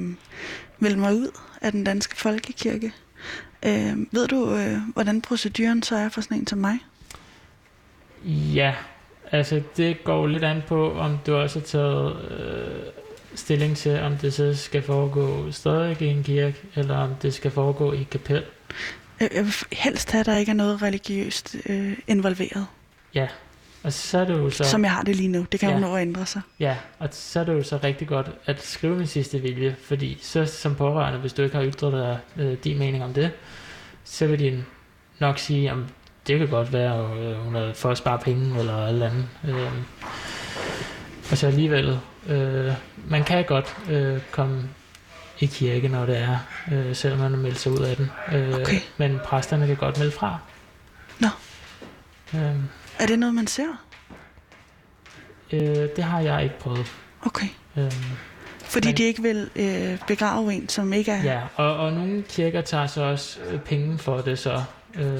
meldt 0.79 0.97
mig 0.99 1.13
ud 1.13 1.31
af 1.61 1.71
den 1.71 1.83
danske 1.83 2.17
folkekirke. 2.17 2.93
Øh, 3.65 3.97
ved 4.11 4.27
du, 4.27 4.55
øh, 4.55 4.77
hvordan 4.93 5.21
proceduren 5.21 5.83
så 5.83 5.95
er 5.95 6.09
for 6.09 6.21
sådan 6.21 6.37
en 6.37 6.47
som 6.47 6.59
mig? 6.59 6.79
Ja, 8.25 8.75
altså 9.31 9.61
det 9.77 10.03
går 10.03 10.27
lidt 10.27 10.43
an 10.43 10.63
på, 10.67 10.93
om 10.93 11.17
du 11.25 11.35
også 11.35 11.59
har 11.59 11.65
taget 11.65 12.31
øh, 12.31 12.83
stilling 13.37 13.77
til, 13.77 13.99
om 13.99 14.17
det 14.17 14.33
så 14.33 14.55
skal 14.55 14.81
foregå 14.81 15.51
stadig 15.51 16.01
i 16.01 16.05
en 16.05 16.23
kirke, 16.23 16.57
eller 16.75 16.97
om 16.97 17.15
det 17.21 17.33
skal 17.33 17.51
foregå 17.51 17.93
i 17.93 18.07
kapel. 18.11 18.43
Jeg 19.19 19.29
vil 19.33 19.53
helst 19.71 20.11
have, 20.11 20.19
at 20.19 20.25
der 20.25 20.37
ikke 20.37 20.49
er 20.49 20.55
noget 20.55 20.81
religiøst 20.81 21.55
øh, 21.69 21.97
involveret. 22.07 22.65
Ja, 23.13 23.27
og 23.83 23.93
så 23.93 24.17
er 24.17 24.25
det 24.25 24.33
jo 24.33 24.49
så... 24.49 24.63
Som 24.63 24.83
jeg 24.83 24.91
har 24.91 25.01
det 25.01 25.15
lige 25.15 25.29
nu. 25.29 25.45
Det 25.51 25.59
kan 25.59 25.69
ja. 25.69 25.75
jo 25.75 25.81
nå 25.81 25.95
at 25.95 26.01
ændre 26.01 26.25
sig. 26.25 26.41
Ja, 26.59 26.75
og 26.99 27.09
så 27.11 27.39
er 27.39 27.43
det 27.43 27.53
jo 27.53 27.63
så 27.63 27.79
rigtig 27.83 28.07
godt 28.07 28.31
at 28.45 28.63
skrive 28.63 28.95
min 28.95 29.07
sidste 29.07 29.39
vilje, 29.39 29.75
fordi 29.83 30.17
så 30.21 30.45
som 30.45 30.75
pårørende, 30.75 31.19
hvis 31.19 31.33
du 31.33 31.41
ikke 31.41 31.55
har 31.55 31.65
ytret 31.65 31.93
dig 31.93 32.19
øh, 32.37 32.57
din 32.63 32.79
mening 32.79 33.03
om 33.03 33.13
det, 33.13 33.31
så 34.03 34.27
vil 34.27 34.39
de 34.39 34.63
nok 35.19 35.37
sige, 35.37 35.71
at 35.71 35.77
det 36.27 36.39
kan 36.39 36.47
godt 36.47 36.73
være, 36.73 36.93
at 36.93 37.17
øh, 37.17 37.35
hun 37.35 37.55
er 37.55 37.73
for 37.73 37.89
at 37.89 37.97
spare 37.97 38.19
penge 38.19 38.59
eller 38.59 38.87
eller 38.87 39.09
andet. 39.09 39.27
Øh, 39.47 39.71
og 41.31 41.37
så 41.37 41.47
alligevel, 41.47 41.99
øh, 42.27 42.73
man 43.09 43.23
kan 43.23 43.45
godt 43.45 43.77
øh, 43.89 44.21
komme 44.31 44.69
i 45.39 45.45
kirke, 45.45 45.87
når 45.87 46.05
det 46.05 46.17
er, 46.17 46.37
øh, 46.71 46.95
selvom 46.95 47.19
man 47.19 47.31
meldt 47.39 47.59
sig 47.59 47.71
ud 47.71 47.79
af 47.79 47.95
den. 47.95 48.11
Øh, 48.33 48.55
okay. 48.61 48.79
Men 48.97 49.19
præsterne 49.25 49.67
kan 49.67 49.75
godt 49.75 49.97
melde 49.97 50.11
fra. 50.11 50.37
Nå. 51.19 51.27
Øh, 52.33 52.55
er 52.99 53.05
det 53.07 53.19
noget, 53.19 53.35
man 53.35 53.47
ser? 53.47 53.67
Øh, 55.53 55.59
det 55.95 56.03
har 56.03 56.19
jeg 56.19 56.43
ikke 56.43 56.59
prøvet. 56.59 56.85
Okay. 57.21 57.47
Øh, 57.77 57.91
Fordi 58.63 58.87
Men- 58.87 58.97
de 58.97 59.03
ikke 59.03 59.21
vil 59.21 59.49
øh, 59.55 59.97
begrave 60.07 60.53
en, 60.53 60.69
som 60.69 60.93
ikke 60.93 61.11
er... 61.11 61.23
Ja, 61.23 61.41
og, 61.55 61.77
og 61.77 61.93
nogle 61.93 62.23
kirker 62.29 62.61
tager 62.61 62.87
så 62.87 63.01
også 63.03 63.39
øh, 63.49 63.59
penge 63.59 63.97
for 63.97 64.17
det, 64.17 64.39
så, 64.39 64.63
øh, 64.95 65.19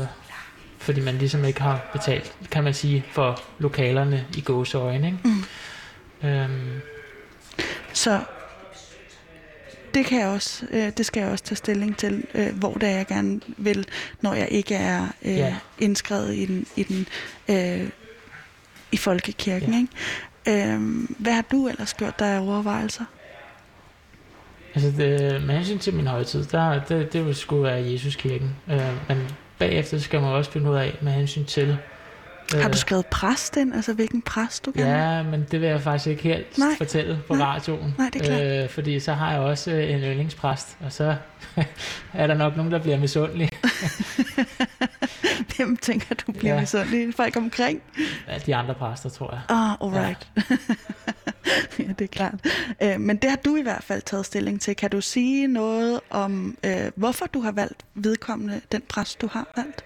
fordi 0.78 1.02
man 1.02 1.16
ligesom 1.18 1.46
ikke 1.46 1.62
har 1.62 1.82
betalt, 1.94 2.34
kan 2.52 2.64
man 2.64 2.74
sige, 2.74 3.06
for 3.12 3.40
lokalerne 3.60 4.26
i 4.38 4.42
gåseøjne. 4.42 5.08
Ikke? 5.08 5.20
Mm. 5.24 5.44
Øhm, 6.24 6.80
Så 7.94 8.22
det 9.94 10.06
kan 10.06 10.20
jeg 10.20 10.28
også, 10.28 10.66
øh, 10.72 10.92
det 10.98 11.06
skal 11.06 11.22
jeg 11.22 11.30
også 11.32 11.44
tage 11.44 11.56
stilling 11.56 11.98
til, 11.98 12.24
øh, 12.34 12.56
hvor 12.58 12.74
det 12.74 12.90
er, 12.90 12.96
jeg 12.98 13.08
gerne 13.08 13.40
vil, 13.58 13.88
når 14.22 14.34
jeg 14.34 14.48
ikke 14.52 14.76
er 14.76 15.08
øh, 15.26 15.38
Ja. 15.38 15.56
indskrevet 15.80 16.36
i 16.36 16.46
den, 16.46 16.66
i, 16.76 16.84
den 16.84 17.08
øh, 17.50 17.90
i 18.92 18.98
folkekirken. 18.98 19.74
Ja. 19.74 19.78
Ikke? 20.50 20.72
Øh, 20.74 20.82
hvad 21.20 21.34
har 21.34 21.46
du 21.52 21.68
ellers 21.68 21.94
gjort 21.94 22.20
der 22.20 22.26
af 22.26 22.40
overvejelser? 22.40 23.06
altså 24.76 24.92
det, 24.98 25.42
med 25.44 25.56
hensyn 25.56 25.80
til 25.80 25.94
min 25.94 26.08
højtid, 26.08 26.46
der, 26.46 26.84
det, 26.84 27.14
det 27.14 27.38
sgu 27.38 27.62
være 27.62 27.92
Jesuskirken. 27.92 28.56
Øh, 28.72 29.08
men 29.08 29.18
bagefter 29.60 30.00
skal 30.00 30.22
man 30.22 30.30
også 30.30 30.52
finde 30.52 30.70
ud 30.72 30.76
af 30.76 30.98
med 31.02 31.12
hensyn 31.12 31.46
til... 31.46 31.78
Øh, 32.56 32.62
Har 32.62 32.70
du 32.70 32.78
skrevet 32.78 33.06
præst 33.06 33.58
ind? 33.58 33.74
Altså 33.76 33.94
hvilken 33.94 34.22
præst 34.22 34.66
du 34.66 34.72
gerne? 34.76 35.16
Ja, 35.16 35.24
men 35.24 35.46
det 35.52 35.62
vil 35.62 35.70
jeg 35.70 35.82
faktisk 35.82 36.08
ikke 36.08 36.24
helt 36.24 36.58
Nej. 36.58 36.68
fortælle 36.78 37.20
på 37.28 37.36
Nej. 37.36 37.48
radioen. 37.48 37.96
Nej, 37.98 38.10
det 38.14 38.22
er 38.22 38.26
klart. 38.26 38.64
Øh, 38.64 38.70
fordi 38.70 39.00
så 39.00 39.14
har 39.14 39.32
jeg 39.32 39.40
også 39.40 39.72
øh, 39.72 39.92
en 39.94 40.00
yndlingspræst, 40.00 40.78
og 40.86 40.92
så 40.94 41.16
er 42.14 42.28
der 42.28 42.34
nok 42.34 42.56
nogen, 42.58 42.72
der 42.72 42.80
bliver 42.80 43.00
misundelige. 43.00 43.50
Hvem 45.58 45.78
tænker 45.78 46.16
du 46.16 46.32
bliver 46.32 46.54
Ja. 46.54 46.60
misundelig? 46.60 47.14
Folk 47.16 47.36
omkring? 47.38 47.82
Ja, 48.28 48.38
de 48.46 48.56
andre 48.56 48.74
præster, 48.74 49.10
tror 49.10 49.32
jeg. 49.34 49.42
Ah, 49.50 49.72
alright. 49.82 50.28
Ja. 50.38 50.42
ja, 51.84 51.84
det 52.00 52.02
er 52.02 52.08
klart. 52.08 52.34
Øh, 52.84 53.00
men 53.00 53.18
det 53.18 53.30
har 53.30 53.38
du 53.38 53.56
i 53.56 53.62
hvert 53.62 53.84
fald 53.84 54.02
taget 54.02 54.26
stilling 54.26 54.62
til. 54.62 54.76
Kan 54.76 54.90
du 54.90 55.02
sige 55.02 55.48
noget 55.48 56.00
om, 56.10 56.58
øh, 56.66 56.72
hvorfor 56.96 57.26
du 57.26 57.42
har 57.42 57.52
valgt 57.52 57.86
vedkommende, 57.96 58.62
den 58.72 58.82
præst, 58.90 59.22
du 59.22 59.28
har 59.32 59.48
valgt? 59.56 59.84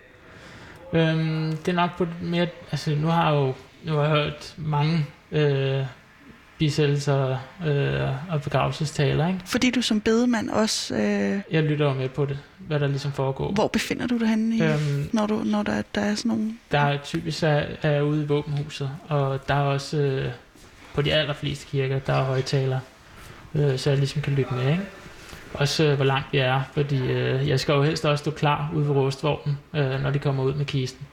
Øhm, 0.94 1.58
det 1.58 1.68
er 1.68 1.74
nok 1.74 1.98
på 1.98 2.08
mere... 2.22 2.48
Altså, 2.72 2.96
nu 2.96 3.08
har 3.08 3.30
jeg 3.32 3.36
jo 3.40 3.54
nu 3.86 3.94
har 3.96 4.02
jeg 4.04 4.12
hørt 4.12 4.54
mange 4.58 5.06
øh, 5.32 5.86
bisættelser 6.58 7.38
øh, 7.66 8.34
og 8.34 8.42
begravelsestaler, 8.42 9.28
ikke? 9.28 9.40
Fordi 9.46 9.72
du 9.72 9.82
som 9.82 10.02
bedemand 10.02 10.50
også... 10.50 10.96
Øh, 10.96 11.40
Jeg 11.52 11.64
lytter 11.64 11.86
jo 11.86 11.94
med 11.94 12.10
på 12.10 12.26
det, 12.26 12.40
hvad 12.58 12.80
der 12.80 12.88
ligesom 12.88 13.12
foregår. 13.12 13.52
hvor 13.52 13.68
befinder 13.68 14.08
du 14.08 14.18
dig 14.18 14.28
henne, 14.28 14.56
i, 14.58 14.62
Øhm, 14.64 15.10
når, 15.14 15.28
du, 15.28 15.42
når 15.46 15.64
der, 15.64 15.82
der 15.96 16.02
er 16.02 16.16
sådan 16.16 16.30
nogle... 16.30 16.52
der 16.72 16.80
er 16.80 16.98
typisk 16.98 17.44
er, 17.44 17.64
er 17.82 18.02
ude 18.02 18.24
i 18.24 18.28
våbenhuset, 18.28 18.90
og 19.08 19.48
der 19.48 19.54
er 19.54 19.62
også 19.62 19.98
øh, 19.98 20.32
på 20.94 21.02
de 21.02 21.14
allerfleste 21.14 21.66
kirker, 21.68 22.00
der 22.00 22.14
er 22.14 22.24
højtaler, 22.24 22.80
øh, 23.56 23.78
så 23.80 23.90
jeg 23.90 24.00
ligesom 24.00 24.22
kan 24.22 24.34
lytte 24.34 24.54
med, 24.54 24.72
ikke? 24.72 24.84
Også 25.54 25.84
øh, 25.84 25.96
hvor 25.96 26.06
langt 26.06 26.34
vi 26.34 26.38
er, 26.38 26.62
fordi 26.74 26.98
øh, 27.12 27.50
jeg 27.50 27.60
skal 27.60 27.74
jo 27.74 27.84
helst 27.84 28.06
også 28.06 28.22
stå 28.22 28.32
klar 28.32 28.72
ude 28.74 28.88
ved 28.88 28.96
rustvognen, 28.96 29.58
øh, 29.74 30.02
når 30.02 30.10
de 30.10 30.20
kommer 30.20 30.44
ud 30.44 30.54
med 30.54 30.66
kisten. 30.66 31.08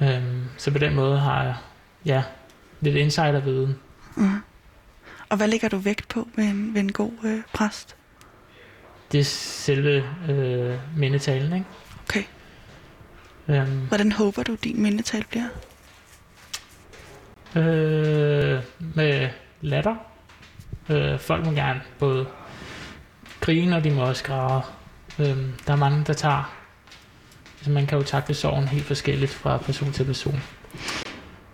Øhm, 0.00 0.44
så 0.56 0.70
på 0.70 0.78
den 0.78 0.94
måde 0.94 1.18
har 1.18 1.42
jeg 1.42 1.54
ja, 2.04 2.22
lidt 2.80 2.96
insiderviden. 2.96 3.78
Uh. 4.16 4.24
Og 5.28 5.36
hvad 5.36 5.48
lægger 5.48 5.68
du 5.68 5.76
vægt 5.76 6.08
på 6.08 6.28
ved 6.36 6.44
en, 6.44 6.74
ved 6.74 6.80
en 6.80 6.92
god 6.92 7.12
øh, 7.24 7.40
præst? 7.52 7.96
Det 9.12 9.20
er 9.20 9.24
selve 9.24 10.04
øh, 10.28 10.78
mindetalen, 10.96 11.52
ikke? 11.52 11.66
Okay. 12.08 12.24
Øhm, 13.48 13.86
Hvordan 13.86 14.12
håber 14.12 14.42
du, 14.42 14.54
din 14.54 14.82
mindetal 14.82 15.24
bliver? 15.30 15.48
Øh, 17.56 18.62
med 18.94 19.28
latter. 19.60 19.96
Øh, 20.88 21.18
folk 21.18 21.44
må 21.44 21.52
gerne 21.52 21.80
både 21.98 22.26
grine, 23.40 23.76
og 23.76 23.84
de 23.84 23.90
må 23.90 24.02
også 24.02 24.24
græde. 24.24 24.62
Øh, 25.18 25.36
der 25.66 25.72
er 25.72 25.76
mange, 25.76 26.04
der 26.04 26.12
tager... 26.12 26.54
Altså, 27.58 27.70
man 27.70 27.86
kan 27.86 27.98
jo 27.98 28.04
takle 28.04 28.34
sorgen 28.34 28.68
helt 28.68 28.84
forskelligt 28.84 29.30
fra 29.30 29.56
person 29.56 29.92
til 29.92 30.04
person. 30.04 30.42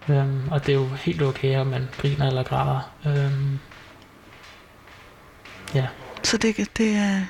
Øh, 0.09 0.53
og 0.53 0.66
det 0.66 0.75
er 0.75 0.77
jo 0.77 0.87
helt 0.87 1.23
okay, 1.23 1.59
om 1.59 1.66
man 1.66 1.88
griner 1.99 2.27
eller 2.27 2.42
græder. 2.42 2.90
Øh, 3.07 3.33
ja, 5.75 5.87
Så 6.23 6.37
det, 6.37 6.77
det 6.77 6.97
er... 6.97 7.20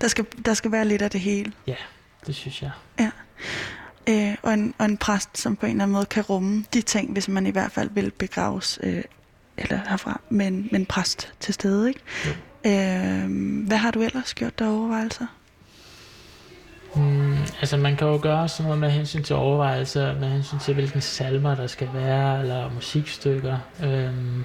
Der 0.00 0.08
skal, 0.08 0.26
der 0.44 0.54
skal 0.54 0.72
være 0.72 0.84
lidt 0.84 1.02
af 1.02 1.10
det 1.10 1.20
hele. 1.20 1.52
det 2.26 2.34
synes 2.34 2.62
jeg. 2.62 2.70
Øh, 4.08 4.36
og, 4.42 4.54
en, 4.54 4.74
og 4.78 4.84
en 4.84 4.96
præst, 4.96 5.38
som 5.38 5.56
på 5.56 5.66
en 5.66 5.72
eller 5.72 5.84
anden 5.84 5.92
måde 5.92 6.06
kan 6.06 6.22
rumme 6.22 6.64
de 6.74 6.82
ting, 6.82 7.12
hvis 7.12 7.28
man 7.28 7.46
i 7.46 7.50
hvert 7.50 7.72
fald 7.72 7.90
vil 7.90 8.10
begraves 8.10 8.78
øh, 8.82 9.02
eller 9.58 9.80
herfra 9.88 10.20
med 10.28 10.46
en, 10.46 10.68
med 10.70 10.80
en 10.80 10.86
præst 10.86 11.32
til 11.40 11.54
stede. 11.54 11.88
Ikke? 11.88 12.00
Øh, 12.66 13.66
hvad 13.66 13.76
har 13.76 13.90
du 13.90 14.02
ellers 14.02 14.34
gjort 14.34 14.58
der 14.58 14.68
overvejelser? 14.68 15.26
Mm, 16.96 17.36
altså 17.60 17.76
man 17.76 17.96
kan 17.96 18.08
jo 18.08 18.18
gøre 18.22 18.48
sådan 18.48 18.64
noget 18.64 18.80
med 18.80 18.90
hensyn 18.90 19.22
til 19.22 19.36
overvejelser, 19.36 20.18
med 20.18 20.28
hensyn 20.28 20.58
til 20.58 20.74
hvilken 20.74 21.00
salmer 21.00 21.54
der 21.54 21.66
skal 21.66 21.88
være, 21.94 22.40
eller 22.40 22.70
musikstykker. 22.74 23.58
Øhm, 23.82 24.44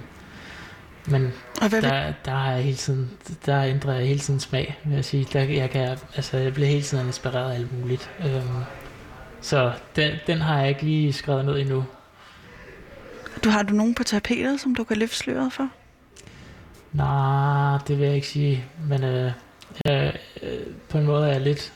men 1.05 1.33
vil, 1.61 1.81
der, 1.81 2.13
der 2.25 2.31
har 2.31 2.51
jeg 2.51 2.63
hele 2.63 2.77
tiden, 2.77 3.11
der 3.45 3.63
ændrer 3.63 3.93
jeg 3.93 4.07
hele 4.07 4.19
tiden 4.19 4.39
smag, 4.39 4.79
vil 4.85 4.95
jeg 4.95 5.05
sige. 5.05 5.27
Der, 5.33 5.39
jeg, 5.39 5.69
kan, 5.69 5.97
altså, 6.15 6.37
jeg 6.37 6.53
bliver 6.53 6.69
hele 6.69 6.81
tiden 6.81 7.07
inspireret 7.07 7.51
af 7.51 7.55
alt 7.55 7.79
muligt. 7.79 8.09
Øhm, 8.19 8.63
så 9.41 9.73
den, 9.95 10.11
den 10.27 10.41
har 10.41 10.59
jeg 10.59 10.69
ikke 10.69 10.81
lige 10.81 11.13
skrevet 11.13 11.45
ned 11.45 11.59
endnu. 11.59 11.85
du 13.43 13.49
har 13.49 13.63
du 13.63 13.73
nogen 13.73 13.95
på 13.95 14.03
tapetet, 14.03 14.59
som 14.59 14.75
du 14.75 14.83
kan 14.83 14.97
løfte 14.97 15.15
sløret 15.15 15.53
for? 15.53 15.69
Nej, 16.93 17.77
det 17.87 17.99
vil 17.99 18.05
jeg 18.05 18.15
ikke 18.15 18.27
sige. 18.27 18.65
Men 18.87 19.03
øh, 19.03 19.31
jeg, 19.85 20.17
øh, 20.43 20.59
på 20.89 20.97
en 20.97 21.05
måde 21.05 21.27
er 21.27 21.31
jeg 21.31 21.41
lidt... 21.41 21.73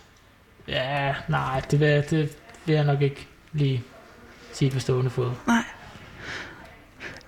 Ja, 0.68 1.16
nej, 1.30 1.62
det 1.72 1.80
vil, 1.80 1.88
jeg- 1.88 2.10
det 2.10 2.38
vil 2.66 2.76
jeg 2.76 2.84
nok 2.84 3.02
ikke 3.02 3.28
lige 3.54 3.84
sige 4.54 4.72
på 4.72 4.80
stående 4.80 5.10
fod. 5.10 5.32
Nej. 5.48 5.64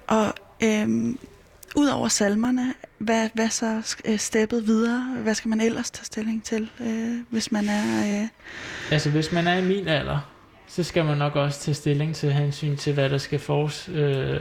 Og 0.07 0.33
øhm, 0.63 1.19
ud 1.75 1.87
over 1.87 2.07
salmerne, 2.07 2.73
hvad, 2.97 3.29
hvad 3.33 3.49
så 3.49 3.97
øh, 4.05 4.17
steppet 4.19 4.67
videre? 4.67 5.15
Hvad 5.23 5.35
skal 5.35 5.49
man 5.49 5.61
ellers 5.61 5.91
tage 5.91 6.05
stilling 6.05 6.43
til, 6.43 6.69
øh, 6.79 7.15
hvis 7.29 7.51
man 7.51 7.69
er... 7.69 8.21
Øh, 8.21 8.27
Altså, 8.91 9.09
hvis 9.09 9.31
man 9.31 9.47
er 9.47 9.57
i 9.57 9.63
min 9.65 9.87
alder, 9.87 10.19
så 10.67 10.83
skal 10.83 11.05
man 11.05 11.17
nok 11.17 11.35
også 11.35 11.59
tage 11.59 11.75
stilling 11.75 12.15
til 12.15 12.33
hensyn 12.33 12.77
til, 12.77 12.93
hvad 12.93 13.09
der 13.09 13.17
skal 13.17 13.39
fors... 13.39 13.89
Øh, 13.93 14.39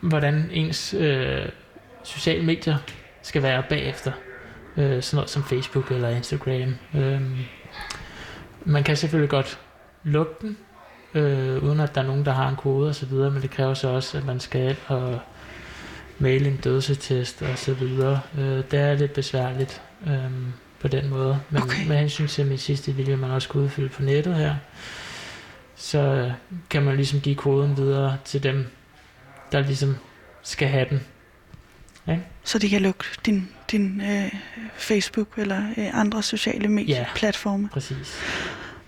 hvordan 0.00 0.48
ens 0.52 0.94
øh, 0.94 1.48
sociale 2.04 2.44
medier 2.44 2.76
skal 3.22 3.42
være 3.42 3.62
bagefter. 3.68 4.12
Øh, 4.76 5.02
sådan 5.02 5.16
noget 5.16 5.30
som 5.30 5.44
Facebook 5.44 5.90
eller 5.90 6.08
Instagram. 6.08 6.74
Øh, 6.94 7.22
man 8.64 8.84
kan 8.84 8.96
selvfølgelig 8.96 9.30
godt 9.30 9.58
lukke 10.04 10.32
den, 10.40 10.56
øh, 11.14 11.64
uden 11.64 11.80
at 11.80 11.94
der 11.94 12.00
er 12.00 12.06
nogen, 12.06 12.24
der 12.24 12.32
har 12.32 12.48
en 12.48 12.56
kode 12.56 12.88
og 12.88 12.94
så 12.94 13.06
videre, 13.06 13.30
men 13.30 13.42
det 13.42 13.50
kræver 13.50 13.74
så 13.74 13.88
også, 13.88 14.18
at 14.18 14.24
man 14.24 14.40
skal 14.40 14.76
og 14.86 15.20
maile 16.18 16.48
en 16.48 16.56
dødsetest 16.56 17.42
og 17.42 17.58
så 17.58 17.74
videre. 17.74 18.20
Øh, 18.38 18.64
det 18.70 18.74
er 18.74 18.94
lidt 18.94 19.12
besværligt 19.12 19.82
øh, 20.06 20.30
på 20.80 20.88
den 20.88 21.08
måde. 21.10 21.40
Men 21.50 21.62
Okay. 21.62 21.86
med 21.88 21.96
hensyn 21.96 22.26
til 22.26 22.46
min 22.46 22.58
sidste 22.58 22.92
vilje, 22.92 23.16
man 23.16 23.30
også 23.30 23.48
kunne 23.48 23.62
udfylde 23.62 23.88
på 23.88 24.02
nettet 24.02 24.34
her, 24.34 24.54
så 25.76 25.98
øh, 25.98 26.32
kan 26.70 26.82
man 26.82 26.96
ligesom 26.96 27.20
give 27.20 27.34
koden 27.36 27.76
videre 27.76 28.16
til 28.24 28.42
dem, 28.42 28.66
der 29.52 29.60
ligesom 29.60 29.96
skal 30.42 30.68
have 30.68 30.86
den. 30.90 31.00
Så 32.44 32.58
de 32.58 32.68
kan 32.68 32.82
lukke 32.82 33.04
din, 33.26 33.48
din 33.70 34.00
øh, 34.00 34.32
Facebook 34.76 35.28
eller 35.36 35.62
øh, 35.76 36.00
andre 36.00 36.22
sociale 36.22 36.68
medieplatforme. 36.68 37.68
Præcis. 37.68 38.16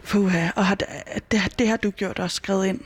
Puha, 0.05 0.49
og 0.57 0.67
har, 0.67 0.75
det, 0.75 0.87
det, 1.31 1.39
har- 1.39 1.49
det 1.59 1.83
du 1.83 1.91
gjort 1.91 2.19
også 2.19 2.37
skrevet 2.37 2.67
ind? 2.67 2.81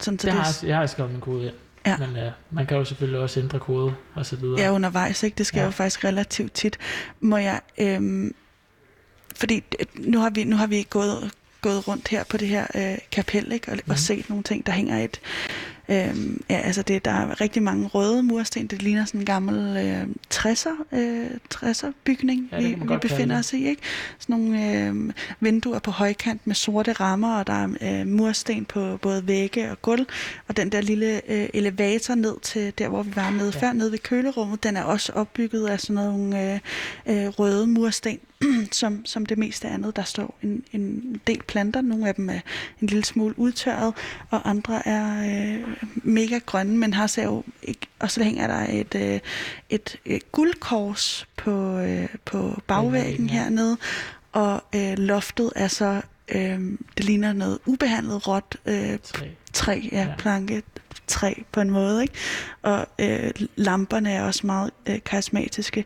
Sådan, 0.00 0.18
så 0.18 0.26
Det 0.26 0.34
det, 0.34 0.42
har, 0.42 0.58
jeg- 0.66 0.76
har 0.76 0.86
skrevet 0.86 1.10
min 1.12 1.20
kode 1.20 1.44
ind. 1.46 1.54
Ja. 1.86 1.96
Men 1.96 2.16
øh, 2.16 2.32
man 2.50 2.66
kan 2.66 2.76
jo 2.76 2.84
selvfølgelig 2.84 3.20
også 3.20 3.40
ændre 3.40 3.58
kode 3.58 3.94
og 4.14 4.26
så 4.26 4.36
videre. 4.36 4.60
er 4.60 4.70
undervejs, 4.70 5.22
ikke? 5.22 5.34
Det 5.38 5.46
sker 5.46 5.58
Ja. 5.58 5.62
ja. 5.62 5.66
jo 5.66 5.70
faktisk 5.70 6.04
relativt 6.04 6.52
tit. 6.52 6.78
Må 7.20 7.36
jeg... 7.36 7.60
Øhm, 7.78 8.34
fordi 9.36 9.62
øh, 9.80 9.86
nu 9.94 10.18
har 10.18 10.30
vi, 10.30 10.44
nu 10.44 10.56
har 10.56 10.66
vi 10.66 10.86
gået, 10.90 11.30
gået 11.60 11.88
rundt 11.88 12.08
her 12.08 12.24
på 12.24 12.36
det 12.36 12.48
her 12.48 12.66
øh, 12.74 12.98
kapel, 13.12 13.52
ikke? 13.52 13.68
Og, 13.68 13.74
mm. 13.74 13.80
Mhm. 13.84 13.90
og 13.90 13.98
set 13.98 14.28
nogle 14.28 14.44
ting, 14.44 14.66
der 14.66 14.72
hænger 14.72 14.98
i 14.98 15.04
et... 15.04 15.20
Øhm, 15.88 16.42
ja, 16.50 16.56
altså 16.56 16.82
det, 16.82 17.04
der 17.04 17.10
er 17.10 17.40
rigtig 17.40 17.62
mange 17.62 17.86
røde 17.86 18.22
mursten. 18.22 18.66
Det 18.66 18.82
ligner 18.82 19.04
sådan 19.04 19.20
en 19.20 19.26
gammel 19.26 19.76
øh, 19.76 20.02
60'er, 20.34 20.96
øh, 20.98 21.26
60'er 21.54 21.92
bygning, 22.04 22.48
Ja, 22.52 22.58
vi, 22.60 22.76
vi 22.88 22.96
befinder 23.00 23.38
os 23.38 23.52
i. 23.52 23.68
Ikke? 23.68 23.82
Sådan 24.18 24.36
nogle 24.36 24.76
øh, 24.76 25.12
vinduer 25.40 25.78
på 25.78 25.90
højkant 25.90 26.46
med 26.46 26.54
sorte 26.54 26.92
rammer, 26.92 27.38
og 27.38 27.46
der 27.46 27.52
er 27.52 28.00
øh, 28.00 28.06
mursten 28.06 28.64
på 28.64 28.96
både 28.96 29.26
vægge 29.26 29.70
og 29.70 29.82
gulv. 29.82 30.06
Og 30.48 30.56
den 30.56 30.72
der 30.72 30.80
lille 30.80 31.30
øh, 31.32 31.48
elevator 31.54 32.14
ned 32.14 32.40
til 32.42 32.72
der, 32.78 32.88
hvor 32.88 33.02
vi 33.02 33.16
var 33.16 33.30
nede 33.30 33.52
ja. 33.54 33.60
før, 33.60 33.72
nede 33.72 33.92
ved 33.92 33.98
kølerummet, 33.98 34.62
den 34.62 34.76
er 34.76 34.82
også 34.82 35.12
opbygget 35.12 35.66
af 35.66 35.80
sådan 35.80 35.94
nogle 35.94 36.52
øh, 36.52 36.60
øh, 37.06 37.28
røde 37.28 37.66
mursten. 37.66 38.18
Som, 38.72 39.06
som 39.06 39.26
det 39.26 39.38
meste 39.38 39.68
andet. 39.68 39.96
Der 39.96 40.02
står 40.02 40.38
en, 40.42 40.64
en 40.72 41.20
del 41.26 41.42
planter, 41.42 41.80
nogle 41.80 42.08
af 42.08 42.14
dem 42.14 42.30
er 42.30 42.40
en 42.80 42.86
lille 42.86 43.04
smule 43.04 43.38
udtørret, 43.38 43.94
og 44.30 44.50
andre 44.50 44.88
er 44.88 45.22
øh, 45.58 45.76
mega 45.96 46.38
grønne, 46.46 46.76
men 46.78 46.94
har 46.94 47.06
så 47.06 47.22
jo 47.22 47.44
ikke, 47.62 47.86
og 47.98 48.10
så 48.10 48.22
hænger 48.22 48.46
der 48.46 48.66
et, 48.70 48.94
øh, 48.94 49.20
et, 49.70 49.96
et 50.04 50.32
guldkors 50.32 51.26
på, 51.36 51.78
øh, 51.78 52.08
på 52.24 52.60
bagvæggen 52.66 53.26
ja. 53.26 53.32
hernede, 53.32 53.76
og 54.32 54.62
øh, 54.74 54.98
loftet 54.98 55.52
er 55.56 55.68
så, 55.68 56.00
øh, 56.34 56.60
det 56.96 57.04
ligner 57.04 57.32
noget 57.32 57.58
ubehandlet 57.66 58.28
råt 58.28 58.56
øh, 58.66 58.98
Tre. 59.02 59.30
træ, 59.52 59.80
ja, 59.92 59.96
Ja. 59.98 60.08
ja. 60.08 60.14
planke 60.18 60.62
træ 61.06 61.34
på 61.52 61.60
en 61.60 61.70
måde, 61.70 62.02
ikke? 62.02 62.14
Og 62.62 62.86
øh, 62.98 63.30
lamperne 63.56 64.12
er 64.12 64.22
også 64.22 64.46
meget 64.46 64.70
øh, 64.86 64.98
karismatiske, 65.04 65.84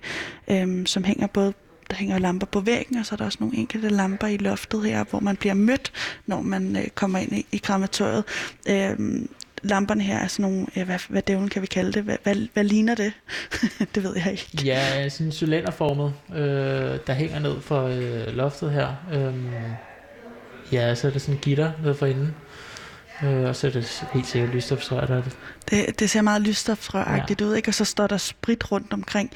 øh, 0.48 0.86
som 0.86 1.04
hænger 1.04 1.26
både 1.26 1.52
der 1.90 1.96
hænger 1.96 2.18
lamper 2.18 2.46
på 2.46 2.60
væggen, 2.60 2.96
og 2.98 3.06
så 3.06 3.14
er 3.14 3.16
der 3.16 3.24
også 3.24 3.38
nogle 3.40 3.56
enkelte 3.56 3.88
lamper 3.88 4.26
i 4.26 4.36
loftet 4.36 4.84
her, 4.84 5.04
hvor 5.04 5.20
man 5.20 5.36
bliver 5.36 5.54
mødt, 5.54 5.92
når 6.26 6.40
man 6.40 6.76
øh, 6.76 6.88
kommer 6.88 7.18
ind 7.18 7.32
i, 7.32 7.46
i 7.52 7.56
krematoriet. 7.56 8.24
Øh, 8.68 8.98
lamperne 9.62 10.02
her 10.02 10.18
er 10.18 10.26
sådan 10.26 10.50
nogle, 10.50 10.66
øh, 10.76 10.84
hvad, 10.84 10.98
hvad 11.08 11.22
dævlen 11.22 11.48
kan 11.48 11.62
vi 11.62 11.66
kalde 11.66 11.92
det? 11.92 12.02
Hvad, 12.02 12.16
hvad, 12.22 12.36
hvad 12.52 12.64
ligner 12.64 12.94
det? 12.94 13.12
det 13.94 14.02
ved 14.02 14.16
jeg 14.16 14.32
ikke. 14.32 14.64
Ja, 14.64 15.08
sådan 15.08 15.32
cylinderformet, 15.32 16.14
øh, 16.34 16.98
der 17.06 17.12
hænger 17.12 17.38
ned 17.38 17.60
for 17.60 17.82
øh, 17.82 18.36
loftet 18.36 18.72
her. 18.72 18.88
Øhm, 19.12 19.50
ja, 20.72 20.94
så 20.94 21.06
er 21.06 21.10
der 21.10 21.18
sådan 21.18 21.34
en 21.34 21.40
gitter 21.40 21.72
nede 21.82 21.94
for 21.94 22.06
enden. 22.06 22.34
Øh, 23.22 23.44
og 23.44 23.56
så 23.56 23.66
er 23.66 23.70
det 23.70 24.06
helt 24.12 24.26
sikkert 24.26 24.54
lysstofsrør, 24.54 25.06
der 25.06 25.16
er 25.16 25.22
det. 25.22 25.36
Det, 25.70 26.00
det 26.00 26.10
ser 26.10 26.22
meget 26.22 26.42
lysstofrøragtigt 26.42 27.40
ja. 27.40 27.46
ud, 27.46 27.54
ikke? 27.54 27.68
og 27.68 27.74
så 27.74 27.84
står 27.84 28.06
der 28.06 28.16
sprit 28.16 28.72
rundt 28.72 28.92
omkring. 28.92 29.30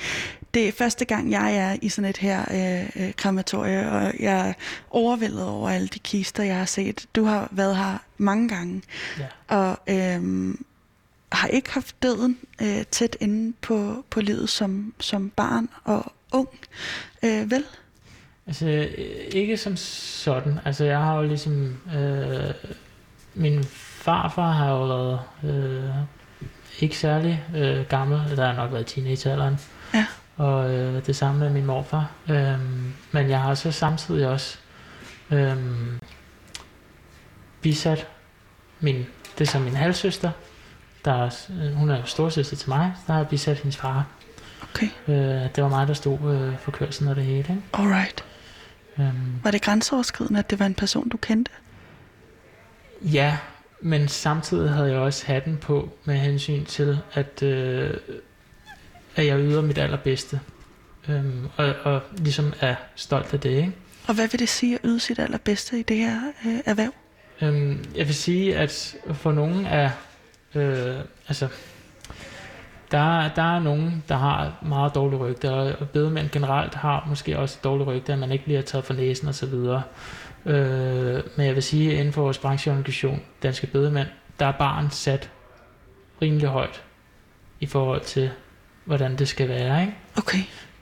Det 0.54 0.68
er 0.68 0.72
første 0.72 1.04
gang, 1.04 1.30
jeg 1.30 1.56
er 1.56 1.76
i 1.82 1.88
sådan 1.88 2.10
et 2.10 2.16
her 2.16 2.40
øh, 2.50 3.02
øh, 3.06 3.12
krematorie, 3.16 3.90
og 3.90 4.12
jeg 4.20 4.48
er 4.48 4.52
overvældet 4.90 5.44
over 5.44 5.70
alle 5.70 5.88
de 5.88 5.98
kister, 5.98 6.42
jeg 6.42 6.56
har 6.58 6.64
set. 6.64 7.06
Du 7.16 7.24
har 7.24 7.48
været 7.50 7.76
her 7.76 7.98
mange 8.18 8.48
gange, 8.48 8.82
Ja. 9.18 9.56
og 9.56 9.78
øh, 9.88 10.54
har 11.32 11.48
ikke 11.48 11.70
haft 11.72 12.02
døden 12.02 12.38
øh, 12.62 12.82
tæt 12.90 13.16
inde 13.20 13.52
på, 13.62 14.04
på 14.10 14.20
livet 14.20 14.48
som, 14.48 14.94
som 15.00 15.30
barn 15.30 15.68
og 15.84 16.12
ung, 16.32 16.48
øh, 17.22 17.50
vel? 17.50 17.64
Altså, 18.46 18.66
øh, 18.66 18.84
ikke 19.32 19.56
som 19.56 19.76
sådan. 19.76 20.58
Altså, 20.64 20.84
jeg 20.84 20.98
har 20.98 21.16
jo 21.16 21.22
ligesom... 21.22 21.76
Øh, 21.96 22.54
min 23.34 23.64
farfar 23.74 24.52
har 24.52 24.70
jo 24.70 24.84
været 24.84 25.20
øh, 25.44 25.90
ikke 26.80 26.98
særlig 26.98 27.44
øh, 27.56 27.86
gammel. 27.88 28.36
Der 28.36 28.46
har 28.46 28.56
nok 28.56 28.72
været 28.72 28.86
teenagealderen. 28.86 29.56
Ja. 29.94 30.06
Og 30.40 30.70
øh, 30.74 31.06
det 31.06 31.16
samme 31.16 31.40
med 31.40 31.50
min 31.50 31.66
morfar. 31.66 32.10
Øhm, 32.30 32.92
men 33.12 33.28
jeg 33.30 33.40
har 33.40 33.54
så 33.54 33.72
samtidig 33.72 34.28
også 34.28 34.58
øhm, 35.30 35.98
bisat 37.62 38.06
min, 38.80 39.06
det 39.38 39.48
så 39.48 39.58
min 39.58 39.76
halvsøster. 39.76 40.30
Der 41.04 41.12
er, 41.12 41.48
øh, 41.50 41.72
hun 41.72 41.90
er 41.90 41.96
jo 41.96 42.04
storsøster 42.06 42.56
til 42.56 42.68
mig. 42.68 42.92
Der 43.06 43.12
har 43.12 43.24
bisat 43.24 43.56
hendes 43.58 43.76
far. 43.76 44.06
Okay, 44.74 44.88
Øh, 45.08 45.14
det 45.56 45.62
var 45.62 45.68
mig, 45.68 45.88
der 45.88 45.94
stod 45.94 46.34
øh, 46.34 46.58
for 46.58 46.70
kørselen 46.70 47.08
og 47.10 47.16
det 47.16 47.24
hele. 47.24 47.38
Ikke? 47.38 47.62
alright. 47.72 48.24
Øhm, 48.98 49.42
Var 49.44 49.50
det 49.50 49.62
grænseoverskridende, 49.62 50.38
at 50.38 50.50
det 50.50 50.58
var 50.58 50.66
en 50.66 50.74
person, 50.74 51.08
du 51.08 51.16
kendte? 51.16 51.50
Ja, 53.02 53.38
men 53.80 54.08
samtidig 54.08 54.70
havde 54.70 54.90
jeg 54.90 54.98
også 54.98 55.26
hatten 55.26 55.56
på 55.56 55.92
med 56.04 56.14
hensyn 56.16 56.64
til, 56.64 56.98
at, 57.12 57.42
øh, 57.42 57.94
at 59.16 59.26
jeg 59.26 59.38
yder 59.38 59.62
mit 59.62 59.78
allerbedste. 59.78 60.40
Øhm, 61.08 61.48
og, 61.56 61.74
og 61.82 62.00
ligesom 62.16 62.52
er 62.60 62.74
stolt 62.94 63.34
af 63.34 63.40
det. 63.40 63.50
Ikke? 63.50 63.72
Og 64.08 64.14
hvad 64.14 64.28
vil 64.28 64.40
det 64.40 64.48
sige 64.48 64.74
at 64.74 64.80
yde 64.84 65.00
sit 65.00 65.18
allerbedste 65.18 65.78
i 65.78 65.82
det 65.82 65.96
her 65.96 66.20
øh, 66.46 66.58
erhverv? 66.66 66.92
Øhm, 67.42 67.84
jeg 67.96 68.06
vil 68.06 68.14
sige, 68.14 68.56
at 68.56 68.96
for 69.12 69.32
nogen 69.32 69.66
er... 69.66 69.90
Øh, 70.54 70.96
altså, 71.28 71.48
der, 72.90 73.28
der 73.28 73.56
er 73.56 73.58
nogen, 73.58 74.04
der 74.08 74.16
har 74.16 74.58
meget 74.62 74.94
dårligt 74.94 75.20
rygte, 75.20 75.50
og 75.50 75.88
bedemænd 75.88 76.30
generelt 76.30 76.74
har 76.74 77.06
måske 77.08 77.38
også 77.38 77.58
et 77.60 77.64
dårligt 77.64 77.88
rygte, 77.88 78.12
at 78.12 78.18
man 78.18 78.32
ikke 78.32 78.44
bliver 78.44 78.62
taget 78.62 78.84
for 78.84 78.94
næsen 78.94 79.28
og 79.28 79.34
så 79.34 79.46
videre. 79.46 79.82
Øh, 80.46 81.22
men 81.36 81.46
jeg 81.46 81.54
vil 81.54 81.62
sige, 81.62 81.92
at 81.92 81.98
inden 81.98 82.12
for 82.12 82.22
vores 82.22 82.38
brancheorganisation, 82.38 83.22
Danske 83.42 83.66
Bedemænd, 83.66 84.08
der 84.38 84.46
er 84.46 84.52
barn 84.52 84.90
sat 84.90 85.30
rimelig 86.22 86.48
højt 86.48 86.82
i 87.60 87.66
forhold 87.66 88.00
til, 88.00 88.30
hvordan 88.90 89.16
det 89.18 89.28
skal 89.28 89.48
være. 89.48 89.80
Ikke? 89.80 89.94
Okay. 90.16 90.38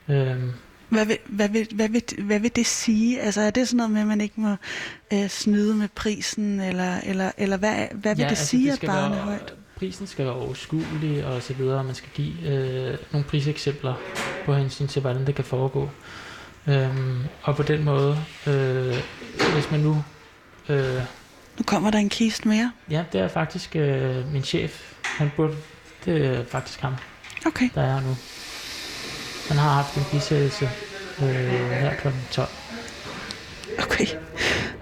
Øhm, 0.09 0.51
Hvad 0.89 1.05
vil, 1.05 1.17
hvad, 1.25 1.49
vil, 1.49 1.67
hvad, 1.75 1.89
vil, 1.89 2.03
hvad 2.17 2.39
vil 2.39 2.51
det 2.55 2.65
sige? 2.65 3.21
Altså 3.21 3.41
er 3.41 3.49
det 3.49 3.67
sådan 3.67 3.77
noget 3.77 3.91
med, 3.91 4.01
at 4.01 4.07
man 4.07 4.21
ikke 4.21 4.41
må 4.41 4.55
øh, 5.13 5.27
snyde 5.29 5.75
med 5.75 5.87
prisen, 5.95 6.59
eller, 6.59 6.97
eller, 7.03 7.31
eller 7.37 7.57
hvad, 7.57 7.75
hvad 7.93 8.15
vil 8.15 8.21
Ja, 8.21 8.23
det 8.23 8.29
altså, 8.29 8.45
sige, 8.45 8.71
det 8.71 8.83
at 8.83 8.87
barnet 8.87 9.17
er 9.17 9.21
højt? 9.21 9.53
Prisen 9.75 10.07
skal 10.07 10.25
være 10.25 10.33
overskuelig 10.33 11.25
og 11.25 11.43
så 11.43 11.53
videre, 11.53 11.79
og 11.79 11.85
man 11.85 11.95
skal 11.95 12.09
give 12.13 12.33
øh, 12.49 12.97
nogle 13.11 13.27
priseksempler 13.27 13.93
på 14.45 14.53
hensyn 14.53 14.87
til, 14.87 15.01
hvordan 15.01 15.27
det 15.27 15.35
kan 15.35 15.45
foregå. 15.45 15.89
Øhm, 16.67 17.19
og 17.43 17.55
på 17.55 17.63
den 17.63 17.83
måde, 17.83 18.17
øh, 18.47 18.95
hvis 19.53 19.71
man 19.71 19.79
nu... 19.79 20.03
Øh, 20.69 20.95
Nu 21.57 21.63
kommer 21.65 21.91
der 21.91 21.99
en 21.99 22.09
kiste 22.09 22.47
mere. 22.47 22.71
ja, 22.91 23.03
det 23.13 23.21
er 23.21 23.27
faktisk 23.27 23.75
øh, 23.75 24.31
min 24.33 24.43
chef. 24.43 24.93
Han 25.03 25.31
burde, 25.35 25.53
det 26.05 26.25
er 26.25 26.45
faktisk 26.45 26.79
ham, 26.79 26.93
Okay. 27.45 27.69
der 27.75 27.81
er 27.81 27.99
nu. 27.99 28.15
Han 29.47 29.57
har 29.57 29.69
haft 29.69 29.97
en 29.97 30.03
bisættelse 30.11 30.69
øh, 31.21 31.69
her 31.69 31.95
kl. 31.95 32.07
12. 32.31 32.49
Okay. 33.83 34.05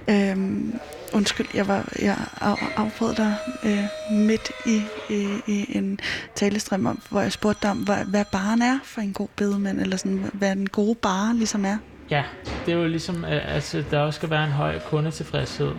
Øhm, 0.09 0.79
undskyld, 1.13 1.47
jeg, 1.53 1.67
var, 1.67 1.93
jeg 2.01 2.17
af, 2.41 2.55
afbrød 2.75 3.15
dig 3.15 3.35
øh, 3.63 3.83
midt 4.11 4.51
i, 4.65 4.81
i, 5.09 5.41
i 5.47 5.77
en 5.77 5.99
talestrøm, 6.35 6.85
om, 6.85 7.01
hvor 7.09 7.21
jeg 7.21 7.31
spurgte 7.31 7.59
dig 7.61 7.71
om, 7.71 7.77
hvad, 7.77 8.05
hvad 8.05 8.25
baren 8.31 8.61
er 8.61 8.79
for 8.83 9.01
en 9.01 9.13
god 9.13 9.27
bedemand, 9.35 9.81
eller 9.81 9.97
sådan, 9.97 10.29
hvad 10.33 10.55
den 10.55 10.69
gode 10.69 10.95
bar 10.95 11.33
ligesom 11.33 11.65
er. 11.65 11.77
Ja, 12.09 12.23
det 12.65 12.73
er 12.73 12.77
jo 12.77 12.87
ligesom, 12.87 13.25
øh, 13.25 13.55
altså 13.55 13.83
der 13.91 13.99
også 13.99 14.17
skal 14.17 14.29
være 14.29 14.43
en 14.43 14.51
høj 14.51 14.79
kundetilfredshed. 14.79 15.71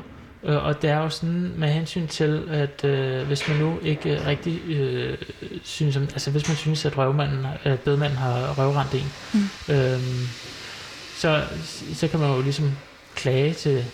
Øh, 0.49 0.65
Og 0.65 0.83
det 0.83 0.91
er 0.91 0.97
jo 0.97 1.09
sådan 1.11 1.53
med 1.57 1.69
hensyn 1.69 2.07
til, 2.07 2.43
at 2.51 2.85
øh, 2.85 3.27
hvis 3.27 3.49
man 3.49 3.57
nu 3.57 3.79
ikke 3.83 4.11
øh, 4.11 4.27
rigtig 4.27 4.61
øh, 4.69 5.19
synes, 5.65 5.97
om, 5.97 6.03
altså 6.03 6.31
hvis 6.31 6.49
man 6.49 6.57
synes, 6.57 6.85
at 6.85 6.99
røvmanden, 6.99 7.47
øh, 7.65 7.79
bedemanden 7.79 8.19
har 8.19 8.55
røvrendt 8.59 8.95
en, 8.95 9.13
Mm. 9.33 9.75
øh, 9.75 10.01
så, 11.17 11.43
så 11.95 12.09
kan 12.09 12.21
man 12.21 12.31
jo 12.37 12.41
ligesom 12.43 12.73
klage 13.15 13.55
til 13.55 13.85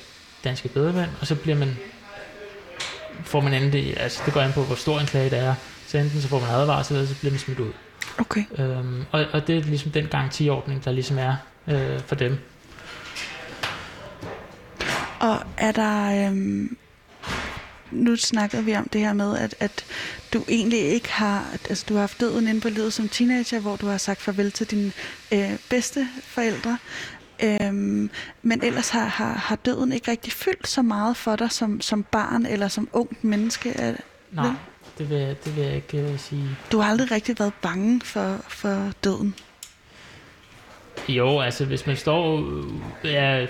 danske 0.44 0.68
bedemænd, 0.68 1.11
og 1.20 1.26
så 1.26 1.34
bliver 1.34 1.57
man, 1.57 1.76
får 3.24 3.40
man 3.40 3.55
endelig, 3.55 4.00
altså 4.00 4.22
det 4.26 4.34
går 4.34 4.40
an 4.40 4.52
på, 4.52 4.62
hvor 4.62 4.74
stor 4.76 5.00
en 5.00 5.07
klage 5.07 5.30
det 5.30 5.38
er, 5.38 5.55
så 5.86 5.98
enten 5.98 6.20
så 6.22 6.28
får 6.28 6.40
man 6.40 6.50
advarsel, 6.50 6.96
eller 6.96 7.09
så 7.09 7.14
bliver 7.20 7.32
man 7.32 7.38
smidt 7.40 7.61
ud. 7.61 7.72
Okay. 8.18 8.42
Øhm, 8.59 9.05
og, 9.12 9.24
og 9.32 9.46
det 9.46 9.59
er 9.59 9.62
ligesom 9.62 9.90
den 9.90 10.07
garantiordning, 10.07 10.84
der 10.84 10.92
ligesom 10.92 11.18
er 11.18 11.34
øh, 11.68 12.00
for 12.00 12.14
dem. 12.14 12.38
Og 15.29 15.43
er 15.59 15.72
der... 15.72 16.27
Øhm, 16.29 16.77
nu 17.91 18.16
snakkede 18.16 18.64
vi 18.64 18.77
om 18.77 18.89
det 18.89 19.01
her 19.01 19.12
med, 19.12 19.37
at, 19.39 19.55
at 19.61 19.85
du 20.33 20.45
egentlig 20.49 20.79
ikke 20.81 21.12
har... 21.12 21.45
Altså, 21.68 21.85
du 21.89 21.95
har 21.95 22.01
haft 22.01 22.20
døden 22.20 22.49
inde 22.49 22.61
på 22.61 22.68
livet 22.68 22.93
som 22.93 23.09
teenager, 23.09 23.61
hvor 23.61 23.77
du 23.77 23.87
har 23.87 23.99
sagt 23.99 24.22
farvel 24.22 24.53
til 24.53 24.70
dine 24.70 24.93
øh, 25.33 25.59
bedste 25.70 26.09
forældre. 26.22 26.79
Øhm, 27.43 28.11
men 28.43 28.62
ellers 28.64 28.89
har, 28.89 29.05
har, 29.07 29.35
har 29.35 29.57
døden 29.57 29.93
ikke 29.93 30.11
rigtig 30.11 30.33
fyldt 30.33 30.68
så 30.68 30.83
meget 30.83 31.16
for 31.16 31.37
dig 31.37 31.53
som, 31.53 31.81
som 31.81 32.03
barn 32.03 32.47
eller 32.47 32.68
som 32.68 32.89
ungt 32.93 33.25
menneske. 33.25 33.70
Er- 33.70 33.95
Nej, 34.33 34.51
det 34.99 35.11
vil, 35.11 35.18
jeg- 35.18 35.45
det 35.45 35.57
vil 35.57 35.64
jeg 35.64 35.75
ikke 35.77 36.05
uh, 36.12 36.20
sige. 36.20 36.49
Du 36.72 36.79
har 36.79 36.91
aldrig 36.91 37.11
rigtig 37.11 37.39
været 37.39 37.55
bange 37.62 38.01
for, 38.05 38.45
for 38.49 38.91
døden. 39.05 39.35
Jo, 41.09 41.40
altså 41.40 41.64
hvis 41.64 41.86
man 41.86 41.97
står 41.97 42.38
øh, 42.38 43.12
ja, 43.12 43.47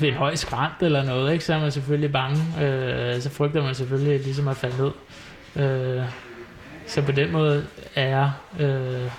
ved 0.00 0.08
en 0.08 0.14
høj 0.14 0.34
skrant 0.34 0.82
eller 0.82 1.04
noget, 1.04 1.32
ikke, 1.32 1.44
så 1.44 1.54
er 1.54 1.60
man 1.60 1.72
selvfølgelig 1.72 2.12
bange. 2.12 2.64
Øh, 2.64 3.22
så 3.22 3.30
frygter 3.30 3.62
man 3.62 3.74
selvfølgelig 3.74 4.20
ligesom 4.24 4.48
at 4.48 4.56
falde 4.56 4.76
ned. 4.76 4.92
Øh, 5.64 6.04
så 6.86 7.02
på 7.02 7.12
den 7.12 7.32
måde 7.32 7.66
er 7.94 8.30
øh, 8.60 9.10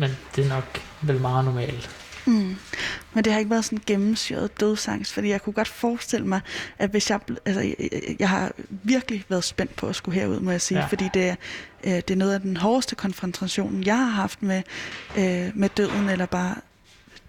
men 0.00 0.10
det 0.36 0.44
er 0.44 0.48
nok 0.48 0.80
vel 1.02 1.20
meget 1.20 1.44
normalt. 1.44 1.90
Mm. 2.26 2.56
Men 3.14 3.24
det 3.24 3.32
har 3.32 3.38
ikke 3.38 3.50
været 3.50 3.64
sådan 3.64 3.82
gennemsyret 3.86 4.60
dødsangst, 4.60 5.12
fordi 5.12 5.28
jeg 5.28 5.42
kunne 5.42 5.52
godt 5.52 5.68
forestille 5.68 6.26
mig, 6.26 6.40
at 6.78 6.90
hvis 6.90 7.10
jeg, 7.10 7.20
altså, 7.46 7.60
jeg, 7.60 7.76
jeg 8.18 8.28
har 8.28 8.52
virkelig 8.68 9.24
været 9.28 9.44
spændt 9.44 9.76
på 9.76 9.86
at 9.86 9.96
skulle 9.96 10.20
herud, 10.20 10.40
må 10.40 10.50
jeg 10.50 10.60
sige, 10.60 10.78
ja. 10.78 10.86
fordi 10.86 11.08
det 11.14 11.28
er, 11.28 11.34
øh, 11.84 11.92
det 11.92 12.10
er 12.10 12.16
noget 12.16 12.34
af 12.34 12.40
den 12.40 12.56
hårdeste 12.56 12.96
konfrontation, 12.96 13.82
jeg 13.82 13.96
har 13.96 14.10
haft 14.10 14.42
med, 14.42 14.62
øh, 15.18 15.50
med 15.54 15.68
døden, 15.68 16.08
eller 16.08 16.26
bare 16.26 16.54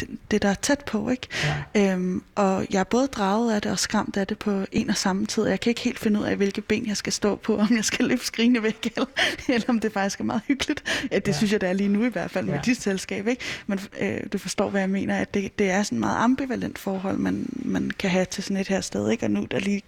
det, 0.01 0.09
det, 0.31 0.41
der 0.41 0.49
er 0.49 0.53
tæt 0.53 0.79
på, 0.85 1.09
ikke? 1.09 1.27
Ja. 1.75 1.93
Øhm, 1.93 2.23
og 2.35 2.65
jeg 2.71 2.79
er 2.79 2.83
både 2.83 3.07
draget 3.07 3.53
af 3.55 3.61
det 3.61 3.71
og 3.71 3.79
skræmt 3.79 4.17
af 4.17 4.27
det 4.27 4.39
på 4.39 4.65
en 4.71 4.89
og 4.89 4.97
samme 4.97 5.25
tid. 5.25 5.47
Jeg 5.47 5.59
kan 5.59 5.69
ikke 5.69 5.81
helt 5.81 5.99
finde 5.99 6.19
ud 6.19 6.25
af, 6.25 6.35
hvilke 6.35 6.61
ben 6.61 6.87
jeg 6.87 6.97
skal 6.97 7.13
stå 7.13 7.35
på, 7.35 7.57
om 7.57 7.75
jeg 7.75 7.85
skal 7.85 8.05
løbe 8.05 8.25
skrigende 8.25 8.63
væk, 8.63 8.85
eller, 8.95 9.05
eller 9.49 9.65
om 9.69 9.79
det 9.79 9.93
faktisk 9.93 10.19
er 10.19 10.23
meget 10.23 10.41
hyggeligt. 10.47 10.83
Ja, 11.11 11.15
det 11.19 11.27
Ja. 11.27 11.33
synes 11.33 11.51
jeg, 11.51 11.61
det 11.61 11.69
er 11.69 11.73
lige 11.73 11.89
nu 11.89 12.03
i 12.05 12.09
hvert 12.09 12.31
fald 12.31 12.45
med 12.45 12.53
Ja. 12.53 12.57
ja. 12.65 12.71
dit 12.71 12.81
selskab, 12.81 13.27
ikke? 13.27 13.41
Men 13.67 13.79
øh, 13.99 14.17
du 14.33 14.37
forstår, 14.37 14.69
hvad 14.69 14.81
jeg 14.81 14.89
mener, 14.89 15.17
at 15.17 15.33
det, 15.33 15.59
det 15.59 15.69
er 15.69 15.83
sådan 15.83 15.95
et 15.95 15.99
meget 15.99 16.17
ambivalent 16.23 16.79
forhold, 16.79 17.17
man, 17.17 17.45
man 17.55 17.91
kan 17.99 18.09
have 18.09 18.25
til 18.25 18.43
sådan 18.43 18.57
et 18.57 18.67
her 18.67 18.81
sted, 18.81 19.09
ikke? 19.11 19.25
Og 19.25 19.31
nu 19.31 19.41
er 19.41 19.47
der 19.47 19.59
lige 19.59 19.81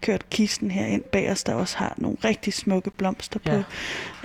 kørt 0.00 0.30
kisten 0.30 0.70
her 0.70 0.86
ind 0.86 1.02
bag 1.02 1.30
os, 1.30 1.44
der 1.44 1.54
også 1.54 1.76
har 1.76 1.94
nogle 1.96 2.16
rigtig 2.24 2.52
smukke 2.52 2.90
blomster 2.90 3.40
Ja. 3.46 3.50
på, 3.50 3.62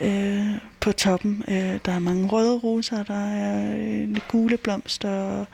øh, 0.06 0.48
på 0.82 0.92
toppen. 0.92 1.44
Øh, 1.48 1.80
der 1.86 1.92
er 1.92 2.00
mange 2.00 2.28
røde 2.28 2.58
roser, 2.58 3.04
der 3.04 3.26
er 3.28 3.76
øh, 3.78 4.18
gule 4.28 4.58
blomster. 4.58 5.10
Og, 5.10 5.48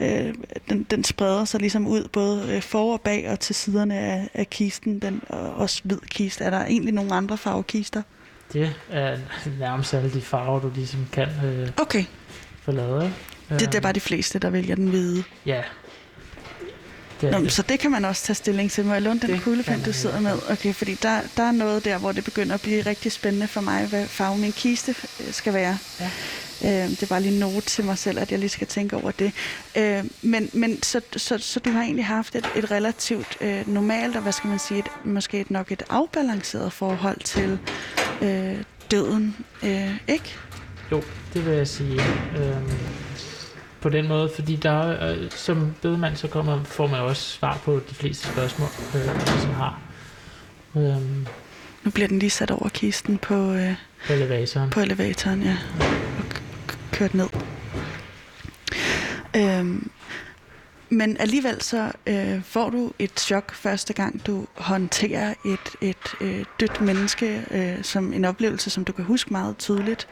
øh, 0.00 0.34
den, 0.68 0.86
den 0.90 1.04
spreder 1.04 1.44
sig 1.44 1.60
ligesom 1.60 1.86
ud 1.86 2.08
både 2.12 2.56
øh, 2.56 2.62
for 2.62 2.92
og 2.92 3.00
bag 3.00 3.30
og 3.30 3.40
til 3.40 3.54
siderne 3.54 3.98
af, 3.98 4.30
af 4.34 4.50
kisten. 4.50 4.98
Den 4.98 5.20
og 5.28 5.54
også 5.54 5.80
hvid 5.84 5.98
kiste. 6.10 6.44
Er 6.44 6.50
der 6.50 6.64
egentlig 6.64 6.94
nogle 6.94 7.14
andre 7.14 7.36
farvekister? 7.36 8.02
Det 8.52 8.74
er 8.90 9.16
nærmest 9.58 9.94
alle 9.94 10.12
de 10.12 10.20
farver, 10.20 10.60
du 10.60 10.70
ligesom 10.74 11.06
kan 11.12 11.28
øh, 11.44 11.68
Okay, 11.76 12.04
få 12.62 12.72
lavet. 12.72 13.04
Ikke? 13.04 13.14
det, 13.50 13.60
det 13.60 13.74
er 13.74 13.80
bare 13.80 13.92
de 13.92 14.00
fleste, 14.00 14.38
der 14.38 14.50
vælger 14.50 14.74
den 14.74 14.88
hvide. 14.88 15.24
Ja. 15.46 15.62
Det 17.20 17.30
Nå, 17.30 17.38
det. 17.38 17.52
så 17.52 17.62
det 17.62 17.80
kan 17.80 17.90
man 17.90 18.04
også 18.04 18.22
tage 18.24 18.34
stilling 18.34 18.70
til. 18.70 18.84
Må 18.84 18.92
jeg 18.92 19.02
låne 19.02 19.20
den 19.20 19.30
Det 19.30 19.42
kuglepen, 19.42 19.82
du 19.82 19.92
sidder 19.92 20.20
med? 20.20 20.38
Okay, 20.50 20.74
fordi 20.74 20.94
der, 20.94 21.20
der 21.36 21.42
er 21.42 21.52
noget 21.52 21.84
der, 21.84 21.98
hvor 21.98 22.12
det 22.12 22.24
begynder 22.24 22.54
at 22.54 22.60
blive 22.60 22.82
rigtig 22.82 23.12
spændende 23.12 23.46
for 23.48 23.60
mig, 23.60 23.86
hvad 23.86 24.06
farve 24.06 24.38
min 24.38 24.52
kiste 24.52 24.94
øh, 25.20 25.32
skal 25.32 25.54
være. 25.54 25.78
Ja. 26.00 26.10
Øh, 26.64 26.90
det 26.90 27.10
var 27.10 27.18
lige 27.18 27.32
en 27.32 27.38
note 27.40 27.66
til 27.66 27.84
mig 27.84 27.98
selv, 27.98 28.18
at 28.18 28.30
jeg 28.30 28.38
lige 28.38 28.48
skal 28.48 28.66
tænke 28.66 28.96
over 28.96 29.10
det. 29.10 29.32
Øh, 29.76 30.04
men 30.22 30.50
men 30.52 30.82
så, 30.82 31.00
så, 31.16 31.38
så 31.38 31.60
du 31.60 31.70
har 31.70 31.82
egentlig 31.82 32.06
haft 32.06 32.34
et, 32.34 32.48
et 32.56 32.70
relativt 32.70 33.36
øh, 33.40 33.68
normalt, 33.68 34.16
og 34.16 34.22
hvad 34.22 34.32
skal 34.32 34.48
man 34.50 34.58
sige, 34.58 34.78
et, 34.78 34.86
måske 35.04 35.40
et, 35.40 35.50
nok 35.50 35.72
et 35.72 35.82
afbalanceret 35.90 36.72
forhold 36.72 37.20
til 37.20 37.58
øh, 38.22 38.56
døden, 38.90 39.36
øh, 39.62 39.96
ikke? 40.08 40.36
Jo, 40.92 41.02
det 41.34 41.46
vil 41.46 41.54
jeg 41.54 41.68
sige. 41.68 42.00
Øhm, 42.36 42.70
på 43.80 43.88
den 43.88 44.08
måde, 44.08 44.30
fordi 44.34 44.56
der 44.56 45.08
øh, 45.10 45.30
som 45.30 45.74
bedemand, 45.82 46.16
så 46.16 46.28
kommer, 46.28 46.64
får 46.64 46.86
man 46.86 47.00
også 47.00 47.22
svar 47.22 47.58
på 47.64 47.80
de 47.90 47.94
fleste 47.94 48.28
spørgsmål, 48.28 48.68
øh, 48.94 49.06
man 49.06 49.16
ligesom 49.16 49.50
har. 49.54 49.80
Øhm, 50.76 51.26
Nu 51.84 51.90
bliver 51.90 52.08
den 52.08 52.18
lige 52.18 52.30
sat 52.30 52.50
over 52.50 52.68
kisten 52.68 53.18
på, 53.18 53.52
øh, 53.52 53.74
på 54.06 54.12
elevatoren. 54.12 54.70
på 54.70 54.80
elevatoren, 54.80 55.42
ja, 55.42 55.56
og 55.80 55.86
kørt 56.92 57.14
ned. 57.14 57.28
Øhm, 59.36 59.90
men 60.90 61.16
alligevel 61.20 61.62
så 61.62 61.92
øh, 62.06 62.42
får 62.42 62.70
du 62.70 62.92
et 62.98 63.20
chok 63.20 63.54
første 63.54 63.92
gang, 63.92 64.26
du 64.26 64.46
håndterer 64.54 65.34
et, 65.44 65.76
et 65.80 66.14
øh, 66.20 66.44
dødt 66.60 66.80
menneske 66.80 67.42
øh, 67.50 67.84
som 67.84 68.12
en 68.12 68.24
oplevelse, 68.24 68.70
som 68.70 68.84
du 68.84 68.92
kan 68.92 69.04
huske 69.04 69.32
meget 69.32 69.58
tydeligt. 69.58 70.08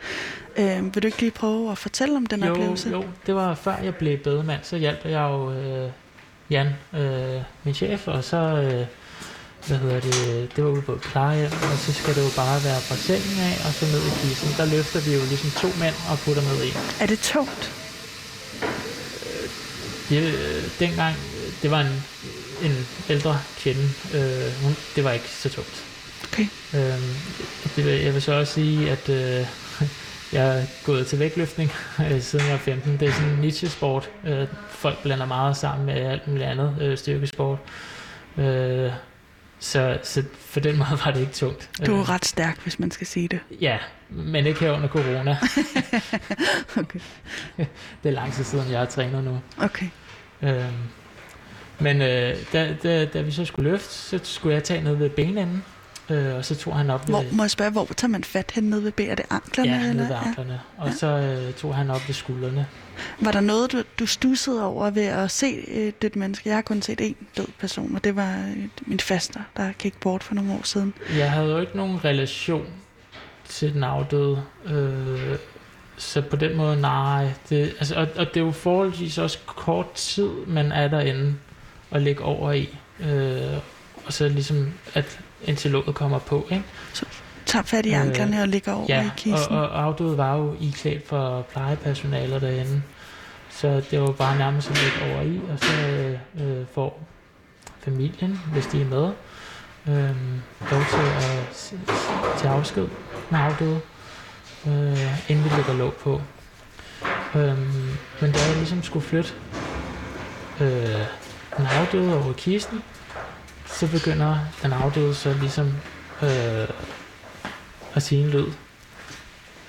Øh, 0.59 0.95
vil 0.95 1.03
du 1.03 1.07
ikke 1.07 1.21
lige 1.21 1.31
prøve 1.31 1.71
at 1.71 1.79
fortælle 1.79 2.17
om 2.17 2.27
den 2.27 2.45
jo, 2.45 2.51
oplevelse? 2.51 2.91
jo, 2.91 3.05
det 3.27 3.35
var 3.35 3.55
før 3.55 3.77
jeg 3.77 3.95
blev 3.95 4.19
bedemand, 4.19 4.61
så 4.63 4.77
hjalp 4.77 5.05
jeg 5.05 5.21
jo 5.21 5.53
øh, 5.53 5.91
Jan, 6.51 6.69
øh, 6.95 7.43
min 7.65 7.75
chef, 7.75 8.09
og 8.09 8.25
så, 8.25 8.37
øh, 8.37 8.87
hvad 9.67 9.79
hedder 9.79 10.01
det, 10.01 10.57
det 10.57 10.65
var 10.65 10.71
ude 10.71 10.83
på 10.83 10.93
et 10.93 11.01
plejehjem, 11.01 11.53
og 11.73 11.79
så 11.79 11.93
skal 11.93 12.15
det 12.15 12.23
jo 12.29 12.33
bare 12.43 12.59
være 12.69 12.81
fra 12.89 12.97
sengen 12.97 13.39
af, 13.49 13.55
og 13.67 13.73
så 13.79 13.85
ned 13.93 14.03
i 14.11 14.13
kisten. 14.21 14.51
Der 14.61 14.67
løfter 14.77 15.01
vi 15.07 15.11
jo 15.19 15.23
ligesom 15.33 15.51
to 15.63 15.69
mænd 15.83 15.97
og 16.11 16.17
putter 16.25 16.43
ned 16.51 16.59
i. 16.69 16.71
Er 17.03 17.07
det 17.07 17.21
tungt? 17.35 17.63
Det, 20.09 20.23
øh, 20.23 20.63
dengang, 20.79 21.17
øh, 21.17 21.53
det 21.63 21.71
var 21.71 21.81
en, 21.81 22.05
en 22.63 22.87
ældre 23.11 23.39
kvinde, 23.59 23.89
øh, 24.15 24.63
hun, 24.63 24.77
det 24.97 25.05
var 25.05 25.13
ikke 25.13 25.29
så 25.29 25.49
tungt. 25.49 25.85
Okay. 26.33 26.47
Øhm, 26.75 27.15
det 27.77 27.85
vil, 27.85 27.93
jeg 27.93 28.15
vil 28.15 28.23
så 28.23 28.33
også 28.33 28.53
sige, 28.53 28.91
at 28.91 29.09
øh, 29.09 29.47
jeg 30.33 30.59
er 30.59 30.65
gået 30.85 31.07
til 31.07 31.19
vægtløftning, 31.19 31.73
øh, 32.01 32.23
siden 32.23 32.45
jeg 32.45 32.53
var 32.53 32.59
15. 32.59 32.97
Det 33.01 33.09
er 33.09 33.13
sådan 33.13 33.31
en 33.31 33.39
niche-sport. 33.39 34.11
Øh, 34.27 34.47
folk 34.71 35.03
blander 35.03 35.27
meget 35.27 35.57
sammen 35.57 35.87
med 35.87 35.95
alt 35.95 36.29
muligt 36.29 36.47
andet 36.47 36.77
øh, 36.81 36.99
styrkesport. 36.99 37.59
Øh, 38.39 38.93
så, 39.59 39.99
så 40.03 40.25
for 40.39 40.61
den 40.61 40.77
måde 40.79 40.99
var 41.05 41.11
det 41.11 41.21
ikke 41.21 41.33
tungt. 41.33 41.71
Du 41.87 41.93
Øh, 41.95 41.99
er 41.99 42.09
ret 42.09 42.25
stærk, 42.25 42.59
hvis 42.63 42.79
man 42.79 42.91
skal 42.91 43.07
sige 43.07 43.29
det. 43.29 43.41
Ja, 43.61 43.79
men 44.11 44.47
ikke 44.47 44.61
her 44.61 44.73
under 44.73 44.89
corona. 44.89 45.37
Okay. 46.77 47.01
det 48.03 48.09
er 48.09 48.11
lang 48.11 48.33
tid 48.33 48.45
siden, 48.45 48.71
jeg 48.71 48.79
har 48.79 48.87
trænet 48.87 49.25
nu. 49.25 49.41
okay. 49.59 49.87
Øhm, 50.43 50.65
men 51.79 52.03
øh, 52.03 52.37
da, 52.53 52.75
da, 52.83 53.05
da 53.05 53.21
vi 53.21 53.31
så 53.31 53.45
skulle 53.45 53.71
løfte, 53.71 53.89
så 53.95 54.21
skulle 54.23 54.55
jeg 54.55 54.65
tage 54.65 54.83
noget 54.83 54.99
ved 55.01 55.11
benenden, 55.11 55.65
øh, 56.11 56.35
og 56.35 56.45
så 56.45 56.57
tog 56.57 56.77
han 56.77 56.91
op 56.91 57.09
Hvor, 57.09 57.23
ved, 57.23 57.33
må 57.33 57.43
jeg 57.43 57.51
spørge, 57.51 57.71
hvor 57.71 57.89
tager 57.97 58.11
man 58.11 58.25
fat 58.25 58.51
hen 58.55 58.65
nede 58.65 58.85
ved 58.85 58.93
ben? 58.93 59.11
Er 59.11 59.15
det 59.15 59.25
anklerne? 59.31 59.71
ja, 59.71 59.89
eller? 59.89 60.07
ved 60.07 60.17
anklerne, 60.27 60.61
og 60.77 60.93
så 60.93 61.07
øh, 61.07 61.55
tog 61.55 61.75
han 61.75 61.91
op 61.91 62.01
ved 62.07 62.15
skuldrene. 62.15 62.67
Var 63.21 63.33
der 63.33 63.41
noget, 63.41 63.73
du, 63.73 63.83
du 63.99 64.07
stussede 64.07 64.65
over 64.65 64.91
ved 64.91 65.05
at 65.05 65.31
se 65.31 65.69
et 65.69 66.03
dødt 66.03 66.17
menneske? 66.17 66.49
Jeg 66.49 66.57
har 66.57 66.63
kun 66.63 66.83
set 66.83 67.01
én 67.01 67.25
død 67.37 67.47
person, 67.59 67.95
og 67.95 68.05
det 68.05 68.17
var 68.17 68.33
øh, 68.57 68.69
min 68.87 69.01
faster, 69.01 69.41
der 69.57 69.73
gik 69.73 70.01
bort 70.01 70.23
for 70.23 70.35
nogle 70.35 70.53
år 70.53 70.61
siden. 70.65 70.95
Jeg 71.17 71.31
havde 71.31 71.51
jo 71.51 71.59
ikke 71.59 71.77
nogen 71.77 72.05
relation 72.05 72.67
til 73.49 73.75
den 73.75 73.85
afdøde, 73.85 74.43
øh, 74.67 75.37
så 75.97 76.23
på 76.23 76.37
den 76.37 76.57
måde, 76.57 76.81
nej. 76.81 77.29
Det, 77.49 77.75
altså, 77.79 77.95
og, 77.95 78.09
og 78.17 78.27
det 78.27 78.37
er 78.37 78.45
jo 78.45 78.51
forholdsvis 78.51 79.19
også 79.19 79.39
kort 79.47 79.93
tid, 79.93 80.29
man 80.47 80.73
er 80.73 80.89
derinde 80.89 81.35
og 81.91 82.01
ligge 82.01 82.23
over 82.23 82.53
i. 82.53 82.79
Øh, 83.01 83.59
og 84.07 84.13
så 84.13 84.29
ligesom, 84.29 84.73
at 84.95 85.21
indtil 85.45 85.71
låget 85.71 85.95
kommer 85.95 86.19
på, 86.19 86.47
ikke? 86.51 86.65
Tager 87.47 87.63
fat 87.63 87.87
i 87.87 87.95
Øh, 87.95 88.01
anklerne 88.01 88.43
og 88.43 88.49
ligger 88.49 88.73
over 88.73 88.85
i 88.85 88.87
Ja, 88.89 89.05
og, 89.05 89.17
kisten. 89.17 89.57
og 89.57 89.83
afdøde 89.83 90.17
var 90.19 90.37
jo 90.37 90.57
iklædt 90.61 91.09
for 91.09 91.43
plejepersonaler 91.53 92.39
derinde. 92.39 92.83
Så 93.51 93.83
det 93.91 94.01
var 94.01 94.13
bare 94.13 94.39
nærmest 94.39 94.71
at 94.71 94.77
ligge 94.83 95.13
over 95.15 95.23
i, 95.23 95.41
og 95.53 95.59
så 95.59 95.73
øh, 96.45 96.67
får 96.75 97.03
familien, 97.81 98.41
hvis 98.53 98.67
de 98.67 98.81
er 98.81 98.85
med, 98.87 99.05
øh, 99.89 100.17
lov 100.71 100.83
til 100.91 100.99
at 100.99 101.73
tage 102.39 102.55
afsked 102.55 102.89
med 103.31 103.39
afdøde, 103.39 103.81
øh, 104.67 105.31
inden 105.31 105.45
vi 105.45 105.51
lægger 105.57 105.73
låg 105.79 105.93
på. 105.93 106.21
Øh, 107.35 107.59
men 108.21 108.33
da 108.33 108.39
jeg 108.49 108.57
ligesom 108.57 108.83
skulle 108.83 109.07
flytte 109.07 109.33
øh, 110.61 110.69
den 111.57 111.67
afdøde 111.67 112.15
over 112.17 112.31
i 112.31 112.35
kisten, 112.37 112.83
så 113.79 113.87
begynder 113.91 114.39
den 114.63 114.73
afdøde 114.73 115.15
så 115.15 115.35
ligesom 115.41 115.67
øh, 116.23 116.69
at 117.95 118.03
sige 118.03 118.23
en 118.25 118.31
lyd, 118.31 118.47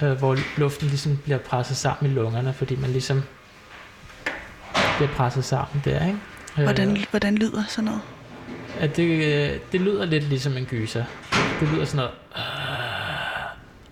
øh, 0.01 0.12
hvor 0.12 0.38
luften 0.57 0.88
ligesom 0.88 1.18
bliver 1.18 1.38
presset 1.38 1.78
sammen 1.78 2.12
i 2.12 2.16
lungerne, 2.16 2.53
fordi 2.53 2.76
man 2.76 2.89
ligesom 2.89 3.24
bliver 4.97 5.12
presset 5.16 5.45
sammen 5.45 5.82
der, 5.86 6.05
ikke? 6.05 6.18
Øh, 6.57 6.64
Hvordan, 6.64 6.97
hvordan 7.10 7.36
lyder 7.36 7.64
sådan 7.68 7.86
noget? 7.86 8.01
at 8.80 8.95
det, 8.97 9.03
øh, 9.03 9.60
det 9.72 9.82
lyder 9.82 10.05
lidt 10.05 10.24
ligesom 10.24 10.57
en 10.57 10.66
gyser. 10.66 11.03
Det 11.60 11.70
lyder 11.74 11.86
sådan 11.86 11.97
noget, 11.97 12.12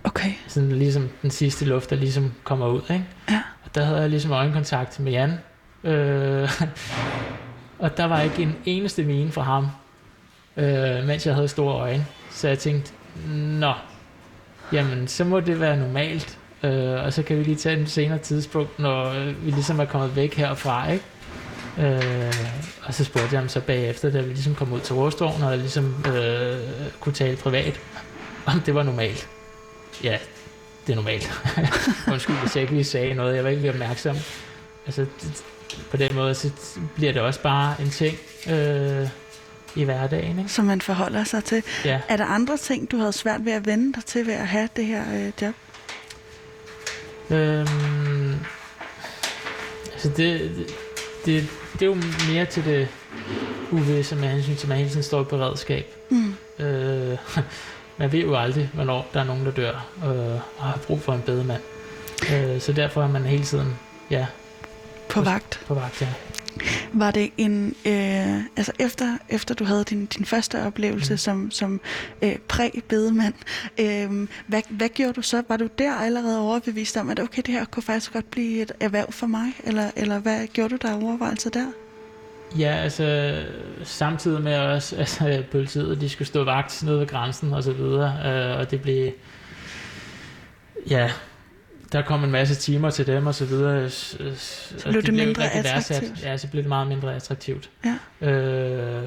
Okay, 0.03 0.32
sådan 0.47 0.72
ligesom 0.72 1.09
den 1.22 1.32
sidste 1.32 1.65
luft, 1.65 1.89
der 1.89 1.95
ligesom 1.95 2.34
kommer 2.43 2.68
ud, 2.68 2.82
ikke? 2.89 3.05
ja. 3.30 3.41
Og 3.65 3.76
der 3.76 3.84
havde 3.84 4.01
jeg 4.01 4.09
ligesom 4.09 4.32
øjenkontakt 4.32 4.99
med 4.99 5.11
Jan. 5.11 5.39
Øh, 5.84 6.49
og 7.80 7.97
der 7.97 8.05
var 8.05 8.22
ikke 8.22 8.41
en 8.41 8.55
eneste 8.65 9.03
mine 9.03 9.32
fra 9.32 9.41
ham, 9.41 9.68
øh, 10.58 11.08
mens 11.08 11.26
jeg 11.26 11.36
havde 11.36 11.47
store 11.47 11.76
øjne. 11.76 12.05
Så 12.32 12.47
jeg 12.47 12.60
tænkte, 12.60 12.91
nå, 13.36 13.74
jamen 14.74 15.08
så 15.08 15.24
må 15.24 15.39
det 15.39 15.60
være 15.60 15.78
normalt. 15.78 16.38
Øh, 16.64 17.03
og 17.03 17.14
så 17.14 17.24
kan 17.24 17.38
vi 17.38 17.43
lige 17.43 17.55
tage 17.55 17.80
en 17.80 17.88
senere 17.88 18.18
tidspunkt, 18.18 18.80
når 18.80 19.05
øh, 19.10 19.45
vi 19.45 19.51
ligesom 19.51 19.80
er 19.80 19.86
kommet 19.86 20.16
væk 20.16 20.34
herfra, 20.34 20.91
ikke? 20.91 21.05
Øh, 21.80 22.34
og 22.84 22.93
så 22.93 23.03
spurgte 23.03 23.30
jeg 23.32 23.39
ham 23.39 23.49
så 23.49 23.62
bagefter, 23.62 24.10
da 24.10 24.22
vi 24.22 24.28
ligesom 24.28 24.55
kom 24.55 24.74
ud 24.74 24.80
til 24.80 24.95
Råstoven, 24.95 25.43
og 25.43 25.58
ligesom 25.58 26.05
øh, 26.16 26.60
kunne 26.99 27.14
tale 27.14 27.38
privat, 27.38 27.80
om 28.45 28.60
det 28.60 28.76
var 28.76 28.84
normalt. 28.84 29.30
Ja, 30.03 30.18
det 30.88 30.93
er 30.93 30.95
normalt. 30.95 31.32
Undskyld, 32.12 32.36
hvis 32.36 32.55
jeg 32.55 32.62
ikke 32.62 32.74
lige 32.74 32.84
sagde 32.84 33.14
noget. 33.14 33.36
Jeg 33.36 33.43
var 33.43 33.49
ikke 33.49 33.62
lige 33.62 33.72
opmærksom. 33.72 34.16
Altså, 34.86 35.05
det, 35.22 35.43
på 35.91 35.97
den 35.97 36.16
måde, 36.16 36.36
så 36.36 36.51
bliver 36.95 37.14
det 37.14 37.22
også 37.22 37.41
bare 37.41 37.76
en 37.82 37.89
ting 37.89 38.18
øh, 38.49 39.08
i 39.78 39.84
hverdagen, 39.84 40.39
ikke? 40.39 40.51
Som 40.51 40.65
man 40.65 40.82
forholder 40.82 41.23
sig 41.23 41.43
til. 41.43 41.63
Ja. 41.86 42.01
Er 42.09 42.17
der 42.17 42.25
andre 42.25 42.57
ting, 42.57 42.91
du 42.91 42.97
havde 42.97 43.13
svært 43.13 43.45
ved 43.45 43.51
at 43.51 43.65
vende 43.65 43.93
dig 43.93 44.05
til 44.05 44.28
ved 44.28 44.34
at 44.34 44.47
have 44.47 44.69
det 44.75 44.86
her 44.86 45.03
øh, 45.13 45.32
job? 45.41 45.53
Øhm, 47.30 48.36
altså, 49.93 50.09
det, 50.09 50.39
det, 50.57 50.67
det, 51.25 51.49
det 51.73 51.82
er 51.82 51.86
jo 51.86 51.97
mere 52.30 52.45
til 52.45 52.65
det 52.65 52.88
uvisse 53.71 54.15
med 54.15 54.28
hensyn 54.30 54.55
til, 54.55 54.65
at 54.65 54.69
man 54.69 54.78
hele 54.78 54.89
tiden 54.89 55.03
står 55.03 55.21
i 55.21 55.25
beredskab. 55.25 55.86
Mm. 56.09 56.36
Øh, 56.59 57.17
man 57.97 58.11
ved 58.11 58.19
jo 58.19 58.36
aldrig, 58.36 58.69
hvornår 58.73 59.07
der 59.13 59.19
er 59.19 59.23
nogen, 59.23 59.45
der 59.45 59.51
dør 59.51 59.88
øh, 60.05 60.41
og 60.57 60.63
har 60.63 60.80
brug 60.88 61.01
for 61.01 61.13
en 61.13 61.21
bedemand. 61.21 61.61
Øh, 62.34 62.61
så 62.61 62.73
derfor 62.73 63.03
er 63.03 63.07
man 63.07 63.23
hele 63.23 63.43
tiden 63.43 63.75
ja, 64.09 64.25
På 65.09 65.21
vagt. 65.21 65.59
På 65.67 65.73
vagt, 65.73 66.01
ja. 66.01 66.07
Var 66.93 67.12
det 67.12 67.32
en, 67.38 67.76
øh, 67.86 68.43
altså 68.58 68.72
efter, 68.80 69.18
efter 69.30 69.55
du 69.55 69.64
havde 69.64 69.84
din, 69.84 70.05
din 70.05 70.26
første 70.26 70.64
oplevelse 70.64 71.14
mm. 71.14 71.18
som, 71.18 71.51
som 71.51 71.82
øh, 72.22 72.36
præ-bedemand, 72.47 73.34
øh, 73.80 74.28
hvad, 74.47 74.62
hvad 74.70 74.89
gjorde 74.89 75.14
du 75.14 75.22
så? 75.22 75.43
Var 75.49 75.58
du 75.58 75.68
der 75.78 75.93
allerede 75.93 76.39
overbevist 76.39 76.97
om, 76.97 77.10
at 77.10 77.20
okay, 77.20 77.41
det 77.45 77.53
her 77.53 77.66
kunne 77.66 77.84
faktisk 77.84 78.14
godt 78.14 78.32
blive 78.32 78.62
et 78.62 78.72
erhverv 78.80 79.12
for 79.12 79.28
mig? 79.28 79.53
Eller, 79.64 79.91
eller 79.95 80.20
hvad 80.20 80.47
gjorde 80.47 80.78
du 80.78 80.88
der 80.88 81.03
overvejelser 81.03 81.49
der? 81.49 81.66
Ja, 82.58 82.76
altså 82.76 83.36
samtidig 83.84 84.41
med 84.41 84.58
også, 84.58 84.95
altså 84.99 85.43
politiet, 85.51 86.01
de 86.01 86.10
skulle 86.10 86.28
stå 86.28 86.43
vagt 86.43 86.84
nede 86.84 86.99
ved 86.99 87.08
grænsen 87.08 87.53
og 87.53 87.64
så 87.64 87.72
videre, 87.72 88.14
øh, 88.26 88.60
og 88.60 88.72
det 88.72 88.82
blev, 88.82 89.12
ja, 90.89 91.12
der 91.91 92.01
kom 92.01 92.23
en 92.23 92.31
masse 92.31 92.55
timer 92.55 92.89
til 92.89 93.07
dem 93.07 93.27
og 93.27 93.35
så 93.35 93.45
videre. 93.45 93.89
Så 93.89 94.17
blev 94.83 94.93
det, 94.93 94.93
det 94.93 95.03
blev 95.03 95.25
mindre 95.25 95.51
attraktivt? 95.51 96.01
Værdsat. 96.01 96.23
Ja, 96.23 96.38
så 96.38 96.47
blev 96.47 96.63
det 96.63 96.69
meget 96.69 96.88
mindre 96.88 97.15
attraktivt. 97.15 97.69
Ja. 98.21 98.27
Øh, 98.29 99.03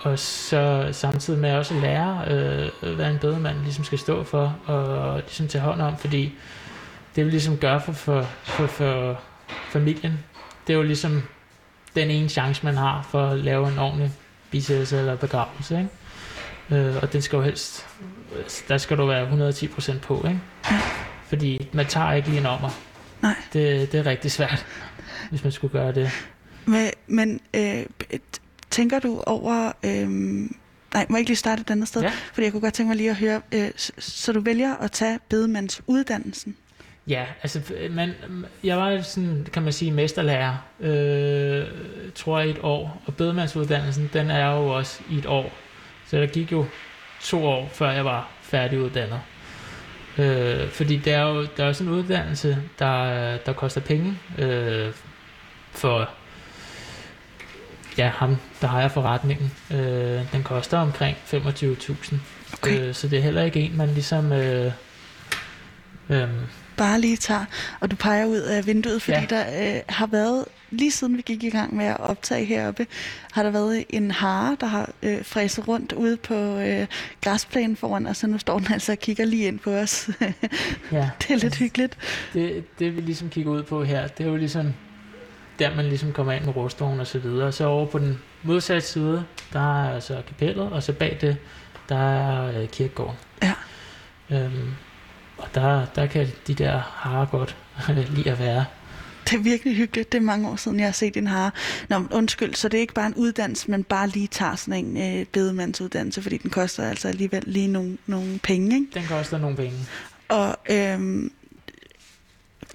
og 0.00 0.18
så 0.18 0.88
samtidig 0.92 1.40
med 1.40 1.52
også 1.52 1.74
at 1.74 1.80
lære, 1.80 2.24
øh, 2.28 2.94
hvad 2.94 3.10
en 3.10 3.18
bedemand 3.18 3.58
ligesom 3.62 3.84
skal 3.84 3.98
stå 3.98 4.24
for, 4.24 4.58
og 4.66 5.16
ligesom 5.20 5.48
tage 5.48 5.62
hånd 5.62 5.82
om, 5.82 5.98
fordi 5.98 6.34
det 7.16 7.24
vil 7.24 7.30
ligesom 7.30 7.56
gøre 7.56 7.80
for, 7.80 7.92
for, 7.92 8.26
for, 8.44 8.66
for 8.66 9.20
familien. 9.70 10.18
Det 10.66 10.72
er 10.72 10.76
jo 10.76 10.82
ligesom 10.82 11.22
den 11.94 12.10
ene 12.10 12.28
chance, 12.28 12.64
man 12.64 12.76
har 12.76 13.08
for 13.10 13.26
at 13.26 13.38
lave 13.38 13.68
en 13.72 13.78
ordentlig 13.78 14.12
bisættelse 14.50 14.98
eller 14.98 15.16
begravelse, 15.16 15.78
ikke? 15.78 16.86
Øh, 16.88 16.96
og 17.02 17.12
den 17.12 17.22
skal 17.22 17.36
jo 17.36 17.42
helst, 17.42 17.86
der 18.68 18.78
skal 18.78 18.96
du 18.96 19.06
være 19.06 19.50
110% 19.50 19.98
på, 19.98 20.24
ikke? 20.26 20.40
Ja. 20.70 20.80
Fordi 21.30 21.68
man 21.72 21.86
tager 21.86 22.12
ikke 22.12 22.28
lige 22.28 22.40
en 22.40 22.46
ommer. 22.46 22.70
Nej. 23.22 23.34
Det, 23.52 23.92
det 23.92 24.00
er 24.00 24.06
rigtig 24.06 24.32
svært, 24.32 24.66
hvis 25.30 25.42
man 25.42 25.52
skulle 25.52 25.72
gøre 25.72 25.92
det. 25.92 26.10
Men, 26.64 26.90
men 27.06 27.40
øh, 27.54 27.86
tænker 28.70 28.98
du 28.98 29.22
over... 29.26 29.72
Øh, 29.84 30.08
nej, 30.94 31.06
må 31.08 31.16
jeg 31.16 31.18
ikke 31.18 31.30
lige 31.30 31.36
starte 31.36 31.60
et 31.60 31.70
andet 31.70 31.88
sted? 31.88 32.02
Ja. 32.02 32.12
Fordi 32.32 32.44
jeg 32.44 32.52
kunne 32.52 32.60
godt 32.60 32.74
tænke 32.74 32.88
mig 32.88 32.96
lige 32.96 33.10
at 33.10 33.16
høre... 33.16 33.40
Øh, 33.52 33.70
så, 33.98 34.32
du 34.32 34.40
vælger 34.40 34.76
at 34.76 34.92
tage 34.92 35.18
bedemandsuddannelsen? 35.28 36.56
Ja, 37.06 37.24
altså, 37.42 37.60
man, 37.90 38.14
jeg 38.64 38.76
var 38.76 39.02
sådan, 39.02 39.46
kan 39.52 39.62
man 39.62 39.72
sige, 39.72 39.92
mesterlærer, 39.92 40.56
øh, 40.80 41.66
tror 42.14 42.38
jeg, 42.38 42.48
i 42.48 42.50
et 42.50 42.58
år. 42.62 43.02
Og 43.06 43.16
bedemandsuddannelsen, 43.16 44.10
den 44.12 44.30
er 44.30 44.54
jo 44.54 44.76
også 44.76 45.00
i 45.10 45.18
et 45.18 45.26
år. 45.26 45.52
Så 46.06 46.16
der 46.16 46.26
gik 46.26 46.52
jo 46.52 46.66
to 47.22 47.46
år, 47.46 47.68
før 47.72 47.90
jeg 47.90 48.04
var 48.04 48.30
færdiguddannet. 48.42 49.20
Øh, 50.18 50.68
fordi 50.68 50.96
det 50.96 51.12
er 51.12 51.22
jo 51.22 51.46
der 51.56 51.64
er 51.64 51.72
sådan 51.72 51.92
en 51.92 51.98
uddannelse, 51.98 52.58
der, 52.78 53.36
der 53.36 53.52
koster 53.52 53.80
penge 53.80 54.18
øh, 54.38 54.92
for 55.72 56.10
ja, 57.98 58.08
ham, 58.08 58.36
der 58.60 58.66
har 58.66 58.80
jeg 58.80 58.90
forretningen. 58.90 59.52
Øh, 59.70 60.32
den 60.32 60.42
koster 60.42 60.78
omkring 60.78 61.16
25.000. 61.26 62.14
Okay. 62.52 62.80
Øh, 62.80 62.94
så 62.94 63.08
det 63.08 63.18
er 63.18 63.22
heller 63.22 63.42
ikke 63.42 63.60
en, 63.60 63.76
man 63.76 63.88
ligesom... 63.88 64.32
Øh, 64.32 64.72
øh, 66.10 66.28
bare 66.76 67.00
lige 67.00 67.16
tager, 67.16 67.44
og 67.80 67.90
du 67.90 67.96
peger 67.96 68.26
ud 68.26 68.36
af 68.36 68.66
vinduet, 68.66 69.02
fordi 69.02 69.18
ja. 69.18 69.26
der 69.30 69.74
øh, 69.76 69.80
har 69.88 70.06
været, 70.06 70.44
lige 70.70 70.90
siden 70.90 71.16
vi 71.16 71.22
gik 71.22 71.44
i 71.44 71.50
gang 71.50 71.76
med 71.76 71.84
at 71.84 72.00
optage 72.00 72.44
heroppe, 72.44 72.86
har 73.32 73.42
der 73.42 73.50
været 73.50 73.84
en 73.88 74.10
hare, 74.10 74.56
der 74.60 74.66
har 74.66 74.90
øh, 75.02 75.24
fræset 75.24 75.68
rundt 75.68 75.92
ude 75.92 76.16
på 76.16 76.34
øh, 76.34 76.86
græsplænen 77.20 77.76
foran 77.76 78.06
os, 78.06 78.16
så 78.16 78.26
nu 78.26 78.38
står 78.38 78.58
den 78.58 78.72
altså 78.72 78.92
og 78.92 78.98
kigger 78.98 79.24
lige 79.24 79.46
ind 79.46 79.58
på 79.58 79.70
os. 79.70 80.10
ja. 80.92 81.10
Det 81.20 81.30
er 81.30 81.36
lidt 81.36 81.56
hyggeligt. 81.56 81.98
Det, 82.32 82.64
det 82.78 82.96
vi 82.96 83.00
ligesom 83.00 83.28
kigger 83.28 83.52
ud 83.52 83.62
på 83.62 83.84
her, 83.84 84.06
det 84.06 84.26
er 84.26 84.30
jo 84.30 84.36
ligesom 84.36 84.72
der 85.60 85.74
man 85.76 85.84
ligesom 85.84 86.12
kommer 86.12 86.32
ind 86.32 86.44
med 86.44 86.56
råstoven 86.56 87.00
og 87.00 87.06
så 87.06 87.18
videre. 87.18 87.52
Så 87.52 87.64
over 87.64 87.86
på 87.86 87.98
den 87.98 88.18
modsatte 88.42 88.86
side, 88.86 89.24
der 89.52 89.84
er 89.84 90.00
så 90.00 90.22
kapellet, 90.26 90.72
og 90.72 90.82
så 90.82 90.92
bag 90.92 91.18
det, 91.20 91.36
der 91.88 91.96
er 91.96 92.60
øh, 92.60 92.68
kirkegården. 92.68 93.16
Ja. 93.42 93.54
Øhm, 94.30 94.74
og 95.40 95.48
der, 95.54 95.86
der 95.94 96.06
kan 96.06 96.28
de 96.46 96.54
der 96.54 96.78
harer 96.78 97.26
godt 97.26 97.56
lide 98.16 98.30
at 98.30 98.38
være. 98.38 98.64
Det 99.24 99.36
er 99.38 99.42
virkelig 99.42 99.76
hyggeligt. 99.76 100.12
Det 100.12 100.18
er 100.18 100.22
mange 100.22 100.48
år 100.48 100.56
siden, 100.56 100.78
jeg 100.78 100.86
har 100.86 100.92
set 100.92 101.16
en 101.16 101.26
hare. 101.26 101.50
Nå, 101.88 102.02
undskyld, 102.10 102.54
så 102.54 102.68
det 102.68 102.76
er 102.76 102.80
ikke 102.80 102.94
bare 102.94 103.06
en 103.06 103.14
uddannelse, 103.14 103.70
men 103.70 103.84
bare 103.84 104.08
lige 104.08 104.26
tager 104.26 104.56
sådan 104.56 104.84
en 104.84 105.20
øh, 105.20 105.26
bedemandsuddannelse, 105.26 106.22
fordi 106.22 106.36
den 106.36 106.50
koster 106.50 106.88
altså 106.88 107.08
alligevel 107.08 107.42
lige 107.46 107.68
nogle, 107.68 107.98
nogle 108.06 108.38
penge, 108.42 108.76
ikke? 108.76 108.86
Den 108.94 109.04
koster 109.08 109.38
nogle 109.38 109.56
penge. 109.56 109.76
Og 110.28 110.56
øhm, 110.70 111.32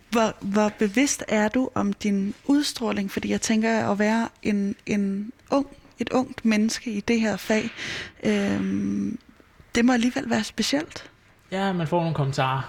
hvor, 0.10 0.36
hvor 0.42 0.72
bevidst 0.80 1.24
er 1.28 1.48
du 1.48 1.70
om 1.74 1.94
din 1.94 2.34
udstråling? 2.46 3.12
Fordi 3.12 3.30
jeg 3.30 3.42
tænker 3.42 3.92
at 3.92 4.00
være 4.00 4.30
en, 4.44 4.76
en 4.86 5.32
ung, 5.52 5.68
et 6.00 6.10
ungt 6.10 6.46
menneske 6.46 6.92
i 6.92 7.00
det 7.00 7.22
her 7.22 7.38
fag, 7.38 7.70
øhm, 8.24 9.20
det 9.76 9.86
må 9.86 9.94
alligevel 9.94 10.30
være 10.30 10.44
specielt. 10.44 11.10
Ja, 11.56 11.74
man 11.74 11.88
får 11.88 12.00
nogle 12.00 12.16
kommentarer. 12.16 12.62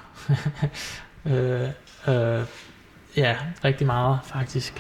øh, 1.30 1.68
øh, 2.09 2.45
ja, 3.16 3.37
rigtig 3.64 3.87
meget 3.87 4.18
faktisk. 4.24 4.74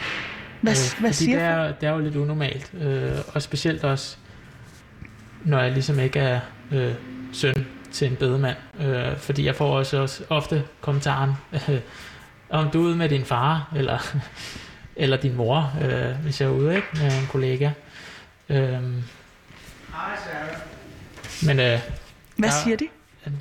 Hvad, 0.60 0.72
øh, 0.72 1.00
hvad 1.00 1.12
siger 1.12 1.38
det 1.38 1.46
er, 1.46 1.72
det 1.72 1.86
er 1.86 1.92
jo 1.92 1.98
lidt 1.98 2.16
unormalt. 2.16 2.74
Øh, 2.74 3.12
og 3.34 3.42
specielt 3.42 3.84
også, 3.84 4.16
når 5.44 5.60
jeg 5.60 5.72
ligesom 5.72 6.00
ikke 6.00 6.18
er 6.18 6.40
øh, 6.72 6.94
søn 7.32 7.66
til 7.92 8.08
en 8.08 8.16
bedemand. 8.16 8.56
Øh, 8.80 9.16
fordi 9.16 9.44
jeg 9.44 9.56
får 9.56 9.78
også, 9.78 10.00
også 10.00 10.24
ofte 10.28 10.64
kommentaren, 10.80 11.32
øh, 11.52 11.80
om 12.50 12.70
du 12.70 12.80
er 12.80 12.84
ude 12.84 12.96
med 12.96 13.08
din 13.08 13.24
far, 13.24 13.72
eller, 13.76 14.16
eller 14.96 15.16
din 15.16 15.36
mor, 15.36 15.72
øh, 15.82 16.22
hvis 16.22 16.40
jeg 16.40 16.46
er 16.46 16.52
ude 16.52 16.76
ikke, 16.76 16.88
med 16.94 17.20
en 17.20 17.26
kollega. 17.30 17.70
Øh, 18.48 18.82
men 21.46 21.60
øh, 21.60 21.80
Hvad 22.36 22.48
der, 22.48 22.54
siger 22.64 22.76
de? 22.76 22.88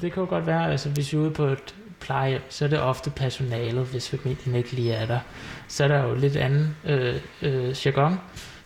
Det 0.02 0.14
kan 0.14 0.24
jo 0.24 0.30
godt 0.30 0.48
være, 0.48 0.72
altså 0.72 0.90
hvis 0.90 1.14
vi 1.14 1.18
er 1.18 1.22
ude 1.22 1.32
på 1.32 1.46
et 1.46 1.76
plejehjem, 2.00 2.42
så 2.50 2.66
er 2.66 2.70
det 2.70 2.80
ofte 2.80 3.10
personalet, 3.10 3.86
hvis 3.86 4.10
familien 4.10 4.56
ikke 4.56 4.72
lige 4.72 4.94
er 4.94 5.06
der. 5.06 5.20
Så 5.68 5.84
er 5.84 5.88
der 5.88 6.04
jo 6.04 6.16
lidt 6.16 6.36
anden 6.36 6.78
øh, 6.86 7.16
øh, 7.42 7.76
jargon, 7.86 8.20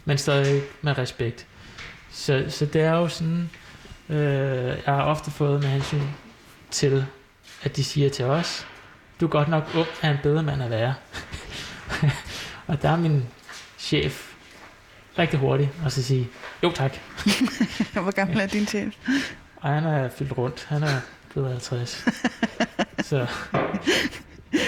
men 0.05 0.17
stadig 0.17 0.61
med 0.81 0.97
respekt. 0.97 1.47
Så, 2.11 2.45
så 2.47 2.65
det 2.65 2.81
er 2.81 2.91
jo 2.91 3.07
sådan, 3.07 3.49
øh, 4.09 4.17
jeg 4.85 4.93
har 4.93 5.03
ofte 5.03 5.31
fået 5.31 5.63
med 5.63 5.69
hensyn 5.69 6.01
til, 6.71 7.05
at 7.63 7.75
de 7.75 7.83
siger 7.83 8.09
til 8.09 8.25
os, 8.25 8.67
du 9.19 9.25
er 9.25 9.29
godt 9.29 9.47
nok 9.47 9.63
ung 9.75 9.87
af 10.01 10.09
en 10.09 10.17
bedre 10.23 10.43
mand 10.43 10.63
at 10.63 10.69
være. 10.69 10.93
og 12.67 12.81
der 12.81 12.89
er 12.89 12.97
min 12.97 13.25
chef 13.77 14.33
rigtig 15.19 15.39
hurtig 15.39 15.71
og 15.85 15.91
så 15.91 16.03
sige, 16.03 16.29
jo 16.63 16.71
tak. 16.71 16.97
Hvor 17.93 18.11
gammel 18.11 18.39
er 18.39 18.47
din 18.47 18.67
chef? 18.67 18.95
Og 19.61 19.69
han 19.69 19.83
er 19.83 20.09
fyldt 20.09 20.37
rundt. 20.37 20.65
Han 20.69 20.83
er 20.83 21.01
blevet 21.29 21.49
50. 21.49 22.05
så. 23.03 23.27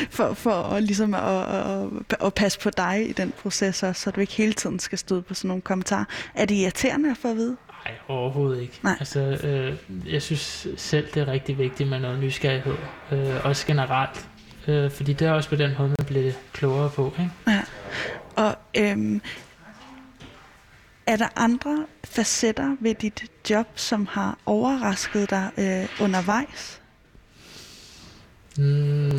For, 0.10 0.34
for 0.34 0.52
at, 0.52 0.84
ligesom 0.84 1.14
at, 1.14 1.56
at, 1.56 2.26
at, 2.26 2.34
passe 2.34 2.60
på 2.60 2.70
dig 2.70 3.10
i 3.10 3.12
den 3.12 3.34
proces 3.42 3.84
også, 3.84 4.02
så 4.02 4.12
du 4.12 4.22
ikke 4.22 4.34
hele 4.34 4.54
tiden 4.54 4.80
skal 4.80 4.98
støde 4.98 5.22
på 5.22 5.34
sådan 5.34 5.48
nogle 5.48 5.62
kommentarer. 5.62 6.06
Er 6.36 6.46
det 6.46 6.56
irriterende 6.56 7.16
for 7.16 7.30
at 7.30 7.36
vide? 7.36 7.58
Nej, 7.86 7.96
overhovedet 8.08 8.62
ikke. 8.62 8.80
Nej. 8.84 8.96
Altså, 9.00 9.20
øh, 9.20 9.78
jeg 10.14 10.22
synes 10.22 10.68
selv, 10.78 11.08
det 11.14 11.22
er 11.22 11.28
rigtig 11.28 11.58
vigtigt 11.58 11.89
med 11.89 12.00
noget 12.00 12.20
nysgerrighed. 12.20 12.76
Øh, 13.12 13.46
også 13.46 13.68
generelt. 13.68 14.28
Øh, 14.68 14.92
fordi 14.92 15.14
det 15.14 15.28
er 15.28 15.32
også 15.32 15.50
på 15.50 15.56
den 15.56 15.76
måde, 15.78 15.89
man 15.89 16.06
bliver 16.08 16.32
klogere 16.54 16.89
på. 16.89 17.14
Ikke? 17.20 17.32
Ja. 17.48 17.62
Og 18.36 18.56
øhm, 18.78 19.22
er 21.12 21.18
der 21.18 21.28
andre 21.36 21.86
facetter 22.03 22.76
ved 22.80 22.95
dit 22.95 23.24
job, 23.49 23.68
som 23.76 24.07
har 24.07 24.38
overrasket 24.45 25.30
dig 25.30 25.49
øh, 25.57 26.05
undervejs? 26.05 26.82
Mm, 28.57 28.64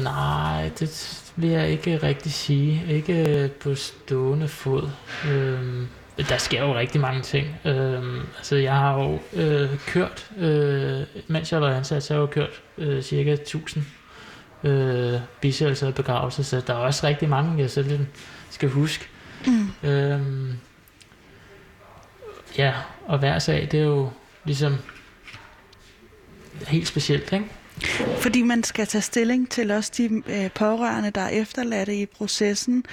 nej, 0.03 0.70
det 0.78 1.22
vil 1.36 1.51
jeg 1.51 1.70
ikke 1.70 1.97
rigtig 1.97 2.32
sige. 2.32 2.82
Ikke 2.88 3.51
på 3.61 3.74
stående 3.74 4.49
fod. 4.49 4.90
Øhm, 5.30 5.86
der 6.28 6.36
sker 6.36 6.62
jo 6.62 6.74
rigtig 6.74 7.01
mange 7.01 7.22
ting. 7.22 7.47
Øhm, 7.64 8.20
altså, 8.36 8.57
jeg 8.57 8.74
har 8.74 9.03
jo 9.03 9.18
øh, 9.32 9.78
kørt, 9.86 10.30
øh, 10.38 11.01
mens 11.28 11.53
jeg 11.53 11.61
var 11.61 11.74
ansat, 11.74 12.03
så 12.03 12.14
har 12.14 12.20
jeg 12.20 12.28
jo 12.28 12.32
kørt 12.32 12.62
øh, 12.78 13.03
cirka 13.03 13.32
1000 13.32 13.84
øh, 14.64 15.20
bisættelser 15.40 15.86
og 15.86 15.95
begravelser, 15.95 16.43
så 16.43 16.61
der 16.66 16.72
er 16.72 16.78
også 16.78 17.07
rigtig 17.07 17.28
mange, 17.28 17.59
jeg 17.59 17.70
selv 17.70 18.07
skal 18.51 18.68
huske. 18.68 19.09
Mm. 19.47 19.88
Øhm, 19.88 20.59
ja, 22.59 22.75
og 23.07 23.19
hver 23.19 23.39
sag, 23.39 23.69
det 23.71 23.81
er 23.81 23.85
jo 23.85 24.11
ligesom 24.45 24.77
helt 26.69 26.89
specielt, 26.89 27.33
ikke? 27.33 27.47
Fordi 28.19 28.43
man 28.43 28.65
skal 28.65 28.87
tage 28.87 29.03
stilling 29.03 29.51
til 29.51 29.71
også 29.71 29.93
de 29.97 30.23
øh, 30.27 30.51
pårørende, 30.51 31.11
der 31.11 31.21
er 31.21 31.29
efterladte 31.29 31.97
i 31.97 32.07
processen, 32.07 32.85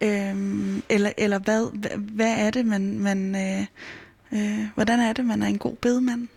øhm, 0.00 0.82
eller, 0.88 1.12
eller 1.18 1.38
hvad, 1.38 1.88
hvad, 1.98 2.34
er 2.38 2.50
det, 2.50 2.66
man, 2.66 2.98
man 2.98 3.34
øh, 3.36 3.66
øh, 4.32 4.66
hvordan 4.74 5.00
er 5.00 5.12
det, 5.12 5.24
man 5.24 5.42
er 5.42 5.46
en 5.46 5.58
god 5.58 5.76
bedemand? 5.76 6.28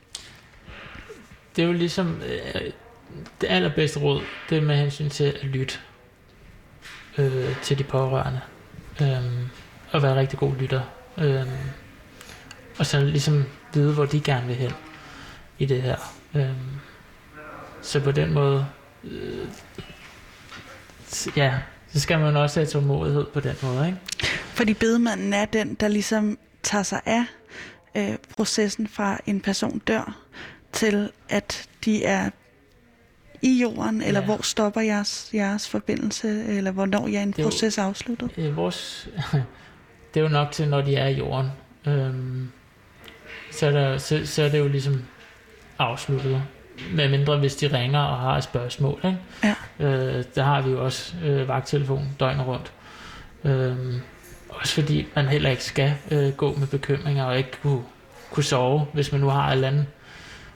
Det 1.56 1.62
er 1.62 1.68
jo 1.68 1.74
ligesom, 1.74 2.22
øh, 2.22 2.62
det 3.42 3.48
allerbedste 3.50 4.00
råd, 4.00 4.22
det 4.50 4.58
er 4.58 4.62
med 4.62 4.76
hensyn 4.76 5.10
til 5.10 5.24
at 5.24 5.44
lytte 5.44 5.76
øh, 7.18 7.62
til 7.62 7.78
de 7.78 7.84
pårørende. 7.84 8.42
Øhm, 9.02 9.48
og 9.92 10.04
være 10.04 10.16
rigtig 10.16 10.40
god 10.40 10.56
lytter. 10.56 10.82
Øhm, 11.18 11.50
og 12.80 12.86
så 12.86 13.00
ligesom 13.04 13.44
vide, 13.74 13.94
hvor 13.94 14.06
de 14.06 14.22
gerne 14.22 14.48
vil 14.48 14.56
hen 14.56 14.72
i 15.60 15.66
det 15.66 15.82
her. 15.82 15.96
Øhm, 16.36 16.56
så 17.82 18.00
på 18.00 18.12
den 18.12 18.34
måde, 18.34 18.66
øh, 19.04 19.48
ja, 21.38 21.54
så 21.94 22.00
skal 22.00 22.20
man 22.20 22.36
også 22.38 22.60
have 22.60 22.68
tålmodighed 22.68 23.26
på 23.34 23.40
den 23.40 23.56
måde, 23.64 23.86
ikke? 23.88 24.00
Fordi 24.54 24.74
bedemanden 24.74 25.34
er 25.34 25.46
den, 25.46 25.74
der 25.74 25.88
ligesom 25.88 26.38
tager 26.64 26.84
sig 26.84 27.02
af 27.06 27.24
øh, 27.96 28.16
processen 28.38 28.88
fra 28.88 29.18
en 29.26 29.42
person 29.42 29.80
dør, 29.80 30.18
til 30.74 31.12
at 31.30 31.70
de 31.86 32.06
er 32.06 32.30
i 33.42 33.62
jorden, 33.62 34.02
eller 34.02 34.20
Ja. 34.20 34.26
hvor 34.26 34.40
stopper 34.42 34.82
jeres, 34.82 35.30
jeres 35.34 35.70
forbindelse, 35.70 36.46
eller 36.46 36.72
hvornår 36.72 37.02
er 37.08 37.22
en 37.22 37.32
Det 37.32 37.40
er 37.40 37.44
jo- 37.44 37.50
proces 37.50 37.78
afsluttet? 37.78 38.32
Øh, 38.38 38.56
vores, 38.56 39.10
det 40.14 40.20
er 40.20 40.24
jo 40.24 40.30
nok 40.30 40.52
til, 40.52 40.70
når 40.70 40.82
de 40.82 40.96
er 40.96 41.08
i 41.08 41.18
jorden. 41.18 41.48
Øhm, 41.88 42.52
så, 43.60 43.66
er 43.68 43.72
der, 43.72 43.98
så, 43.98 44.22
så 44.26 44.44
er 44.44 44.50
det 44.50 44.60
jo 44.60 44.68
ligesom 44.68 45.04
afsluttet. 45.80 46.42
Med 46.94 47.10
mindre 47.10 47.38
hvis 47.38 47.56
de 47.56 47.78
ringer 47.78 48.00
og 48.00 48.20
har 48.20 48.38
et 48.38 48.44
spørgsmål. 48.44 49.00
Ikke? 49.06 49.18
Ja. 49.44 49.56
Øh, 49.88 50.24
der 50.36 50.44
har 50.44 50.62
vi 50.62 50.72
jo 50.72 50.86
også 50.86 51.14
øh, 51.24 51.48
vagttelefon 51.48 52.10
døgnet 52.20 52.48
rundt. 52.48 52.72
Øhm, 53.44 54.00
også 54.50 54.74
fordi 54.74 55.08
man 55.16 55.26
heller 55.28 55.50
ikke 55.50 55.64
skal 55.64 55.94
øh, 56.12 56.34
gå 56.34 56.56
med 56.56 56.68
bekymringer 56.68 57.24
og 57.24 57.38
ikke 57.38 57.52
kunne, 57.62 57.82
kunne 58.32 58.44
sove, 58.44 58.86
hvis 58.94 59.12
man 59.12 59.22
nu 59.22 59.30
har 59.30 59.48
et 59.50 59.54
eller 59.54 59.68
andet 59.68 59.86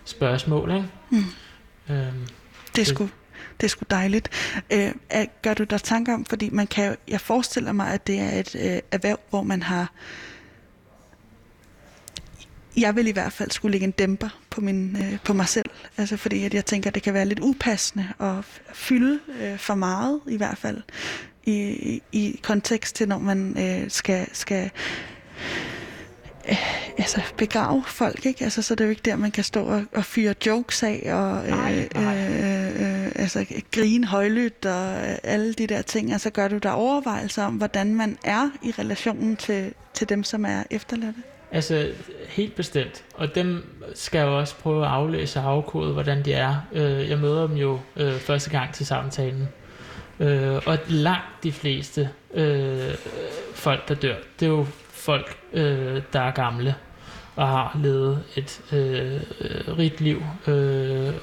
spørgsmål. 0.05 0.71
Ikke? 0.71 0.87
Mm. 1.09 1.17
Øhm, 1.17 1.25
Det 1.89 1.95
er 1.95 2.05
Det- 2.75 2.87
sgu, 2.87 3.09
det 3.59 3.63
er 3.65 3.69
sgu 3.69 3.83
dejligt. 3.89 4.29
Øh, 4.73 4.91
gør 5.41 5.53
du 5.53 5.63
dig 5.63 5.81
tanker 5.81 6.13
om, 6.13 6.25
fordi 6.25 6.49
man 6.49 6.67
kan 6.67 6.95
jeg 7.07 7.21
forestiller 7.21 7.71
mig, 7.71 7.87
at 7.93 8.07
det 8.07 8.19
er 8.19 8.39
et 8.39 8.55
øh, 8.55 8.79
erhverv, 8.91 9.19
hvor 9.29 9.41
man 9.43 9.63
har 9.63 9.91
jeg 12.77 12.95
vil 12.95 13.07
i 13.07 13.11
hvert 13.11 13.33
fald 13.33 13.51
skulle 13.51 13.71
lægge 13.71 13.85
en 13.85 13.91
dæmper 13.91 14.29
på, 14.49 14.61
min, 14.61 14.97
øh, 14.99 15.17
på 15.25 15.33
mig 15.33 15.47
selv. 15.47 15.69
Altså 15.97 16.17
fordi 16.17 16.43
at 16.43 16.53
jeg 16.53 16.65
tænker, 16.65 16.89
at 16.89 16.95
det 16.95 17.03
kan 17.03 17.13
være 17.13 17.25
lidt 17.25 17.39
upassende 17.39 18.07
at 18.19 18.35
fylde 18.73 19.19
øh, 19.41 19.57
for 19.57 19.75
meget 19.75 20.19
i 20.27 20.37
hvert 20.37 20.57
fald 20.57 20.81
i, 21.43 21.53
i, 21.53 22.01
i 22.11 22.39
kontekst 22.43 22.95
til, 22.95 23.07
når 23.07 23.17
man 23.19 23.55
øh, 23.59 23.89
skal, 23.89 24.27
skal 24.33 24.71
øh, 26.49 26.97
altså 26.97 27.21
begrave 27.37 27.83
folk. 27.87 28.25
Ikke? 28.25 28.43
Altså, 28.43 28.61
så 28.61 28.73
er 28.73 28.75
det 28.75 28.85
jo 28.85 28.89
ikke 28.89 29.01
der, 29.05 29.15
man 29.15 29.31
kan 29.31 29.43
stå 29.43 29.63
og, 29.63 29.83
og 29.95 30.05
fyre 30.05 30.35
jokes 30.45 30.83
af 30.83 31.09
og 31.13 31.49
Nej, 31.49 31.87
øh, 31.95 32.03
nej. 32.03 32.17
øh, 32.17 33.05
øh, 33.05 33.11
altså, 33.15 33.45
grine 33.71 34.07
højlydt 34.07 34.65
og 34.65 35.09
øh, 35.09 35.17
alle 35.23 35.53
de 35.53 35.67
der 35.67 35.81
ting. 35.81 36.11
Altså 36.11 36.29
gør 36.29 36.47
du 36.47 36.57
der 36.57 36.71
overvejelser 36.71 37.43
om, 37.43 37.53
hvordan 37.53 37.95
man 37.95 38.17
er 38.23 38.49
i 38.63 38.71
relationen 38.79 39.35
til, 39.35 39.73
til 39.93 40.09
dem, 40.09 40.23
som 40.23 40.45
er 40.45 40.63
efterladte? 40.71 41.23
Altså, 41.53 41.87
helt 42.27 42.55
bestemt. 42.55 43.03
Og 43.13 43.35
dem 43.35 43.65
skal 43.95 44.17
jeg 44.19 44.27
jo 44.27 44.39
også 44.39 44.55
prøve 44.55 44.85
at 44.85 44.91
aflæse 44.91 45.39
og 45.39 45.45
afkode, 45.51 45.93
hvordan 45.93 46.25
de 46.25 46.33
er. 46.33 46.55
Øh, 46.73 47.09
Jeg 47.09 47.17
møder 47.17 47.47
dem 47.47 47.55
jo 47.57 47.79
øh, 47.95 48.13
første 48.19 48.49
gang 48.49 48.73
til 48.73 48.85
samtalen. 48.85 49.47
Øh, 50.19 50.61
Og 50.65 50.77
langt 50.87 51.25
de 51.43 51.51
fleste 51.51 52.09
øh, 52.33 52.91
folk, 53.53 53.87
der 53.89 53.95
dør, 53.95 54.15
det 54.39 54.45
er 54.45 54.49
jo 54.49 54.65
folk, 54.89 55.37
øh, 55.53 56.01
der 56.13 56.19
er 56.21 56.31
gamle 56.31 56.75
og 57.35 57.47
har 57.47 57.77
levet 57.83 58.23
et 58.35 58.61
øh, 58.73 59.21
rigt 59.77 60.01
liv. 60.01 60.23
Øh, 60.47 61.13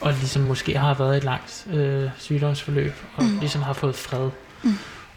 og 0.00 0.12
ligesom 0.12 0.42
måske 0.42 0.78
har 0.78 0.94
været 0.94 1.16
et 1.16 1.24
langt 1.24 1.66
øh, 1.74 2.08
sygdomsforløb, 2.18 2.92
og 3.16 3.24
Mm. 3.24 3.38
ligesom 3.40 3.62
har 3.62 3.72
fået 3.72 3.94
fred. 3.94 4.30
Mm. 4.62 4.70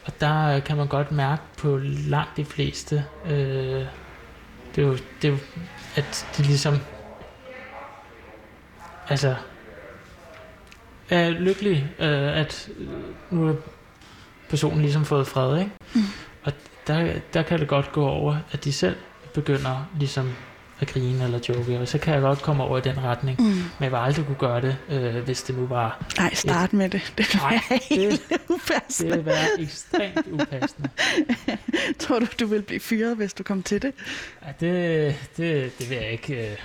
Og 0.07 0.13
der 0.21 0.55
øh, 0.55 0.63
kan 0.63 0.77
man 0.77 0.87
godt 0.87 1.11
mærke 1.11 1.41
på 1.57 1.79
langt 1.83 2.37
de 2.37 2.45
fleste, 2.45 3.05
øh, 3.25 3.85
det, 4.75 4.83
er 4.83 4.87
jo, 4.87 4.97
det 5.21 5.27
er 5.27 5.31
jo, 5.31 5.37
at 5.95 6.27
de 6.37 6.43
ligesom, 6.43 6.79
altså, 9.09 9.35
er 11.09 11.29
lykkelige, 11.29 11.91
øh, 11.99 12.37
at 12.37 12.69
øh, 12.77 12.87
nu 13.29 13.47
er 13.47 13.53
personen 14.49 14.81
ligesom 14.81 15.05
fået 15.05 15.27
fred, 15.27 15.59
ikke? 15.59 15.71
Mm. 15.95 16.01
Og 16.43 16.53
der, 16.87 17.13
der 17.33 17.41
kan 17.41 17.59
det 17.59 17.67
godt 17.67 17.91
gå 17.91 18.07
over, 18.07 18.37
at 18.51 18.63
de 18.63 18.73
selv 18.73 18.95
begynder 19.33 19.89
ligesom 19.99 20.33
at 20.79 20.87
grine 20.87 21.23
eller 21.23 21.39
joke, 21.49 21.79
og 21.79 21.87
så 21.87 21.97
kan 21.97 22.13
jeg 22.13 22.21
godt 22.21 22.41
komme 22.41 22.63
over 22.63 22.77
i 22.77 22.81
den 22.81 23.03
retning. 23.03 23.39
Mm. 23.41 23.45
Men 23.45 23.63
jeg 23.81 23.91
vil 23.91 23.97
aldrig 23.97 24.25
kunne 24.25 24.35
gøre 24.37 24.61
det, 24.61 24.77
øh, 24.89 25.23
hvis 25.23 25.43
det 25.43 25.57
nu 25.57 25.65
var... 25.67 26.05
Nej, 26.17 26.33
start 26.33 26.73
med 26.73 26.89
det. 26.89 27.13
Det 27.17 27.33
vil 27.33 27.41
Nej, 27.41 27.59
være 27.69 27.79
helt 27.89 28.29
Det 28.29 28.37
upassende. 28.49 29.15
vil 29.15 29.25
være 29.25 29.45
ekstremt 29.59 30.27
upassende. 30.31 30.89
Tror 31.99 32.19
du, 32.19 32.25
du 32.39 32.45
vil 32.47 32.61
blive 32.61 32.79
fyret, 32.79 33.15
hvis 33.17 33.33
du 33.33 33.43
kom 33.43 33.63
til 33.63 33.81
det? 33.81 33.91
Ja, 34.45 34.51
det, 34.67 35.15
det, 35.37 35.79
det 35.79 35.89
vil 35.89 35.97
jeg 35.97 36.11
ikke... 36.11 36.33
Øh, 36.51 36.57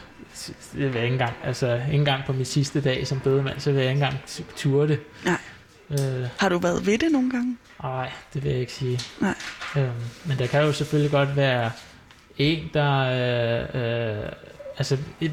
det 0.72 0.92
vil 0.92 0.94
jeg 0.94 1.02
ikke 1.02 1.12
engang. 1.12 1.32
Altså, 1.44 1.74
ikke 1.74 1.94
engang 1.94 2.24
på 2.26 2.32
min 2.32 2.44
sidste 2.44 2.80
dag 2.80 3.06
som 3.06 3.20
bødemand, 3.20 3.60
så 3.60 3.72
vil 3.72 3.82
jeg 3.82 3.90
ikke 3.92 4.04
engang 4.04 4.22
tu- 4.26 4.42
ture 4.56 4.88
det. 4.88 5.00
Nej. 5.24 5.38
Øh, 5.90 6.28
Har 6.38 6.48
du 6.48 6.58
været 6.58 6.86
ved 6.86 6.98
det 6.98 7.12
nogle 7.12 7.30
gange? 7.30 7.56
nej, 7.82 8.10
det 8.34 8.44
vil 8.44 8.50
jeg 8.50 8.60
ikke 8.60 8.72
sige. 8.72 9.00
Nej. 9.20 9.34
Øhm, 9.76 9.90
men 10.24 10.38
der 10.38 10.46
kan 10.46 10.62
jo 10.62 10.72
selvfølgelig 10.72 11.10
godt 11.10 11.36
være 11.36 11.70
en, 12.38 12.70
der... 12.74 12.98
Øh, 13.74 14.22
øh, 14.22 14.28
altså, 14.78 14.96
et, 15.20 15.32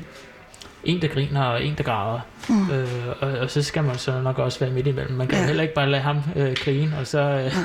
en, 0.83 1.01
der 1.01 1.07
griner, 1.07 1.43
og 1.43 1.63
en, 1.65 1.75
der 1.77 1.83
græder. 1.83 2.19
Mm. 2.49 2.71
Øh, 2.71 3.07
og, 3.21 3.29
og 3.31 3.49
så 3.49 3.61
skal 3.63 3.83
man 3.83 3.97
så 3.97 4.21
nok 4.21 4.37
også 4.39 4.59
være 4.59 4.69
midt 4.69 4.87
imellem. 4.87 5.15
Man 5.15 5.27
kan 5.27 5.35
Ja. 5.35 5.41
ja. 5.41 5.47
heller 5.47 5.63
ikke 5.63 5.73
bare 5.75 5.89
lade 5.89 6.01
ham 6.01 6.17
øh, 6.35 6.55
grine, 6.63 6.97
og 6.99 7.07
så 7.07 7.19
øh, 7.19 7.57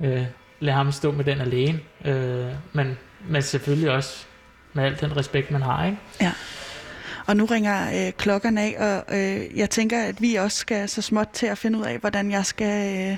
øh, 0.10 0.22
lade 0.60 0.76
ham 0.76 0.92
stå 0.92 1.10
med 1.12 1.24
den 1.24 1.40
alene. 1.40 1.80
Øh, 2.04 2.46
men, 2.72 2.98
men 3.28 3.42
selvfølgelig 3.42 3.90
også 3.90 4.24
med 4.72 4.84
al 4.84 5.00
den 5.00 5.16
respekt, 5.16 5.50
man 5.50 5.62
har. 5.62 5.86
Ikke? 5.86 5.98
Og 7.26 7.36
nu 7.36 7.44
ringer 7.44 8.06
øh, 8.06 8.12
klokkerne 8.12 8.60
af, 8.62 8.76
og 9.08 9.18
øh, 9.18 9.58
jeg 9.58 9.70
tænker, 9.70 10.02
at 10.02 10.22
vi 10.22 10.34
også 10.34 10.58
skal 10.58 10.88
så 10.88 11.02
småt 11.02 11.28
til 11.32 11.46
at 11.46 11.58
finde 11.58 11.78
ud 11.78 11.84
af, 11.84 11.98
hvordan 11.98 12.30
jeg 12.30 12.46
skal... 12.46 13.10
Øh, 13.12 13.16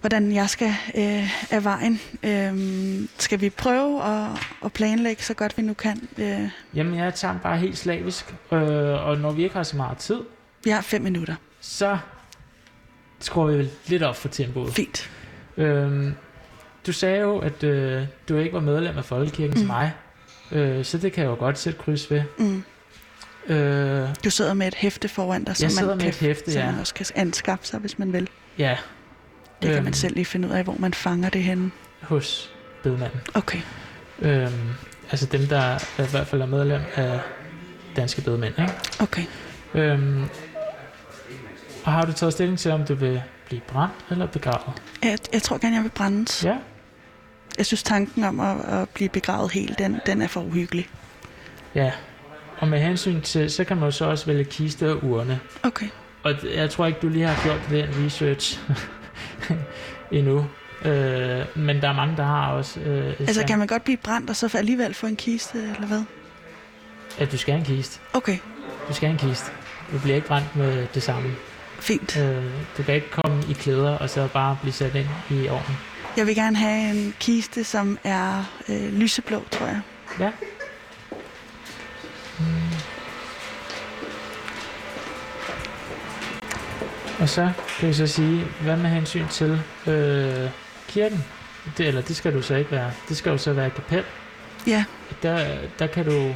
hvordan 0.00 0.32
jeg 0.32 0.50
skal 0.50 0.74
øh, 0.96 1.52
af 1.52 1.64
vejen. 1.64 2.00
Øh, 2.22 3.08
skal 3.18 3.40
vi 3.40 3.50
prøve 3.50 4.02
at, 4.04 4.26
at 4.64 4.72
planlægge 4.72 5.22
så 5.22 5.34
godt 5.34 5.56
vi 5.56 5.62
nu 5.62 5.74
kan? 5.74 6.08
Øh, 6.18 6.48
Jamen, 6.74 6.94
jeg 6.98 7.14
tager 7.14 7.38
bare 7.38 7.58
helt 7.58 7.78
slavisk. 7.78 8.34
Øh, 8.52 8.58
og 9.06 9.18
når 9.18 9.32
vi 9.32 9.42
ikke 9.42 9.54
har 9.56 9.62
så 9.62 9.76
meget 9.76 9.98
tid, 9.98 10.20
vi 10.64 10.70
har 10.70 10.80
fem 10.80 11.02
minutter. 11.02 11.34
så 11.60 11.98
skruer 13.20 13.56
vi 13.56 13.68
lidt 13.86 14.02
op 14.02 14.16
for 14.16 14.28
tempoet. 14.28 14.72
Fint. 14.74 15.10
Øhm, 15.56 16.14
du 16.86 16.92
sagde 16.92 17.20
jo, 17.20 17.38
at 17.38 17.64
øh, 17.64 18.02
du 18.28 18.36
ikke 18.36 18.52
var 18.52 18.60
medlem 18.60 18.98
af 18.98 19.04
Folkekirken 19.04 19.50
mm. 19.50 19.56
som 19.56 19.66
mig. 19.66 19.92
Øh, 20.52 20.84
så 20.84 20.98
det 20.98 21.12
kan 21.12 21.24
jeg 21.24 21.30
jo 21.30 21.34
godt 21.36 21.58
sætte 21.58 21.78
kryds 21.78 22.10
ved. 22.10 22.22
Mm. 22.38 22.62
Øh, 23.46 24.08
Du 24.24 24.30
sidder 24.30 24.54
med 24.54 24.66
et 24.68 24.74
hæfte 24.74 25.08
foran 25.08 25.44
dig, 25.44 25.56
som, 25.56 25.70
jeg 25.78 25.86
man, 25.86 25.96
med 25.96 25.98
kan, 26.00 26.08
et 26.08 26.16
hæfte, 26.16 26.52
ja. 26.52 26.70
man 26.70 26.80
også 26.80 26.94
kan 26.94 27.06
anskaffe 27.14 27.66
sig, 27.66 27.80
hvis 27.80 27.98
man 27.98 28.12
vil. 28.12 28.28
Ja, 28.58 28.76
Det 29.62 29.68
kan 29.68 29.76
Øhm. 29.76 29.84
man 29.84 29.92
selv 29.92 30.14
lige 30.14 30.24
finde 30.24 30.48
ud 30.48 30.52
af, 30.52 30.64
hvor 30.64 30.76
man 30.78 30.94
fanger 30.94 31.28
det 31.30 31.42
henne. 31.42 31.70
hos 32.02 32.52
bedemanden. 32.82 33.20
Okay. 33.34 33.60
Øhm, 34.22 34.52
altså 35.10 35.26
dem, 35.26 35.46
der 35.46 35.78
i 36.02 36.10
hvert 36.10 36.26
fald 36.26 36.42
er 36.42 36.46
medlem 36.46 36.80
af 36.96 37.20
Danske 37.96 38.22
Bedemænd. 38.22 38.54
Ikke? 38.58 38.72
Okay. 39.00 39.24
Øhm, 39.74 40.22
og 41.84 41.92
har 41.92 42.02
du 42.04 42.12
taget 42.12 42.32
stilling 42.32 42.58
til, 42.58 42.70
om 42.72 42.84
du 42.84 42.94
vil 42.94 43.22
blive 43.46 43.60
brændt 43.68 43.94
eller 44.10 44.26
begravet? 44.26 44.82
Jeg, 45.02 45.18
jeg 45.32 45.42
tror 45.42 45.58
gerne, 45.58 45.74
jeg 45.76 45.82
vil 45.82 45.90
brændes. 45.90 46.44
Ja. 46.44 46.56
Jeg 47.58 47.66
synes, 47.66 47.82
tanken 47.82 48.24
om 48.24 48.40
at, 48.40 48.56
at 48.64 48.88
blive 48.88 49.08
begravet 49.08 49.52
helt, 49.52 49.78
den, 49.78 50.00
den 50.06 50.22
er 50.22 50.26
for 50.28 50.40
uhyggelig. 50.40 50.88
Ja. 51.74 51.92
Og 52.58 52.68
med 52.68 52.80
hensyn 52.80 53.20
til, 53.20 53.50
så 53.50 53.64
kan 53.64 53.76
man 53.76 53.84
jo 53.84 53.90
så 53.90 54.04
også 54.04 54.26
vælge 54.26 54.44
kiste 54.44 54.90
og 54.90 55.04
urne. 55.04 55.40
Okay. 55.62 55.86
Og 56.22 56.32
jeg 56.54 56.70
tror 56.70 56.86
ikke, 56.86 56.98
du 57.02 57.08
lige 57.08 57.26
har 57.26 57.42
gjort 57.42 57.60
den 57.70 58.04
research 58.06 58.60
endnu. 60.12 60.46
Øh, 60.84 61.44
men 61.56 61.80
der 61.82 61.88
er 61.88 61.92
mange, 61.92 62.16
der 62.16 62.24
har 62.24 62.52
også... 62.52 62.80
Øh, 62.80 63.14
Altså, 63.20 63.44
kan 63.46 63.58
man 63.58 63.66
godt 63.66 63.84
blive 63.84 63.96
brændt, 63.96 64.30
og 64.30 64.36
så 64.36 64.50
alligevel 64.58 64.94
få 64.94 65.06
en 65.06 65.16
kiste, 65.16 65.58
eller 65.74 65.86
hvad? 65.86 66.02
At 67.18 67.32
du 67.32 67.36
skal 67.36 67.54
have 67.54 67.58
en 67.68 67.76
kiste. 67.76 68.00
Okay, 68.12 68.36
Du 68.88 68.94
skal 68.94 69.08
have 69.08 69.22
en 69.22 69.28
kiste. 69.30 69.50
Du 69.92 69.98
bliver 69.98 70.16
ikke 70.16 70.28
brændt 70.28 70.56
med 70.56 70.86
det 70.94 71.02
samme. 71.02 71.30
fint. 71.80 72.16
Øh, 72.16 72.44
du 72.78 72.82
kan 72.82 72.94
ikke 72.94 73.10
komme 73.10 73.42
i 73.50 73.52
klæder 73.52 73.98
og 73.98 74.10
så 74.10 74.28
bare 74.32 74.58
blive 74.60 74.72
sat 74.72 74.94
ind 74.94 75.08
i 75.30 75.48
ovnen. 75.48 75.76
Jeg 76.16 76.26
vil 76.26 76.34
gerne 76.34 76.56
have 76.56 76.90
en 76.90 77.14
kiste, 77.20 77.64
som 77.64 77.98
er 78.04 78.44
øh, 78.68 78.92
lyseblå, 78.92 79.42
tror 79.50 79.66
jeg. 79.66 79.80
Ja. 80.20 80.30
Og 87.20 87.28
så 87.28 87.50
kan 87.78 87.88
vi 87.88 87.94
så 87.94 88.06
sige, 88.06 88.44
hvad 88.62 88.76
med 88.76 88.90
hensyn 88.90 89.28
til 89.28 89.62
øh, 89.86 90.50
kirken? 90.88 91.24
Det, 91.78 91.86
eller 91.88 92.02
det 92.02 92.16
skal 92.16 92.34
du 92.34 92.42
så 92.42 92.54
ikke 92.54 92.70
være. 92.70 92.90
Det 93.08 93.16
skal 93.16 93.30
jo 93.30 93.38
så 93.38 93.52
være 93.52 93.70
kapel. 93.70 94.04
Ja, 94.66 94.84
Der, 95.22 95.56
der 95.78 95.86
kan 95.86 96.04
du... 96.04 96.34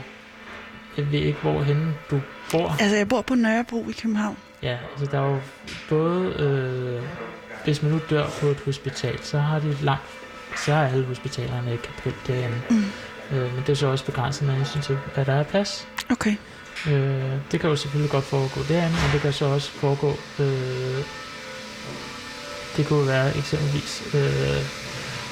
Jeg 0.97 1.13
ved 1.13 1.19
ikke, 1.19 1.39
hvorhenne 1.43 1.95
du 2.11 2.21
bor. 2.51 2.77
altså 2.81 2.97
jeg 2.97 3.09
bor 3.09 3.23
på 3.23 3.35
Nørrebro 3.35 3.87
i 3.89 3.93
København. 4.03 4.37
Ja, 4.63 4.79
altså 4.93 5.07
der 5.17 5.21
er 5.21 5.31
jo 5.31 5.39
både 5.89 6.25
øh, 6.39 7.03
hvis 7.65 7.83
man 7.83 7.93
nu 7.93 8.01
dør 8.11 8.27
på 8.41 8.47
et 8.47 8.61
hospital, 8.65 9.19
så 9.23 9.39
har 9.39 9.59
de 9.59 9.77
langt, 9.83 10.03
så 10.57 10.75
har 10.75 10.87
alle 10.87 11.05
hospitalerne 11.07 11.73
et 11.75 11.83
kapel 11.83 12.15
derinde. 12.27 12.61
Mm. 12.71 12.85
Øh, 13.33 13.55
men 13.55 13.61
det 13.67 13.69
er 13.69 13.75
så 13.77 13.87
også 13.87 14.05
begrænset 14.05 14.47
med 14.47 14.55
hensyn 14.55 14.81
til, 14.81 14.99
hvad 15.15 15.25
der 15.25 15.33
er 15.35 15.43
plads. 15.43 15.89
Okay. 16.11 16.35
Øh, 16.89 17.33
det 17.53 17.61
kan 17.61 17.71
jo 17.71 17.77
selvfølgelig 17.77 18.11
godt 18.11 18.25
foregå 18.25 18.61
derinde, 18.69 18.97
men 19.03 19.11
det 19.13 19.21
kan 19.21 19.33
så 19.33 19.45
også 19.45 19.71
foregå... 19.71 20.11
Øh, 20.41 21.05
det 22.77 22.87
kunne 22.87 23.07
være 23.09 23.37
eksempelvis 23.37 24.03
øh, 24.15 24.63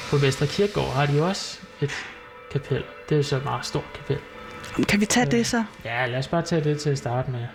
på 0.09 0.17
Vestre 0.17 0.47
Kirkegård 0.47 0.93
har 0.93 1.05
de 1.05 1.23
også 1.23 1.59
et 1.81 1.91
kapel. 2.51 2.83
Det 3.09 3.19
er 3.19 3.23
så 3.23 3.35
et 3.37 3.43
meget 3.43 3.65
stort 3.65 3.83
kapel. 3.95 4.17
Kan 4.87 4.99
vi 4.99 5.05
tage 5.05 5.25
Øh. 5.25 5.31
det 5.31 5.45
så? 5.47 5.63
Ja, 5.85 6.05
lad 6.05 6.19
os 6.19 6.27
bare 6.27 6.41
tage 6.41 6.63
det 6.63 6.79
til 6.79 6.89
at 6.89 6.97
starte 6.97 7.31
med. 7.31 7.45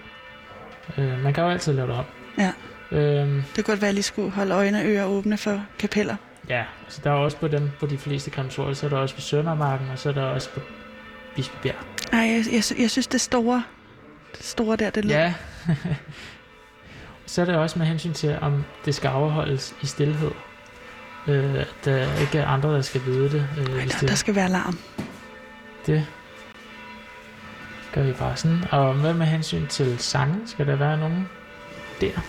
Øh, 0.99 1.23
man 1.23 1.35
kan 1.35 1.45
jo 1.45 1.51
altid 1.51 1.73
lave 1.73 1.89
det 1.89 1.97
om. 1.97 2.05
Ja. 2.39 2.53
Øh, 2.93 3.27
Det 3.27 3.45
kunne 3.55 3.65
godt 3.65 3.67
være, 3.67 3.75
at 3.77 3.83
jeg 3.83 3.95
lige 3.95 4.03
skulle 4.03 4.31
holde 4.31 4.55
øjne 4.55 4.79
og 4.81 4.87
ører 4.87 5.05
åbne 5.05 5.39
for 5.39 5.63
kapeller. 5.79 6.17
ja, 6.49 6.65
altså 6.85 7.01
der 7.05 7.11
er 7.11 7.15
også 7.15 7.37
på 7.37 7.49
dem, 7.49 7.71
på 7.81 7.87
de 7.87 7.99
fleste 7.99 8.31
krematorier, 8.31 8.75
så 8.75 8.87
er 8.87 8.91
der 8.91 8.97
også 8.97 9.15
på 9.15 9.21
Søndermarken, 9.21 9.89
og 9.91 9.99
så 9.99 10.09
er 10.09 10.13
der 10.13 10.23
også 10.23 10.49
på 10.51 10.61
Bispebjerg. 11.37 11.77
Nej, 12.13 12.21
jeg, 12.21 12.45
jeg, 12.53 12.81
jeg 12.81 12.91
synes, 12.91 13.07
det 13.07 13.21
store, 13.21 13.63
store 14.41 14.77
der, 14.77 14.91
det 14.91 15.05
lyder. 15.05 15.19
Ja. 15.19 15.35
så 17.27 17.41
er 17.41 17.45
det 17.45 17.55
også 17.57 17.79
med 17.79 17.87
hensyn 17.87 18.13
til, 18.13 18.39
om 18.41 18.65
det 18.85 18.95
skal 18.95 19.09
afholdes 19.09 19.75
i 19.83 19.87
stillhed. 19.87 20.31
Øh, 21.27 21.55
at 21.55 21.75
der 21.85 22.21
ikke 22.21 22.39
er 22.39 22.47
andre, 22.47 22.75
der 22.75 22.83
skal 22.83 23.05
vide 23.05 23.31
det. 23.31 23.49
Øh, 23.59 23.75
Ej, 23.75 23.85
der, 23.85 23.99
det, 24.01 24.09
der 24.09 24.15
skal 24.15 24.35
være 24.35 24.49
larm. 24.49 24.79
det 25.87 26.07
gør 27.93 28.03
vi 28.03 28.13
bare 28.13 28.37
sådan. 28.37 28.65
Og 28.71 28.95
hvad 28.95 29.15
med 29.15 29.27
hensyn 29.27 29.67
til 29.67 29.99
sange? 29.99 30.41
Skal 30.47 30.67
der 30.67 30.77
være 30.77 30.99
nogen 30.99 31.29
der? 32.01 32.21